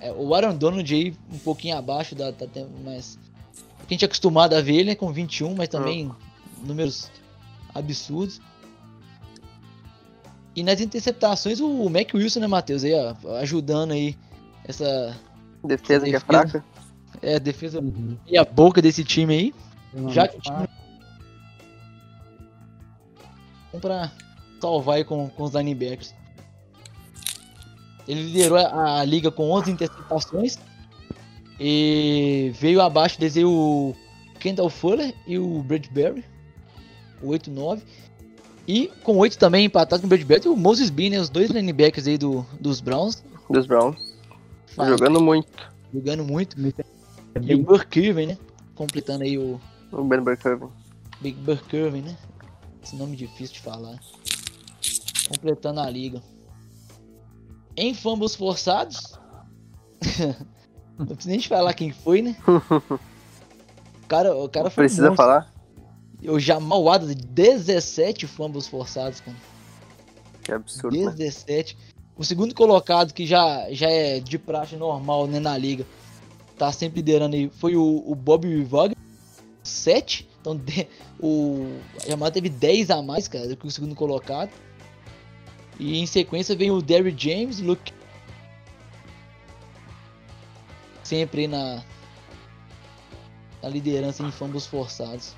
É, 0.00 0.10
o 0.12 0.34
Aaron 0.34 0.56
Donald 0.56 0.92
aí 0.92 1.14
um 1.32 1.38
pouquinho 1.38 1.76
abaixo 1.76 2.14
da. 2.14 2.30
da 2.30 2.46
mas. 2.84 3.18
A 3.78 3.86
gente 3.92 4.02
é 4.02 4.06
acostumado 4.06 4.54
a 4.54 4.60
ver 4.62 4.74
ele 4.76 4.90
né, 4.90 4.94
com 4.94 5.12
21, 5.12 5.54
mas 5.54 5.68
também 5.68 6.10
números 6.64 7.10
absurdos. 7.74 8.40
E 10.56 10.62
nas 10.62 10.80
interceptações 10.80 11.60
o 11.60 11.88
Mac 11.90 12.12
Wilson, 12.14 12.40
né, 12.40 12.46
Matheus? 12.46 12.84
Aí, 12.84 12.92
ó, 12.94 13.14
ajudando 13.36 13.92
aí 13.92 14.16
essa. 14.66 15.16
Defesa 15.64 16.04
que 16.04 16.10
é 16.10 16.12
Defesa. 16.12 16.24
fraca. 16.24 16.64
É, 17.22 17.36
a 17.36 17.38
defesa 17.38 17.80
Uhum. 17.80 18.16
e 18.26 18.36
a 18.36 18.44
boca 18.44 18.82
desse 18.82 19.04
time 19.04 19.34
aí. 19.34 19.54
Já 20.08 20.28
que 20.28 20.38
o 20.38 20.40
time 20.40 20.68
pra 23.80 24.10
salvar 24.60 24.96
aí 24.96 25.04
com, 25.04 25.28
com 25.28 25.42
os 25.42 25.54
linebackers. 25.54 26.14
Ele 28.06 28.22
liderou 28.22 28.58
a, 28.58 29.00
a 29.00 29.04
liga 29.04 29.30
com 29.30 29.50
11 29.50 29.70
interceptações. 29.70 30.58
E 31.58 32.52
veio 32.54 32.80
abaixo 32.80 33.18
aí 33.20 33.44
o 33.44 33.94
Kendall 34.40 34.70
Fuller 34.70 35.14
e 35.26 35.38
o 35.38 35.62
Bradbury. 35.62 36.24
O 37.22 37.28
8-9. 37.28 37.82
E 38.66 38.90
com 39.02 39.16
8 39.18 39.38
também 39.38 39.66
empatados 39.66 40.00
com 40.00 40.06
o 40.06 40.08
Bradbury 40.08 40.42
e 40.44 40.48
o 40.48 40.56
Moses 40.56 40.90
Bean, 40.90 41.10
né, 41.10 41.20
os 41.20 41.28
dois 41.28 41.50
linebackers 41.50 42.06
aí 42.06 42.18
do, 42.18 42.44
dos 42.60 42.80
Browns. 42.80 43.22
Dos 43.48 43.66
Browns. 43.66 44.14
Ah, 44.76 44.88
Jogando 44.88 45.20
muito. 45.20 45.46
jogando 45.92 46.24
muito. 46.24 46.56
E 46.60 47.54
o 47.54 47.80
Irving, 47.96 48.26
né? 48.26 48.38
Completando 48.74 49.22
aí 49.22 49.38
o, 49.38 49.60
O 49.96 50.02
Ben 50.04 50.20
Burkirby. 50.20 50.66
Big 51.20 51.38
Burke 51.40 51.76
Irving, 51.76 52.02
né? 52.02 52.16
Esse 52.82 52.96
nome 52.96 53.16
difícil 53.16 53.54
de 53.54 53.60
falar. 53.60 53.98
Completando 55.28 55.80
a 55.80 55.88
liga. 55.88 56.22
Em 57.76 57.94
fumbles 57.94 58.34
forçados. 58.34 59.18
Não 60.98 61.06
precisa 61.06 61.30
nem 61.30 61.38
te 61.38 61.48
falar 61.48 61.72
quem 61.74 61.92
foi, 61.92 62.22
né? 62.22 62.36
O 62.46 64.06
cara, 64.06 64.36
o 64.36 64.48
cara 64.48 64.70
foi 64.70 64.84
Precisa 64.84 65.08
monstro. 65.08 65.16
falar? 65.16 65.52
O 66.28 66.38
Jamal 66.38 66.88
Adams, 66.88 67.14
17 67.14 68.26
fumbles 68.26 68.66
forçados, 68.66 69.20
cara. 69.20 69.36
Que 70.42 70.52
absurdo, 70.52 70.96
né? 70.96 71.10
17. 71.10 71.76
O 72.16 72.24
segundo 72.24 72.54
colocado, 72.54 73.12
que 73.12 73.26
já, 73.26 73.66
já 73.72 73.88
é 73.88 74.20
de 74.20 74.38
praxe 74.38 74.76
normal 74.76 75.26
né, 75.26 75.40
na 75.40 75.56
liga, 75.56 75.84
tá 76.56 76.70
sempre 76.70 76.96
liderando 76.98 77.34
aí, 77.34 77.50
foi 77.50 77.76
o, 77.76 78.04
o 78.06 78.14
Bob 78.14 78.46
Wagner, 78.64 78.93
7. 79.84 80.28
Então 80.40 80.56
de- 80.56 80.86
o 81.20 81.78
Jamal 82.06 82.30
teve 82.30 82.48
10 82.48 82.90
a 82.90 83.02
mais, 83.02 83.28
cara, 83.28 83.48
do 83.48 83.56
que 83.56 83.66
o 83.66 83.70
segundo 83.70 83.94
colocado. 83.94 84.50
E 85.78 85.98
em 85.98 86.06
sequência 86.06 86.54
vem 86.56 86.70
o 86.70 86.80
Derry 86.80 87.14
James, 87.16 87.60
Luke. 87.60 87.92
Sempre 91.02 91.42
aí 91.42 91.48
na, 91.48 91.82
na 93.62 93.68
liderança 93.68 94.22
em 94.22 94.30
fumbles 94.30 94.66
forçados. 94.66 95.34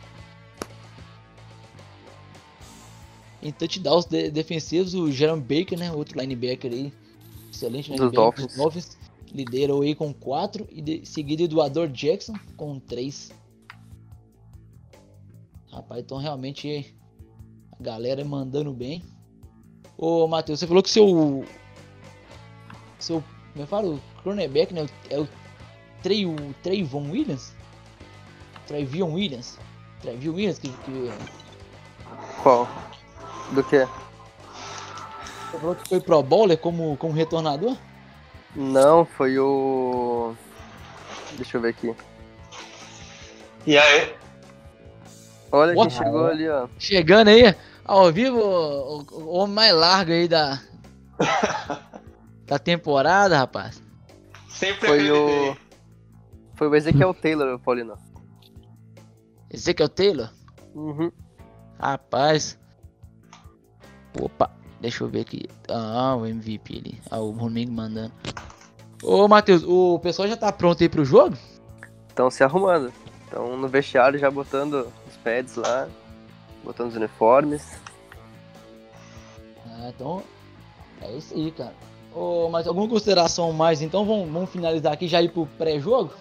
Em 3.42 3.52
touchdowns 3.52 4.04
de- 4.06 4.30
defensivos, 4.30 4.94
o 4.94 5.10
Jerome 5.10 5.42
Baker, 5.42 5.78
né? 5.78 5.92
Outro 5.92 6.18
linebacker 6.20 6.72
aí. 6.72 6.92
Excelente 7.52 7.90
Dos 7.90 7.98
linebacker. 7.98 8.14
Dolphins. 8.14 8.56
Dolphins 8.56 8.98
liderou 9.32 9.82
aí 9.82 9.94
com 9.94 10.12
4 10.12 10.66
e 10.70 10.80
de, 10.80 11.06
seguido 11.06 11.46
do 11.48 11.60
Ador 11.60 11.88
Jackson 11.88 12.34
com 12.56 12.78
3. 12.78 13.32
Rapaz, 15.76 16.00
então 16.00 16.16
realmente 16.16 16.96
a 17.78 17.82
galera 17.82 18.24
mandando 18.24 18.72
bem. 18.72 19.04
Ô 19.98 20.26
Matheus, 20.26 20.58
você 20.58 20.66
falou 20.66 20.82
que 20.82 20.88
seu. 20.88 21.44
Seu. 22.98 23.22
Como 23.52 23.62
eu 23.62 23.66
falo? 23.66 23.94
O 23.96 24.22
cornerback, 24.22 24.72
né? 24.72 24.86
É 25.10 25.18
o 25.18 25.28
Trey, 26.02 26.24
o 26.24 26.34
Trayvon 26.62 27.10
Williams? 27.10 27.54
Trayvon 28.66 29.12
Williams? 29.12 29.58
Trayvon 30.00 30.30
Williams 30.30 30.58
que, 30.58 30.68
que 30.68 31.12
Qual? 32.42 32.66
Do 33.52 33.62
que? 33.62 33.86
Você 35.50 35.58
falou 35.58 35.74
que 35.74 35.88
foi 35.90 36.00
pro 36.00 36.22
bowler 36.22 36.56
como, 36.56 36.96
como 36.96 37.12
retornador? 37.12 37.76
Não, 38.54 39.04
foi 39.04 39.38
o. 39.38 40.34
Deixa 41.36 41.58
eu 41.58 41.60
ver 41.60 41.68
aqui. 41.68 41.94
E 43.66 43.76
aí? 43.76 44.25
Olha 45.56 45.74
quem 45.74 45.90
chegou 45.90 46.26
ali, 46.26 46.48
ó. 46.48 46.68
Chegando 46.78 47.28
aí, 47.28 47.54
ao 47.84 48.12
vivo, 48.12 48.38
o, 48.38 49.02
o- 49.12 49.28
homem 49.28 49.54
mais 49.54 49.74
largo 49.74 50.12
aí 50.12 50.28
da, 50.28 50.60
da 52.46 52.58
temporada, 52.58 53.36
rapaz. 53.38 53.82
Sempre 54.48 54.86
Foi 54.88 55.10
o. 55.10 55.56
Foi 56.54 56.68
o 56.68 56.74
Ezequiel 56.74 57.12
Taylor, 57.12 57.58
Paulino. 57.58 57.94
O 59.52 59.88
Taylor? 59.88 60.30
Uhum. 60.74 61.10
Rapaz. 61.78 62.58
Opa, 64.20 64.50
deixa 64.80 65.04
eu 65.04 65.08
ver 65.08 65.20
aqui. 65.20 65.44
Ah, 65.68 66.16
o 66.16 66.24
MVP 66.26 66.78
ali. 66.78 67.00
Ah, 67.10 67.18
o 67.20 67.30
Romingo 67.32 67.72
mandando. 67.72 68.12
Ô, 69.02 69.28
Matheus, 69.28 69.62
o 69.64 69.98
pessoal 69.98 70.26
já 70.26 70.36
tá 70.36 70.50
pronto 70.50 70.82
aí 70.82 70.88
pro 70.88 71.04
jogo? 71.04 71.36
Estão 72.08 72.30
se 72.30 72.42
arrumando. 72.42 72.90
Estão 73.24 73.56
no 73.58 73.68
vestiário 73.68 74.18
já 74.18 74.30
botando 74.30 74.90
pads 75.26 75.56
lá, 75.56 75.88
botando 76.62 76.90
os 76.90 76.96
uniformes. 76.96 77.62
Ah, 79.66 79.88
então. 79.88 80.22
É 81.02 81.10
isso 81.12 81.34
aí, 81.34 81.50
cara. 81.50 81.74
Ô, 82.14 82.48
mas 82.48 82.66
alguma 82.66 82.88
consideração 82.88 83.52
mais? 83.52 83.82
Então 83.82 84.04
vamos, 84.06 84.30
vamos 84.30 84.50
finalizar 84.50 84.92
aqui 84.92 85.08
já 85.08 85.20
ir 85.20 85.30
pro 85.30 85.46
pré-jogo? 85.58 86.12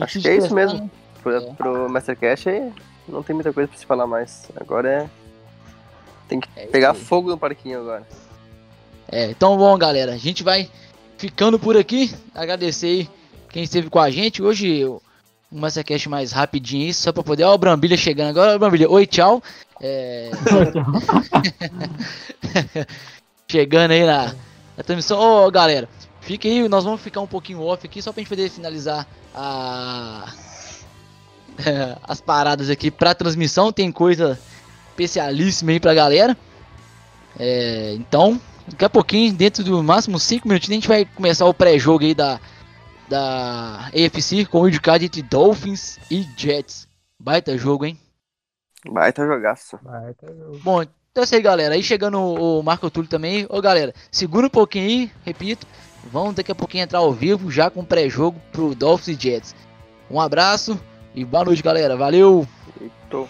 Acho 0.00 0.20
que 0.20 0.28
é 0.28 0.36
isso 0.36 0.54
mesmo. 0.54 0.78
né? 0.80 0.90
Pro, 1.22 1.36
É. 1.36 1.40
pro 1.54 1.88
Mastercast 1.90 2.48
aí 2.48 2.72
não 3.08 3.22
tem 3.22 3.34
muita 3.34 3.52
coisa 3.52 3.68
pra 3.68 3.76
se 3.76 3.84
falar 3.84 4.06
mais. 4.06 4.48
Agora 4.56 4.88
é. 4.88 5.10
Tem 6.28 6.38
que 6.40 6.48
É 6.56 6.66
pegar 6.66 6.94
fogo 6.94 7.28
no 7.30 7.36
parquinho 7.38 7.80
agora. 7.80 8.06
É, 9.08 9.30
então 9.30 9.56
bom, 9.56 9.76
galera. 9.76 10.12
A 10.12 10.16
gente 10.16 10.42
vai 10.44 10.70
ficando 11.18 11.58
por 11.58 11.76
aqui. 11.76 12.14
Agradecer 12.34 12.86
aí 12.86 13.10
quem 13.50 13.62
esteve 13.64 13.90
com 13.90 13.98
a 13.98 14.10
gente. 14.10 14.42
Hoje 14.42 14.84
o 15.50 15.56
um 15.56 15.60
Mastercast 15.60 16.08
mais 16.08 16.32
rapidinho 16.32 16.92
só 16.92 17.12
pra 17.12 17.22
poder. 17.22 17.44
Ó, 17.44 17.54
o 17.54 17.58
Brambilha 17.58 17.96
chegando 17.96 18.30
agora. 18.30 18.54
Ó, 18.54 18.58
Brambilha, 18.58 18.90
oi, 18.90 19.06
tchau. 19.06 19.42
É, 19.80 20.30
chegando 23.48 23.92
aí 23.92 24.04
na, 24.04 24.34
na 24.76 24.82
transmissão. 24.82 25.18
Ô, 25.18 25.50
galera, 25.50 25.88
fica 26.20 26.48
aí. 26.48 26.68
Nós 26.68 26.84
vamos 26.84 27.00
ficar 27.00 27.20
um 27.20 27.26
pouquinho 27.26 27.62
off 27.62 27.86
aqui 27.86 28.02
só 28.02 28.12
pra 28.12 28.20
gente 28.20 28.28
poder 28.28 28.50
finalizar 28.50 29.06
a. 29.34 30.32
as 32.02 32.20
paradas 32.20 32.68
aqui 32.68 32.90
pra 32.90 33.14
transmissão. 33.14 33.72
Tem 33.72 33.90
coisa 33.92 34.38
especialíssima 34.90 35.72
aí 35.72 35.80
pra 35.80 35.94
galera. 35.94 36.36
É, 37.38 37.94
então, 37.94 38.40
daqui 38.66 38.84
a 38.84 38.90
pouquinho, 38.90 39.32
dentro 39.32 39.62
do 39.62 39.82
máximo 39.82 40.18
5 40.18 40.48
minutos, 40.48 40.68
a 40.68 40.72
gente 40.72 40.88
vai 40.88 41.04
começar 41.04 41.46
o 41.46 41.54
pré-jogo 41.54 42.02
aí 42.02 42.14
da, 42.14 42.40
da 43.08 43.88
AFC 43.88 44.46
com 44.46 44.62
o 44.62 44.68
indicado 44.68 45.04
entre 45.04 45.22
Dolphins 45.22 45.98
e 46.10 46.26
Jets. 46.36 46.88
Baita 47.18 47.56
jogo, 47.56 47.84
hein? 47.84 47.98
Baita 48.88 49.26
jogaço. 49.26 49.78
Vai, 49.82 50.14
tá 50.14 50.26
jogo. 50.26 50.58
Bom, 50.62 50.82
então 50.82 51.22
é 51.22 51.24
isso 51.24 51.34
aí, 51.34 51.42
galera. 51.42 51.74
Aí 51.74 51.82
chegando 51.82 52.18
o 52.18 52.60
o 52.60 52.62
Marco 52.62 52.90
Túlio 52.90 53.08
também. 53.08 53.46
Ô, 53.48 53.60
galera, 53.60 53.94
segura 54.10 54.46
um 54.46 54.50
pouquinho 54.50 54.84
aí, 54.84 55.12
repito. 55.24 55.66
Vamos 56.12 56.34
daqui 56.34 56.52
a 56.52 56.54
pouquinho 56.54 56.84
entrar 56.84 57.00
ao 57.00 57.12
vivo 57.12 57.50
já 57.50 57.70
com 57.70 57.84
pré-jogo 57.84 58.40
pro 58.52 58.74
Dolphins 58.74 59.16
e 59.16 59.20
Jets. 59.20 59.56
Um 60.10 60.20
abraço 60.20 60.78
e 61.14 61.24
boa 61.24 61.44
noite, 61.44 61.62
galera. 61.62 61.96
Valeu! 61.96 62.46
Eita. 62.80 63.28